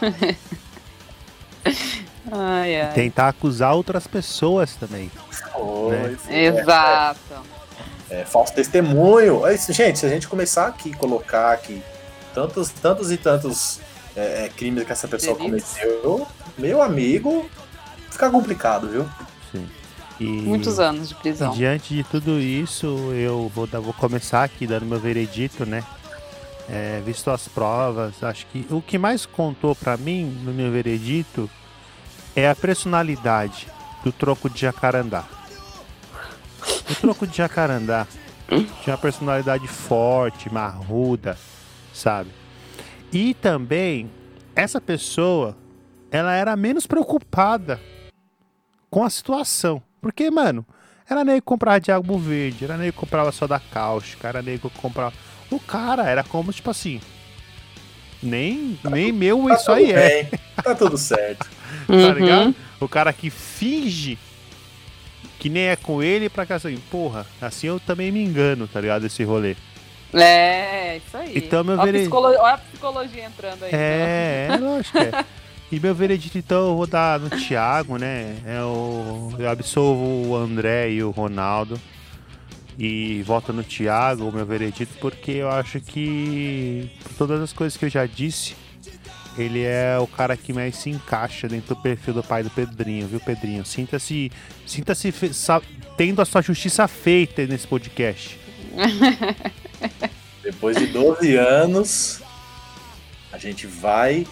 Ai, 2.32 2.80
ai. 2.80 2.92
tentar 2.92 3.28
acusar 3.28 3.74
outras 3.74 4.06
pessoas 4.06 4.74
também. 4.76 5.10
Foi, 5.52 5.96
Né? 6.26 6.44
Exato. 6.46 7.20
É, 8.14 8.20
é, 8.20 8.24
falso 8.24 8.52
testemunho. 8.54 9.46
É 9.46 9.54
isso, 9.54 9.72
gente, 9.72 9.98
se 9.98 10.06
a 10.06 10.08
gente 10.08 10.28
começar 10.28 10.66
aqui, 10.66 10.92
colocar 10.94 11.52
aqui 11.52 11.82
tantos, 12.34 12.68
tantos 12.70 13.10
e 13.12 13.16
tantos 13.16 13.80
é, 14.16 14.44
é, 14.44 14.48
crimes 14.48 14.84
que 14.84 14.92
essa 14.92 15.08
pessoa 15.08 15.36
Delitos. 15.36 15.70
cometeu, 15.72 16.26
meu 16.58 16.82
amigo, 16.82 17.48
fica 18.10 18.30
complicado, 18.30 18.88
viu? 18.88 19.06
Sim. 19.52 19.68
E, 20.20 20.24
Muitos 20.26 20.78
anos 20.78 21.08
de 21.08 21.14
e 21.14 21.18
prisão. 21.18 21.50
diante 21.52 21.94
de 21.94 22.04
tudo 22.04 22.38
isso, 22.38 22.86
eu 23.12 23.50
vou, 23.54 23.66
dar- 23.66 23.80
vou 23.80 23.92
começar 23.92 24.44
aqui 24.44 24.66
dando 24.66 24.86
meu 24.86 24.98
veredito, 25.00 25.66
né? 25.66 25.82
É, 26.68 27.02
visto 27.04 27.30
as 27.30 27.46
provas, 27.46 28.22
acho 28.22 28.46
que 28.46 28.66
o 28.70 28.80
que 28.80 28.96
mais 28.96 29.26
contou 29.26 29.74
pra 29.74 29.96
mim 29.98 30.24
no 30.44 30.52
meu 30.52 30.70
veredito 30.72 31.50
é 32.34 32.48
a 32.48 32.54
personalidade 32.54 33.66
do 34.02 34.10
troco 34.12 34.48
de 34.48 34.60
jacarandá. 34.62 35.24
O 36.90 36.94
troco 37.00 37.26
de 37.26 37.36
jacarandá 37.36 38.06
tinha 38.82 38.94
uma 38.94 38.98
personalidade 38.98 39.66
forte, 39.68 40.52
marruda, 40.52 41.36
sabe? 41.92 42.30
E 43.12 43.34
também 43.34 44.10
essa 44.54 44.80
pessoa, 44.80 45.56
ela 46.10 46.34
era 46.34 46.54
menos 46.56 46.86
preocupada 46.86 47.80
com 48.90 49.02
a 49.04 49.10
situação. 49.10 49.82
Porque, 50.00 50.30
mano, 50.30 50.64
era 51.08 51.24
nego 51.24 51.38
que 51.40 51.46
comprava 51.46 51.80
de 51.80 51.90
água 51.90 52.18
verde, 52.18 52.64
era 52.64 52.76
nego 52.76 52.92
que 52.92 52.98
comprava 52.98 53.32
só 53.32 53.46
da 53.46 53.58
cáustica, 53.58 54.28
era 54.28 54.42
nego 54.42 54.68
que 54.70 54.78
comprava. 54.78 55.14
O 55.50 55.58
cara 55.58 56.04
era 56.08 56.22
como, 56.22 56.52
tipo 56.52 56.70
assim. 56.70 57.00
Nem, 58.22 58.78
nem 58.84 59.12
meu 59.12 59.46
Tá 59.48 59.54
isso 59.54 59.72
aí 59.72 59.86
tudo 59.86 59.98
é, 59.98 60.22
bem, 60.24 60.40
Tá 60.62 60.74
tudo 60.74 60.96
certo. 60.96 61.46
tá 61.86 61.92
Uhum. 61.92 62.12
ligado? 62.12 62.54
O 62.80 62.88
cara 62.88 63.12
que 63.12 63.28
finge 63.30 64.18
que 65.44 65.50
nem 65.50 65.64
é 65.64 65.76
com 65.76 66.02
ele 66.02 66.30
pra 66.30 66.46
cá 66.46 66.54
assim, 66.54 66.74
porra, 66.90 67.26
assim 67.38 67.66
eu 67.66 67.78
também 67.78 68.10
me 68.10 68.24
engano, 68.24 68.66
tá 68.66 68.80
ligado? 68.80 69.04
Esse 69.04 69.22
rolê. 69.24 69.54
É, 70.14 70.96
isso 70.96 71.14
aí. 71.18 71.32
Então, 71.36 71.62
meu 71.62 71.74
Olha 71.74 71.82
a, 71.82 71.84
vere- 71.84 71.98
psicolo- 72.00 72.28
olha 72.28 72.54
a 72.54 72.56
psicologia 72.56 73.24
entrando 73.26 73.62
aí. 73.62 73.70
É, 73.70 74.48
é 74.52 74.56
lógico 74.56 74.96
é. 74.96 75.22
E 75.70 75.78
meu 75.78 75.94
veredito, 75.94 76.38
então, 76.38 76.68
eu 76.68 76.76
vou 76.76 76.86
dar 76.86 77.20
no 77.20 77.28
Thiago, 77.28 77.98
né? 77.98 78.38
É 78.46 78.62
o, 78.62 79.34
eu 79.38 79.50
absolvo 79.50 80.28
o 80.30 80.34
André 80.34 80.92
e 80.92 81.02
o 81.02 81.10
Ronaldo. 81.10 81.78
E 82.78 83.22
voto 83.26 83.52
no 83.52 83.62
Thiago, 83.62 84.26
o 84.26 84.32
meu 84.32 84.46
veredito, 84.46 84.94
porque 84.98 85.32
eu 85.32 85.50
acho 85.50 85.78
que, 85.78 86.90
por 87.02 87.12
todas 87.18 87.42
as 87.42 87.52
coisas 87.52 87.76
que 87.76 87.84
eu 87.84 87.90
já 87.90 88.06
disse, 88.06 88.56
ele 89.36 89.62
é 89.62 89.98
o 89.98 90.06
cara 90.06 90.36
que 90.36 90.52
mais 90.52 90.76
se 90.76 90.90
encaixa 90.90 91.48
dentro 91.48 91.74
do 91.74 91.80
perfil 91.80 92.14
do 92.14 92.22
pai 92.22 92.42
do 92.42 92.50
Pedrinho, 92.50 93.06
viu, 93.06 93.20
Pedrinho? 93.20 93.64
Sinta-se 93.64 94.30
sinta-se 94.66 95.10
fe- 95.12 95.32
sa- 95.32 95.62
tendo 95.96 96.20
a 96.22 96.24
sua 96.24 96.40
justiça 96.42 96.86
feita 96.88 97.46
nesse 97.46 97.66
podcast. 97.66 98.38
Depois 100.42 100.76
de 100.76 100.86
12 100.86 101.36
anos, 101.36 102.20
a 103.32 103.38
gente 103.38 103.66
vai. 103.66 104.26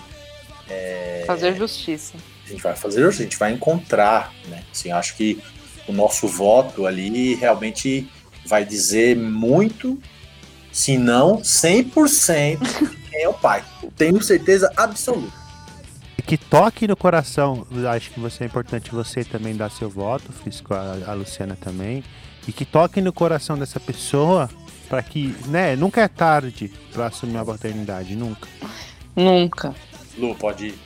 Fazer 1.26 1.54
justiça. 1.56 2.14
A 2.46 2.48
gente 2.50 2.62
vai 2.62 2.74
fazer, 2.76 3.06
a 3.06 3.10
gente 3.10 3.36
vai 3.38 3.52
encontrar, 3.52 4.32
né? 4.48 4.62
Assim, 4.70 4.90
acho 4.90 5.16
que 5.16 5.40
o 5.86 5.92
nosso 5.92 6.26
voto 6.28 6.86
ali 6.86 7.34
realmente 7.34 8.08
vai 8.44 8.64
dizer 8.64 9.16
muito, 9.16 9.98
se 10.70 10.98
não 10.98 11.38
100% 11.40 12.58
quem 13.10 13.22
é 13.22 13.28
o 13.28 13.34
pai. 13.34 13.62
Tenho 13.96 14.22
certeza 14.22 14.72
absoluta. 14.76 15.32
E 16.18 16.22
que 16.22 16.36
toque 16.36 16.86
no 16.86 16.96
coração. 16.96 17.66
Acho 17.90 18.10
que 18.10 18.20
você 18.20 18.44
é 18.44 18.46
importante 18.46 18.92
você 18.92 19.24
também 19.24 19.56
dar 19.56 19.70
seu 19.70 19.88
voto, 19.88 20.32
Frisco, 20.32 20.74
a, 20.74 20.96
a 21.06 21.14
Luciana 21.14 21.56
também. 21.60 22.04
E 22.46 22.52
que 22.52 22.64
toque 22.64 23.00
no 23.00 23.12
coração 23.12 23.56
dessa 23.56 23.78
pessoa 23.78 24.50
para 24.88 25.02
que, 25.02 25.34
né, 25.46 25.74
nunca 25.76 26.02
é 26.02 26.08
tarde 26.08 26.70
para 26.92 27.06
assumir 27.06 27.38
a 27.38 27.44
paternidade, 27.44 28.14
nunca. 28.14 28.48
Nunca. 29.16 29.74
Lu, 30.18 30.34
pode 30.34 30.66
ir. 30.66 30.78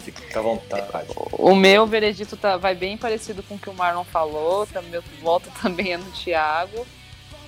Fica 0.00 0.38
à 0.38 0.42
vontade. 0.42 0.86
O 1.32 1.54
meu 1.54 1.86
veredito 1.86 2.36
tá, 2.36 2.56
vai 2.56 2.74
bem 2.74 2.96
parecido 2.96 3.42
com 3.42 3.54
o 3.54 3.58
que 3.58 3.68
o 3.68 3.74
Marlon 3.74 4.04
falou. 4.04 4.66
Tá, 4.66 4.80
meu 4.82 5.02
voto 5.22 5.50
também 5.62 5.92
é 5.92 5.96
no 5.96 6.10
Thiago. 6.12 6.86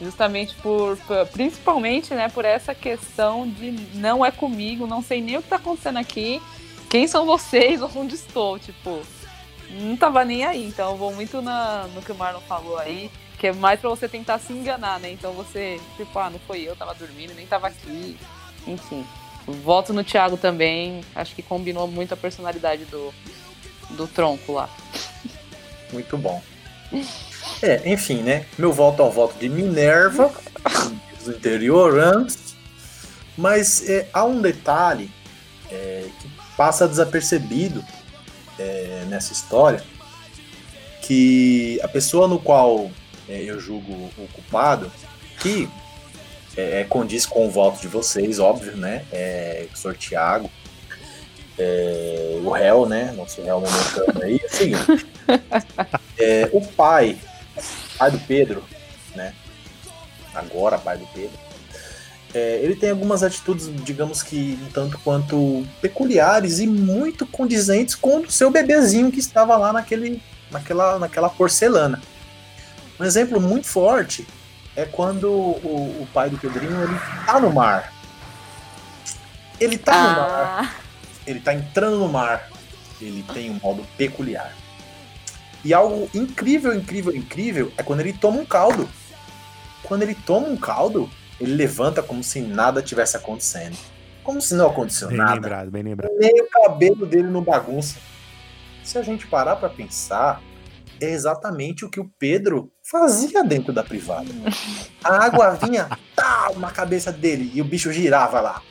Justamente 0.00 0.54
por, 0.56 0.96
por- 0.98 1.26
principalmente, 1.26 2.14
né, 2.14 2.28
por 2.30 2.44
essa 2.44 2.74
questão 2.74 3.46
de 3.46 3.72
não 3.94 4.24
é 4.24 4.30
comigo, 4.30 4.86
não 4.86 5.02
sei 5.02 5.20
nem 5.20 5.36
o 5.36 5.42
que 5.42 5.48
tá 5.48 5.56
acontecendo 5.56 5.98
aqui. 5.98 6.40
Quem 6.88 7.06
são 7.06 7.26
vocês? 7.26 7.80
Onde 7.94 8.14
estou? 8.14 8.58
Tipo, 8.58 9.02
não 9.70 9.96
tava 9.96 10.24
nem 10.24 10.44
aí. 10.44 10.66
Então 10.66 10.92
eu 10.92 10.96
vou 10.96 11.14
muito 11.14 11.42
na, 11.42 11.86
no 11.94 12.00
que 12.02 12.12
o 12.12 12.14
Marlon 12.14 12.40
falou 12.40 12.78
aí. 12.78 13.10
Que 13.38 13.48
é 13.48 13.52
mais 13.52 13.80
pra 13.80 13.88
você 13.90 14.06
tentar 14.08 14.38
se 14.38 14.52
enganar, 14.52 15.00
né? 15.00 15.10
Então 15.12 15.32
você, 15.32 15.80
tipo, 15.96 16.18
ah, 16.18 16.28
não 16.28 16.38
foi 16.40 16.60
eu, 16.62 16.76
tava 16.76 16.94
dormindo, 16.94 17.34
nem 17.34 17.46
tava 17.46 17.68
aqui. 17.68 18.16
Enfim. 18.66 19.06
Voto 19.46 19.92
no 19.92 20.04
Thiago 20.04 20.36
também. 20.36 21.02
Acho 21.14 21.34
que 21.34 21.42
combinou 21.42 21.86
muito 21.86 22.12
a 22.12 22.16
personalidade 22.16 22.84
do, 22.86 23.12
do 23.90 24.06
tronco 24.06 24.52
lá. 24.52 24.68
Muito 25.92 26.16
bom. 26.18 26.42
É, 27.62 27.90
enfim, 27.90 28.22
né? 28.22 28.46
Meu 28.58 28.72
voto 28.72 29.02
é 29.02 29.04
o 29.04 29.10
voto 29.10 29.38
de 29.38 29.48
Minerva, 29.48 30.32
dos 31.18 31.34
interiorantes. 31.34 32.54
Mas 33.36 33.88
é, 33.88 34.08
há 34.12 34.24
um 34.24 34.40
detalhe 34.40 35.10
é, 35.70 36.06
que 36.20 36.30
passa 36.56 36.86
desapercebido 36.86 37.84
é, 38.58 39.04
nessa 39.08 39.32
história, 39.32 39.82
que 41.02 41.80
a 41.82 41.88
pessoa 41.88 42.28
no 42.28 42.38
qual 42.38 42.90
é, 43.28 43.42
eu 43.42 43.58
julgo 43.58 43.92
o 44.18 44.28
culpado, 44.32 44.92
que 45.38 45.68
é, 46.56 46.80
é, 46.80 46.84
condiz 46.84 47.24
com 47.24 47.46
o 47.46 47.50
voto 47.50 47.80
de 47.80 47.88
vocês, 47.88 48.38
óbvio, 48.38 48.76
né? 48.76 49.04
É, 49.12 49.66
o 49.72 49.76
senhor 49.76 49.96
Tiago, 49.96 50.50
é, 51.58 52.40
o 52.42 52.50
réu, 52.50 52.86
né? 52.86 53.12
Nosso 53.16 53.42
réu 53.42 53.60
momentâneo 53.60 54.22
aí, 54.22 54.40
é 54.42 54.46
o 54.46 54.50
seguinte. 54.50 55.06
É, 56.22 56.50
o 56.52 56.60
pai, 56.60 57.16
pai 58.00 58.10
do 58.10 58.18
Pedro, 58.20 58.64
né? 59.14 59.34
Agora 60.34 60.78
pai 60.78 60.96
do 60.96 61.06
Pedro, 61.08 61.38
é, 62.32 62.60
ele 62.62 62.74
tem 62.74 62.90
algumas 62.90 63.22
atitudes, 63.22 63.68
digamos 63.84 64.22
que 64.22 64.58
um 64.62 64.70
tanto 64.70 64.98
quanto 65.00 65.66
peculiares 65.82 66.60
e 66.60 66.66
muito 66.66 67.26
condizentes 67.26 67.94
com 67.94 68.20
o 68.20 68.30
seu 68.30 68.50
bebezinho 68.50 69.12
que 69.12 69.18
estava 69.18 69.54
lá 69.56 69.70
naquele, 69.72 70.22
naquela, 70.50 70.98
naquela 70.98 71.28
porcelana. 71.28 72.00
Um 72.98 73.04
exemplo 73.04 73.38
muito 73.40 73.66
forte 73.66 74.26
é 74.74 74.86
quando 74.86 75.28
o, 75.28 76.02
o 76.02 76.08
pai 76.14 76.30
do 76.30 76.38
Pedrinho 76.38 76.82
ele 76.82 76.98
tá 77.26 77.38
no 77.38 77.52
mar. 77.52 77.92
Ele 79.58 79.76
tá 79.76 79.92
no 79.92 80.16
mar 80.16 80.58
Ah, 80.62 80.74
ele 81.26 81.40
tá 81.40 81.52
entrando 81.52 81.98
no 81.98 82.08
mar. 82.08 82.48
Ele 83.00 83.24
tem 83.34 83.50
um 83.50 83.58
modo 83.62 83.86
peculiar. 83.96 84.54
E 85.64 85.74
algo 85.74 86.08
incrível, 86.14 86.72
incrível, 86.74 87.14
incrível 87.14 87.72
é 87.76 87.82
quando 87.82 88.00
ele 88.00 88.12
toma 88.12 88.40
um 88.40 88.46
caldo. 88.46 88.88
Quando 89.82 90.02
ele 90.02 90.14
toma 90.14 90.48
um 90.48 90.56
caldo, 90.56 91.10
ele 91.40 91.54
levanta 91.54 92.02
como 92.02 92.22
se 92.22 92.40
nada 92.40 92.82
tivesse 92.82 93.16
acontecendo. 93.16 93.76
Como 94.22 94.40
se 94.40 94.54
não 94.54 94.66
aconteceu 94.66 95.08
Bem 95.08 95.16
nada. 95.16 95.34
lembrado, 95.34 95.70
bem 95.70 95.82
lembrado. 95.82 96.12
Nem 96.18 96.40
o 96.40 96.46
cabelo 96.48 97.06
dele 97.06 97.28
não 97.28 97.42
bagunça. 97.42 97.98
Se 98.84 98.98
a 98.98 99.02
gente 99.02 99.26
parar 99.26 99.56
pra 99.56 99.68
pensar, 99.68 100.42
é 101.00 101.10
exatamente 101.10 101.84
o 101.84 101.90
que 101.90 102.00
o 102.00 102.10
Pedro 102.18 102.70
fazia 102.82 103.42
dentro 103.42 103.72
da 103.72 103.82
privada. 103.82 104.28
A 105.02 105.24
água 105.24 105.50
vinha 105.52 105.88
tá, 106.14 106.50
na 106.56 106.70
cabeça 106.70 107.10
dele 107.10 107.50
e 107.54 107.60
o 107.60 107.64
bicho 107.64 107.92
girava 107.92 108.40
lá. 108.40 108.62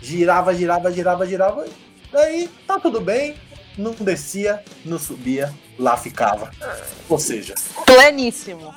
Girava, 0.00 0.54
girava, 0.54 0.90
girava, 0.90 1.26
girava. 1.26 1.66
Daí 2.10 2.48
tá 2.66 2.78
tudo 2.80 3.00
bem, 3.00 3.34
não 3.78 3.92
descia, 3.92 4.62
não 4.84 4.98
subia, 4.98 5.54
lá 5.78 5.96
ficava. 5.96 6.50
Ou 7.08 7.18
seja, 7.18 7.54
pleníssimo. 7.86 8.74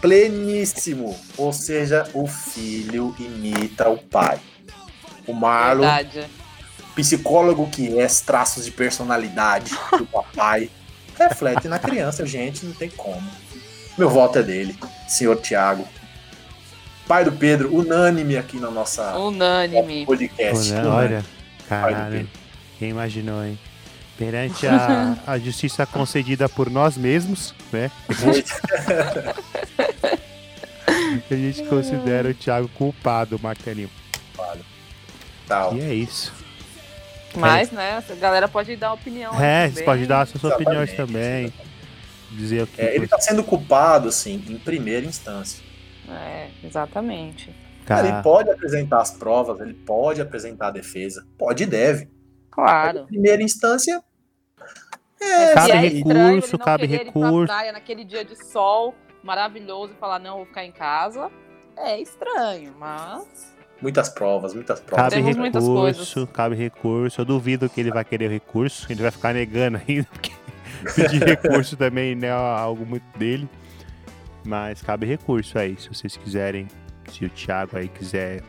pleníssimo. 0.00 1.16
Ou 1.38 1.52
seja, 1.52 2.04
o 2.12 2.26
filho 2.26 3.14
imita 3.18 3.88
o 3.88 3.96
pai. 3.98 4.38
O 5.26 5.32
Marlon 5.32 5.82
Verdade. 5.82 6.26
psicólogo 6.96 7.70
que 7.70 7.98
é, 7.98 8.06
traços 8.26 8.64
de 8.64 8.72
personalidade 8.72 9.70
do 9.96 10.04
papai, 10.04 10.68
reflete 11.16 11.68
na 11.68 11.78
criança, 11.78 12.26
gente, 12.26 12.66
não 12.66 12.72
tem 12.74 12.90
como. 12.90 13.22
Meu 13.96 14.10
voto 14.10 14.38
é 14.38 14.42
dele, 14.42 14.76
senhor 15.08 15.36
Tiago. 15.40 15.86
Pai 17.06 17.24
do 17.24 17.32
Pedro, 17.32 17.74
unânime 17.74 18.36
aqui 18.36 18.58
na 18.58 18.70
nossa 18.70 19.16
Unânime. 19.18 20.06
podcast. 20.06 20.72
Unânime. 20.72 20.88
Olha, 20.88 21.24
Pai 21.68 21.80
do 21.80 21.94
caralho. 21.96 22.12
Pedro. 22.16 22.28
Quem 22.78 22.90
imaginou, 22.90 23.44
hein? 23.44 23.58
Perante 24.18 24.66
a, 24.66 25.16
a 25.26 25.38
justiça 25.38 25.86
concedida 25.86 26.48
por 26.48 26.70
nós 26.70 26.96
mesmos, 26.96 27.54
né? 27.72 27.90
A 31.30 31.34
gente 31.34 31.64
considera 31.68 32.30
o 32.30 32.34
Thiago 32.34 32.68
culpado, 32.68 33.38
Martelinho. 33.40 33.90
Tal. 35.46 35.76
E 35.76 35.80
é 35.80 35.94
isso. 35.94 36.32
Mas, 37.34 37.70
né, 37.70 38.02
a 38.08 38.14
galera 38.14 38.46
pode 38.46 38.76
dar 38.76 38.92
opinião. 38.92 39.32
É, 39.40 39.62
também. 39.62 39.70
você 39.70 39.82
pode 39.82 40.06
dar 40.06 40.22
as 40.22 40.28
suas 40.28 40.44
Exatamente, 40.44 40.68
opiniões 40.68 40.92
também. 40.96 41.52
Dizer 42.30 42.62
o 42.62 42.66
que. 42.66 42.80
É, 42.80 42.94
ele 42.94 43.04
está 43.04 43.18
sendo 43.18 43.42
culpado, 43.42 44.08
assim, 44.08 44.42
em 44.48 44.58
primeira 44.58 45.04
instância. 45.04 45.62
É, 46.08 46.48
exatamente. 46.64 47.54
Cara, 47.84 48.02
Cara, 48.02 48.14
ele 48.14 48.22
pode 48.22 48.50
apresentar 48.50 49.00
as 49.00 49.10
provas, 49.10 49.60
ele 49.60 49.74
pode 49.74 50.20
apresentar 50.20 50.68
a 50.68 50.70
defesa, 50.70 51.26
pode 51.36 51.64
e 51.64 51.66
deve. 51.66 52.08
Claro. 52.52 53.00
Em 53.00 53.06
primeira 53.06 53.42
instância, 53.42 54.02
é, 55.20 55.50
É, 55.50 55.54
Cabe 55.54 55.70
é 55.70 55.76
recurso, 55.76 55.96
estranho 55.98 56.42
não 56.52 56.58
cabe 56.58 56.88
querer 56.88 57.02
ir 57.02 57.06
recurso. 57.06 57.46
Pra 57.46 57.54
praia 57.54 57.72
naquele 57.72 58.04
dia 58.04 58.24
de 58.24 58.44
sol 58.44 58.94
maravilhoso 59.22 59.92
e 59.92 59.96
falar, 59.96 60.18
não, 60.18 60.38
vou 60.38 60.46
ficar 60.46 60.64
em 60.64 60.72
casa. 60.72 61.30
É 61.76 61.98
estranho, 62.00 62.74
mas. 62.78 63.54
muitas 63.80 64.08
provas, 64.08 64.52
muitas 64.52 64.80
provas. 64.80 65.14
cabe 65.14 65.24
temos 65.24 65.54
recurso, 65.54 66.26
cabe 66.26 66.56
recurso. 66.56 67.20
Eu 67.20 67.24
duvido 67.24 67.68
que 67.68 67.80
ele 67.80 67.90
vai 67.90 68.04
querer 68.04 68.26
o 68.26 68.30
recurso. 68.30 68.86
Ele 68.90 69.02
vai 69.02 69.10
ficar 69.10 69.32
negando 69.32 69.80
ainda, 69.88 70.06
porque 70.12 70.32
pedir 70.94 71.22
recurso 71.22 71.76
também 71.76 72.14
não 72.14 72.28
é 72.28 72.30
algo 72.30 72.84
muito 72.84 73.06
dele. 73.16 73.48
Mas 74.44 74.82
cabe 74.82 75.06
recurso 75.06 75.58
aí, 75.58 75.76
se 75.78 75.88
vocês 75.88 76.16
quiserem. 76.16 76.68
Se 77.10 77.24
o 77.24 77.30
Thiago 77.30 77.76
aí 77.76 77.88
quiser, 77.88 78.42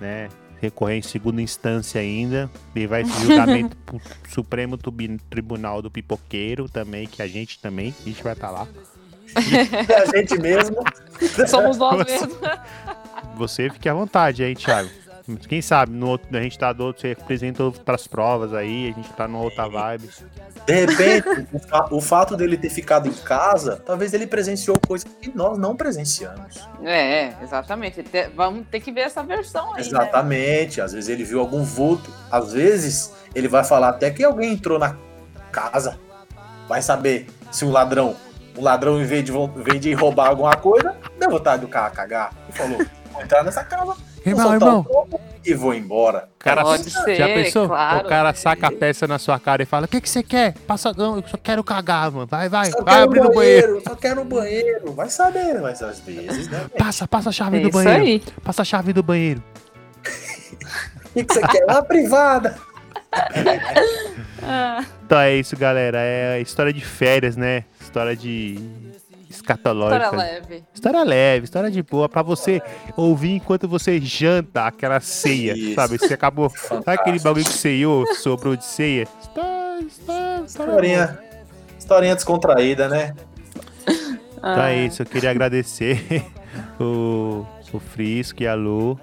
né, 0.00 0.28
recorrer 0.60 0.96
em 0.96 1.02
segunda 1.02 1.40
instância 1.40 2.00
ainda, 2.00 2.50
ele 2.74 2.86
vai 2.86 3.02
esse 3.02 3.20
julgamento 3.20 3.76
pro 3.86 4.00
Supremo 4.28 4.78
Tribunal 5.28 5.80
do 5.80 5.90
Pipoqueiro 5.90 6.68
também, 6.68 7.06
que 7.06 7.22
a 7.22 7.26
gente 7.26 7.58
também, 7.58 7.94
a 8.00 8.08
gente 8.08 8.22
vai 8.22 8.34
estar 8.34 8.50
lá. 8.50 8.66
a 9.34 10.16
gente 10.16 10.38
mesmo. 10.38 10.76
Somos 11.48 11.78
nós 11.78 12.04
mesmos. 12.04 12.38
Você 13.36 13.70
fique 13.70 13.88
à 13.88 13.94
vontade 13.94 14.42
aí, 14.42 14.54
Thiago. 14.54 14.90
Quem 15.36 15.60
sabe, 15.62 15.92
no 15.92 16.08
outro, 16.08 16.28
a 16.36 16.42
gente 16.42 16.58
tá 16.58 16.72
do 16.72 16.84
outro, 16.84 17.02
você 17.02 17.16
apresenta 17.20 17.62
outras 17.62 18.06
provas 18.06 18.52
aí, 18.54 18.90
a 18.90 18.92
gente 18.94 19.12
tá 19.12 19.26
numa 19.28 19.42
outra 19.42 19.68
vibe. 19.68 20.08
De 20.66 20.72
repente, 20.86 21.46
o, 21.52 21.58
fa- 21.58 21.88
o 21.90 22.00
fato 22.00 22.36
dele 22.36 22.56
ter 22.56 22.70
ficado 22.70 23.08
em 23.08 23.12
casa, 23.12 23.82
talvez 23.84 24.12
ele 24.14 24.26
presenciou 24.26 24.78
coisas 24.86 25.06
que 25.20 25.34
nós 25.36 25.58
não 25.58 25.74
presenciamos. 25.76 26.68
É, 26.84 27.32
exatamente. 27.42 28.02
Te- 28.02 28.28
Vamos 28.36 28.66
ter 28.70 28.80
que 28.80 28.92
ver 28.92 29.02
essa 29.02 29.22
versão 29.22 29.68
aí. 29.70 29.74
Né? 29.74 29.80
Exatamente. 29.80 30.80
Às 30.80 30.92
vezes 30.92 31.08
ele 31.08 31.24
viu 31.24 31.40
algum 31.40 31.62
vulto. 31.62 32.10
Às 32.30 32.52
vezes 32.52 33.12
ele 33.34 33.48
vai 33.48 33.64
falar 33.64 33.90
até 33.90 34.10
que 34.10 34.22
alguém 34.24 34.52
entrou 34.52 34.78
na 34.78 34.96
casa. 35.50 35.98
Vai 36.68 36.82
saber 36.82 37.26
se 37.50 37.64
um 37.64 37.70
ladrão, 37.70 38.14
um 38.56 38.62
ladrão, 38.62 39.00
em 39.00 39.04
vez 39.04 39.24
de, 39.24 39.32
em 39.32 39.62
vez 39.62 39.80
de 39.80 39.92
roubar 39.92 40.28
alguma 40.28 40.54
coisa, 40.56 40.94
deu 41.18 41.30
vontade 41.30 41.62
do 41.62 41.68
cara 41.68 41.90
cagar 41.90 42.32
e 42.48 42.52
falou: 42.52 42.78
vou 43.12 43.22
entrar 43.22 43.42
nessa 43.42 43.64
casa, 43.64 43.96
Irmão, 44.24 44.52
irmão. 44.54 44.86
e 45.44 45.54
vou 45.54 45.72
embora. 45.74 46.28
O 46.38 46.38
cara, 46.44 46.62
Pode 46.62 46.90
ser, 46.90 47.16
já 47.16 47.26
pensou? 47.28 47.68
claro. 47.68 48.04
O 48.04 48.08
cara 48.08 48.34
saca 48.34 48.66
a 48.66 48.72
peça 48.72 49.06
na 49.06 49.18
sua 49.18 49.38
cara 49.38 49.62
e 49.62 49.66
fala: 49.66 49.86
O 49.86 49.88
que, 49.88 50.00
que 50.00 50.08
você 50.10 50.22
quer? 50.22 50.54
Passa, 50.66 50.92
não, 50.96 51.16
eu 51.16 51.24
só 51.26 51.36
quero 51.36 51.64
cagar, 51.64 52.10
mano. 52.10 52.26
Vai, 52.26 52.48
vai, 52.48 52.70
Só 52.70 52.82
vai 52.82 52.94
quero 52.94 53.04
abrir 53.04 53.20
no 53.20 53.28
no 53.28 53.34
banheiro. 53.34 53.82
Só 53.86 53.94
quero 53.96 54.16
no 54.16 54.24
banheiro. 54.24 54.92
Vai 54.92 55.08
saber, 55.08 55.60
mas 55.60 55.82
às 55.82 56.00
vezes, 56.00 56.48
né? 56.48 56.66
Passa, 56.78 57.06
passa 57.08 57.30
a 57.30 57.32
chave 57.32 57.56
É 57.58 57.60
do 57.60 57.68
isso 57.68 57.78
banheiro. 57.78 58.02
aí. 58.02 58.22
Passa 58.44 58.62
a 58.62 58.64
chave 58.64 58.92
do 58.92 59.02
banheiro. 59.02 59.42
O 61.10 61.12
que, 61.12 61.24
que 61.24 61.34
você 61.34 61.40
quer? 61.48 61.64
Uma 61.64 61.82
privada. 61.82 62.56
Ah, 64.42 64.84
Então 65.04 65.18
é 65.18 65.34
isso, 65.34 65.56
galera. 65.56 65.98
É 66.00 66.40
história 66.40 66.72
de 66.72 66.80
férias, 66.84 67.36
né? 67.36 67.64
História 67.80 68.16
de 68.16 68.58
escatológica. 69.30 70.04
história 70.04 70.18
leve. 70.32 70.64
História 70.74 71.02
leve, 71.04 71.44
história 71.44 71.70
de 71.70 71.82
boa, 71.82 72.08
pra 72.08 72.22
você 72.22 72.60
ouvir 72.96 73.32
enquanto 73.36 73.68
você 73.68 74.00
janta 74.00 74.66
aquela 74.66 75.00
ceia, 75.00 75.56
Isso. 75.56 75.74
sabe? 75.74 75.96
Você 75.98 76.12
acabou. 76.14 76.50
Sabe 76.50 76.60
Fantástico. 76.68 77.02
aquele 77.08 77.18
bagulho 77.22 77.44
que 77.44 77.52
ceiou, 77.52 78.04
sobrou 78.16 78.56
de 78.56 78.64
ceia? 78.64 79.06
História, 79.20 79.80
história, 79.86 80.44
história 80.44 80.72
boa. 80.72 80.84
Historinha, 80.84 81.18
historinha 81.78 82.14
descontraída, 82.14 82.88
né? 82.88 83.14
Então 83.86 84.54
Ah, 84.54 84.70
é 84.70 84.86
isso, 84.86 85.02
eu 85.02 85.06
queria 85.06 85.30
agradecer 85.30 86.24
o, 86.80 87.46
o 87.72 87.78
Frisco 87.78 88.42
e 88.42 88.46
a 88.46 88.54
Lu 88.54 88.98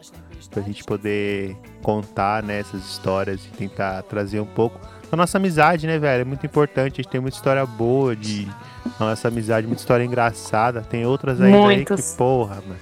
pra 0.49 0.61
gente 0.63 0.83
poder 0.85 1.55
contar 1.83 2.41
né, 2.41 2.59
essas 2.61 2.81
histórias 2.83 3.45
e 3.45 3.49
tentar 3.49 4.01
trazer 4.03 4.39
um 4.39 4.45
pouco 4.45 4.79
da 5.09 5.17
nossa 5.17 5.37
amizade, 5.37 5.87
né, 5.87 5.97
velho? 5.97 6.21
É 6.21 6.25
muito 6.25 6.45
importante, 6.45 6.93
a 6.93 7.03
gente 7.03 7.09
tem 7.09 7.21
muita 7.21 7.37
história 7.37 7.65
boa 7.65 8.15
de 8.15 8.47
nossa 8.99 9.27
amizade, 9.27 9.65
muita 9.67 9.81
história 9.81 10.03
engraçada. 10.03 10.81
Tem 10.81 11.05
outras 11.05 11.39
ainda 11.41 11.67
aí 11.67 11.85
que, 11.85 11.95
porra, 12.17 12.55
mano. 12.55 12.79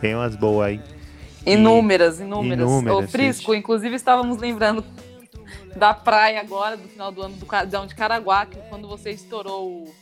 Tem 0.00 0.14
umas 0.14 0.34
boas 0.34 0.68
aí. 0.68 0.80
Inúmeras, 1.44 2.20
inúmeras. 2.20 2.58
Inúmeras, 2.58 2.98
Ô, 2.98 3.08
Frisco, 3.08 3.52
gente. 3.52 3.60
inclusive 3.60 3.94
estávamos 3.94 4.38
lembrando 4.38 4.84
da 5.76 5.92
praia 5.92 6.40
agora, 6.40 6.76
do 6.76 6.88
final 6.88 7.10
do 7.10 7.22
ano, 7.22 7.36
do 7.36 7.46
Cadão 7.46 7.86
de 7.86 7.94
Caraguá, 7.94 8.46
que 8.46 8.58
quando 8.68 8.88
você 8.88 9.10
estourou 9.10 9.68
o. 9.68 9.94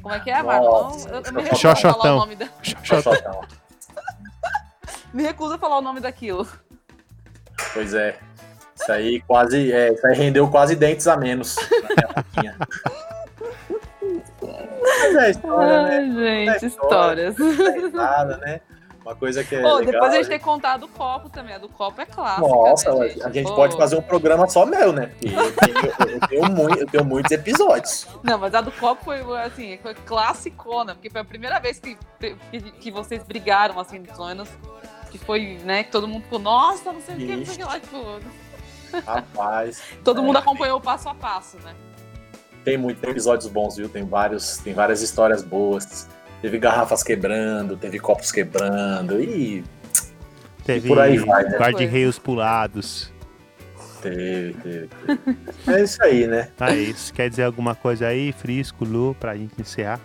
Como 0.00 0.14
é 0.14 0.20
que 0.20 0.30
é, 0.30 0.42
Marlon? 0.42 0.96
Eu, 1.08 1.22
eu 1.22 1.32
me 1.32 1.42
recuso 1.42 1.68
a 1.68 1.76
falar 1.76 2.14
o 2.14 2.18
nome 2.18 2.36
da... 2.36 2.48
Xoxotão. 2.62 3.40
Me 5.12 5.22
recuso 5.22 5.54
a 5.54 5.58
falar 5.58 5.78
o 5.78 5.80
nome 5.80 6.00
daquilo. 6.00 6.46
Pois 7.72 7.94
é. 7.94 8.18
Isso 8.80 8.92
aí 8.92 9.20
quase. 9.26 9.72
É, 9.72 9.92
isso 9.92 10.06
aí 10.06 10.14
rendeu 10.16 10.48
quase 10.48 10.74
dentes 10.76 11.06
a 11.06 11.16
menos. 11.16 11.56
Mas 14.40 15.14
é 15.16 15.30
história, 15.30 15.82
né? 15.82 15.96
Ai, 15.96 16.10
gente, 16.12 16.64
É 16.64 16.66
histórias. 16.68 17.36
É 17.38 17.88
nada, 17.90 18.36
né? 18.38 18.60
Uma 19.04 19.14
coisa 19.16 19.42
que 19.42 19.54
é. 19.56 19.62
Pô, 19.62 19.76
legal, 19.76 19.92
depois 19.92 20.12
a 20.12 20.16
gente 20.16 20.26
é- 20.26 20.28
tem 20.28 20.38
que 20.38 20.44
contar 20.44 20.76
do 20.76 20.86
copo 20.86 21.30
também. 21.30 21.54
A 21.54 21.58
do 21.58 21.68
copo 21.68 21.98
é 22.00 22.04
clássica. 22.04 22.46
Nossa, 22.46 22.94
né, 22.94 23.14
a 23.24 23.30
gente 23.30 23.48
Pô. 23.48 23.54
pode 23.54 23.74
fazer 23.76 23.96
um 23.96 24.02
programa 24.02 24.46
só 24.48 24.66
meu, 24.66 24.92
né? 24.92 25.10
Porque 25.18 25.34
eu 25.34 25.52
tenho, 25.52 26.10
eu 26.14 26.28
tenho 26.28 26.50
mui- 26.50 26.82
eu 26.82 26.86
tenho 26.86 27.04
muitos 27.04 27.32
episódios. 27.32 28.06
Não, 28.22 28.36
mas 28.38 28.54
a 28.54 28.60
do 28.60 28.70
copo 28.72 29.04
foi 29.04 29.20
assim, 29.40 29.78
foi 29.82 29.94
classicona, 29.94 30.94
porque 30.94 31.08
foi 31.08 31.22
a 31.22 31.24
primeira 31.24 31.58
vez 31.58 31.78
que, 31.78 31.96
que, 32.80 32.90
vocês 32.90 33.22
brigaram, 33.22 33.80
assim, 33.80 34.02
pelo 34.02 34.26
menos. 34.26 34.48
Que 35.10 35.16
foi, 35.16 35.58
né, 35.64 35.84
que 35.84 35.90
todo 35.90 36.06
mundo 36.06 36.24
ficou, 36.24 36.38
nossa, 36.38 36.92
não 36.92 37.00
sei 37.00 37.14
o 37.14 37.18
que, 37.18 37.36
não 37.36 37.46
sei 37.46 37.54
o 37.54 37.58
que 37.58 37.64
lá, 37.64 37.80
tipo, 37.80 37.96
Rapaz. 39.06 39.82
todo 40.04 40.20
É. 40.20 40.24
mundo 40.24 40.36
acompanhou 40.38 40.78
o 40.78 40.80
passo 40.80 41.08
a 41.08 41.14
passo, 41.14 41.56
né? 41.58 41.74
Tem 42.64 42.76
muitos 42.76 43.02
episódios 43.02 43.48
bons, 43.50 43.76
viu? 43.76 43.88
Tem 43.88 44.04
vários, 44.04 44.58
tem 44.58 44.74
várias 44.74 45.00
histórias 45.02 45.42
boas. 45.42 46.08
Teve 46.42 46.58
garrafas 46.58 47.02
quebrando, 47.02 47.76
teve 47.76 47.98
copos 47.98 48.30
quebrando 48.30 49.20
e 49.20 49.64
Teve 50.64 50.86
por 50.88 50.98
aí 51.00 51.16
vai, 51.18 51.44
né? 51.44 51.56
guarda-reios 51.58 52.18
pulados. 52.18 53.10
teve, 54.02 54.52
teve, 54.62 54.88
teve. 54.88 55.38
É 55.66 55.82
isso 55.82 56.02
aí, 56.04 56.26
né? 56.26 56.50
Tá 56.56 56.70
isso. 56.70 57.12
Quer 57.14 57.30
dizer 57.30 57.44
alguma 57.44 57.74
coisa 57.74 58.06
aí, 58.06 58.32
Frisco, 58.32 58.84
Lu, 58.84 59.16
pra 59.18 59.34
gente 59.36 59.60
encerrar? 59.60 59.98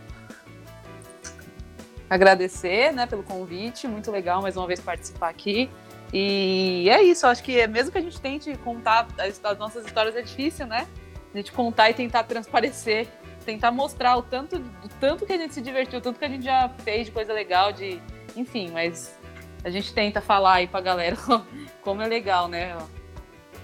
Agradecer, 2.09 2.91
né, 2.93 3.07
pelo 3.07 3.23
convite, 3.23 3.87
muito 3.87 4.11
legal 4.11 4.41
mais 4.41 4.55
uma 4.55 4.67
vez 4.67 4.79
participar 4.79 5.29
aqui. 5.29 5.69
E 6.13 6.87
é 6.91 7.01
isso, 7.01 7.25
acho 7.25 7.43
que 7.43 7.65
mesmo 7.65 7.91
que 7.91 7.97
a 7.97 8.01
gente 8.01 8.21
tente 8.21 8.55
contar 8.57 9.07
as, 9.17 9.43
as 9.43 9.57
nossas 9.57 9.83
histórias 9.83 10.15
é 10.15 10.21
difícil, 10.21 10.67
né? 10.67 10.87
A 11.33 11.37
gente 11.37 11.51
contar 11.51 11.89
e 11.89 11.95
tentar 11.95 12.23
transparecer, 12.23 13.07
tentar 13.43 13.71
mostrar 13.71 14.15
o 14.15 14.21
tanto, 14.21 14.57
o 14.57 14.89
tanto 14.99 15.25
que 15.25 15.33
a 15.33 15.37
gente 15.37 15.55
se 15.55 15.61
divertiu, 15.61 15.97
o 15.97 16.01
tanto 16.01 16.19
que 16.19 16.25
a 16.25 16.29
gente 16.29 16.45
já 16.45 16.69
fez 16.83 17.07
de 17.07 17.11
coisa 17.11 17.33
legal, 17.33 17.73
de, 17.73 17.99
enfim, 18.35 18.69
mas 18.71 19.17
a 19.63 19.71
gente 19.71 19.91
tenta 19.91 20.21
falar 20.21 20.55
aí 20.55 20.67
pra 20.67 20.81
galera 20.81 21.17
como 21.81 22.03
é 22.03 22.07
legal, 22.07 22.47
né? 22.47 22.77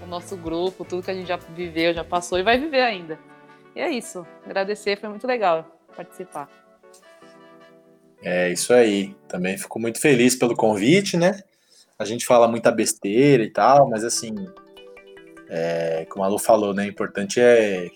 O 0.02 0.06
nosso 0.06 0.36
grupo, 0.36 0.84
tudo 0.84 1.04
que 1.04 1.10
a 1.12 1.14
gente 1.14 1.28
já 1.28 1.36
viveu, 1.36 1.94
já 1.94 2.02
passou 2.02 2.36
e 2.36 2.42
vai 2.42 2.58
viver 2.58 2.80
ainda. 2.80 3.16
E 3.76 3.80
é 3.80 3.90
isso. 3.90 4.26
Agradecer, 4.44 4.98
foi 4.98 5.08
muito 5.08 5.26
legal 5.26 5.78
participar. 5.94 6.48
É 8.22 8.50
isso 8.50 8.72
aí. 8.72 9.14
Também 9.28 9.56
fico 9.56 9.78
muito 9.78 10.00
feliz 10.00 10.34
pelo 10.34 10.56
convite, 10.56 11.16
né? 11.16 11.42
A 12.00 12.04
gente 12.06 12.24
fala 12.24 12.48
muita 12.48 12.72
besteira 12.72 13.42
e 13.42 13.50
tal, 13.50 13.86
mas 13.90 14.02
assim, 14.02 14.34
é, 15.50 16.06
como 16.08 16.24
a 16.24 16.28
Lu 16.28 16.38
falou, 16.38 16.72
né? 16.72 16.86
O 16.86 16.88
importante 16.88 17.38
é 17.38 17.90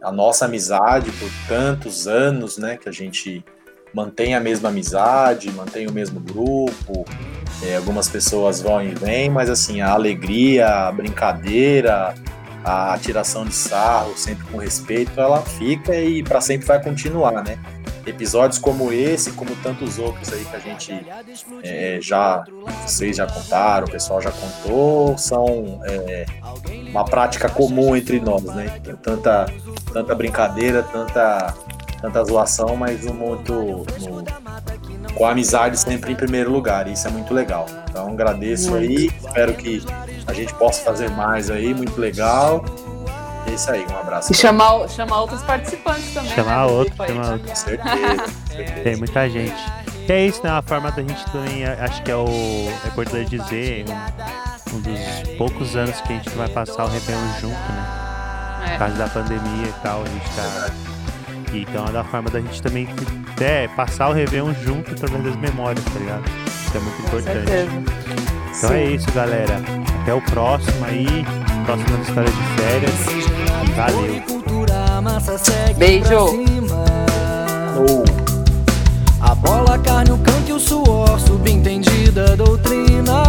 a 0.00 0.12
nossa 0.12 0.44
amizade 0.44 1.10
por 1.10 1.28
tantos 1.48 2.06
anos, 2.06 2.56
né? 2.56 2.76
Que 2.76 2.88
a 2.88 2.92
gente 2.92 3.44
mantém 3.92 4.36
a 4.36 4.40
mesma 4.40 4.68
amizade, 4.68 5.50
mantém 5.50 5.88
o 5.88 5.92
mesmo 5.92 6.20
grupo. 6.20 7.04
É, 7.64 7.74
algumas 7.74 8.08
pessoas 8.08 8.62
vão 8.62 8.80
e 8.80 8.94
vêm, 8.94 9.28
mas 9.28 9.50
assim, 9.50 9.80
a 9.80 9.90
alegria, 9.90 10.68
a 10.68 10.92
brincadeira, 10.92 12.14
a 12.64 12.96
tiração 12.96 13.44
de 13.44 13.54
sarro, 13.54 14.16
sempre 14.16 14.46
com 14.46 14.58
respeito, 14.58 15.18
ela 15.20 15.42
fica 15.42 15.96
e 15.96 16.22
para 16.22 16.40
sempre 16.40 16.64
vai 16.64 16.80
continuar, 16.80 17.42
né? 17.42 17.58
Episódios 18.10 18.58
como 18.58 18.92
esse, 18.92 19.32
como 19.32 19.54
tantos 19.56 19.98
outros 19.98 20.32
aí 20.32 20.44
que 20.44 20.56
a 20.56 20.58
gente 20.58 21.06
é, 21.62 21.98
já, 22.02 22.44
vocês 22.86 23.16
já 23.16 23.26
contaram, 23.26 23.86
o 23.86 23.90
pessoal 23.90 24.20
já 24.20 24.30
contou, 24.32 25.16
são 25.16 25.80
é, 25.84 26.26
uma 26.90 27.04
prática 27.04 27.48
comum 27.48 27.94
entre 27.96 28.20
nós, 28.20 28.42
né? 28.44 28.80
Tem 28.82 28.94
tanta, 28.96 29.46
tanta 29.92 30.14
brincadeira, 30.14 30.82
tanta, 30.82 31.54
tanta 32.00 32.24
zoação, 32.24 32.76
mas 32.76 33.04
no 33.04 33.14
muito 33.14 33.52
no- 33.54 34.24
com 35.14 35.26
a 35.26 35.30
amizade 35.30 35.76
sempre 35.78 36.12
em 36.12 36.16
primeiro 36.16 36.50
lugar, 36.50 36.86
e 36.88 36.92
isso 36.92 37.06
é 37.06 37.10
muito 37.10 37.32
legal. 37.32 37.66
Então 37.88 38.08
agradeço 38.08 38.74
aí, 38.74 39.06
espero 39.06 39.54
que 39.54 39.82
a 40.26 40.32
gente 40.32 40.52
possa 40.54 40.82
fazer 40.82 41.10
mais 41.10 41.50
aí, 41.50 41.72
muito 41.74 42.00
legal. 42.00 42.64
É 43.50 43.54
isso 43.54 43.70
aí, 43.70 43.86
um 43.90 43.98
abraço. 43.98 44.32
E 44.32 44.34
chamar, 44.36 44.88
chamar 44.88 45.20
outros 45.20 45.42
participantes 45.42 46.14
também. 46.14 46.30
Chamar 46.30 46.66
né, 46.66 46.72
outro, 46.72 46.94
chamar 47.06 47.32
outro. 47.32 47.48
Com 47.48 47.54
certeza, 47.56 48.22
com 48.22 48.46
certeza. 48.54 48.80
Tem 48.82 48.96
muita 48.96 49.28
gente. 49.28 49.62
E 50.08 50.12
é 50.12 50.26
isso, 50.26 50.40
né? 50.42 50.50
A 50.50 50.62
forma 50.62 50.90
da 50.90 51.02
gente 51.02 51.24
também, 51.30 51.64
acho 51.64 52.02
que 52.02 52.10
é 52.10 52.16
o. 52.16 52.26
É 52.84 52.88
importante 52.88 53.30
dizer, 53.38 53.84
um, 54.72 54.76
um 54.76 54.80
dos 54.80 55.00
poucos 55.36 55.76
anos 55.76 56.00
que 56.00 56.12
a 56.12 56.16
gente 56.16 56.30
vai 56.30 56.48
passar 56.48 56.84
o 56.84 56.88
Réveillon 56.88 57.28
junto, 57.40 57.54
né? 57.54 57.86
Por 58.64 58.68
É. 58.72 58.76
causa 58.78 58.94
da 58.94 59.08
pandemia 59.08 59.66
e 59.68 59.74
tal, 59.82 60.02
a 60.02 60.08
gente 60.08 60.30
tá. 60.36 60.70
E 61.52 61.62
Então 61.62 61.86
é 61.86 61.90
da 61.92 62.04
forma 62.04 62.30
da 62.30 62.40
gente 62.40 62.62
também 62.62 62.88
é, 63.40 63.66
passar 63.68 64.08
o 64.10 64.12
Réveillon 64.12 64.52
junto 64.62 64.92
através 64.92 65.24
das 65.24 65.36
memórias, 65.36 65.84
tá 65.84 65.98
ligado? 65.98 66.24
Isso 66.46 66.76
é 66.76 66.80
muito 66.80 66.96
Com 66.96 67.02
importante. 67.18 67.48
certeza. 67.50 67.70
Então 68.58 68.72
é 68.72 68.84
isso, 68.84 69.10
galera. 69.12 69.60
Até 70.02 70.14
o 70.14 70.20
próximo 70.22 70.84
aí. 70.84 71.06
Próxima 71.70 72.00
história 72.00 72.30
de 72.32 72.42
férias. 72.60 72.94
E 73.64 73.70
valeu. 73.74 74.22
Cultura, 74.22 75.00
massa 75.00 75.38
segue 75.38 75.74
Beijo. 75.74 76.34
Oh. 77.78 78.02
A 79.20 79.34
bola, 79.36 79.76
a 79.76 79.78
carne, 79.78 80.10
o 80.10 80.18
canto 80.18 80.48
e 80.48 80.52
o 80.52 80.58
suor, 80.58 81.20
subentendida 81.20 82.36
doutrina. 82.36 83.22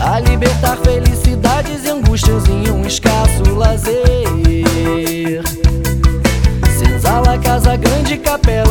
A 0.00 0.20
libertar 0.20 0.78
felicidades 0.78 1.84
e 1.84 1.90
angústias 1.90 2.48
em 2.48 2.70
um 2.70 2.86
escasso 2.86 3.54
lazer. 3.54 4.24
Senzala, 6.78 7.36
casa 7.36 7.76
grande, 7.76 8.16
capela, 8.16 8.67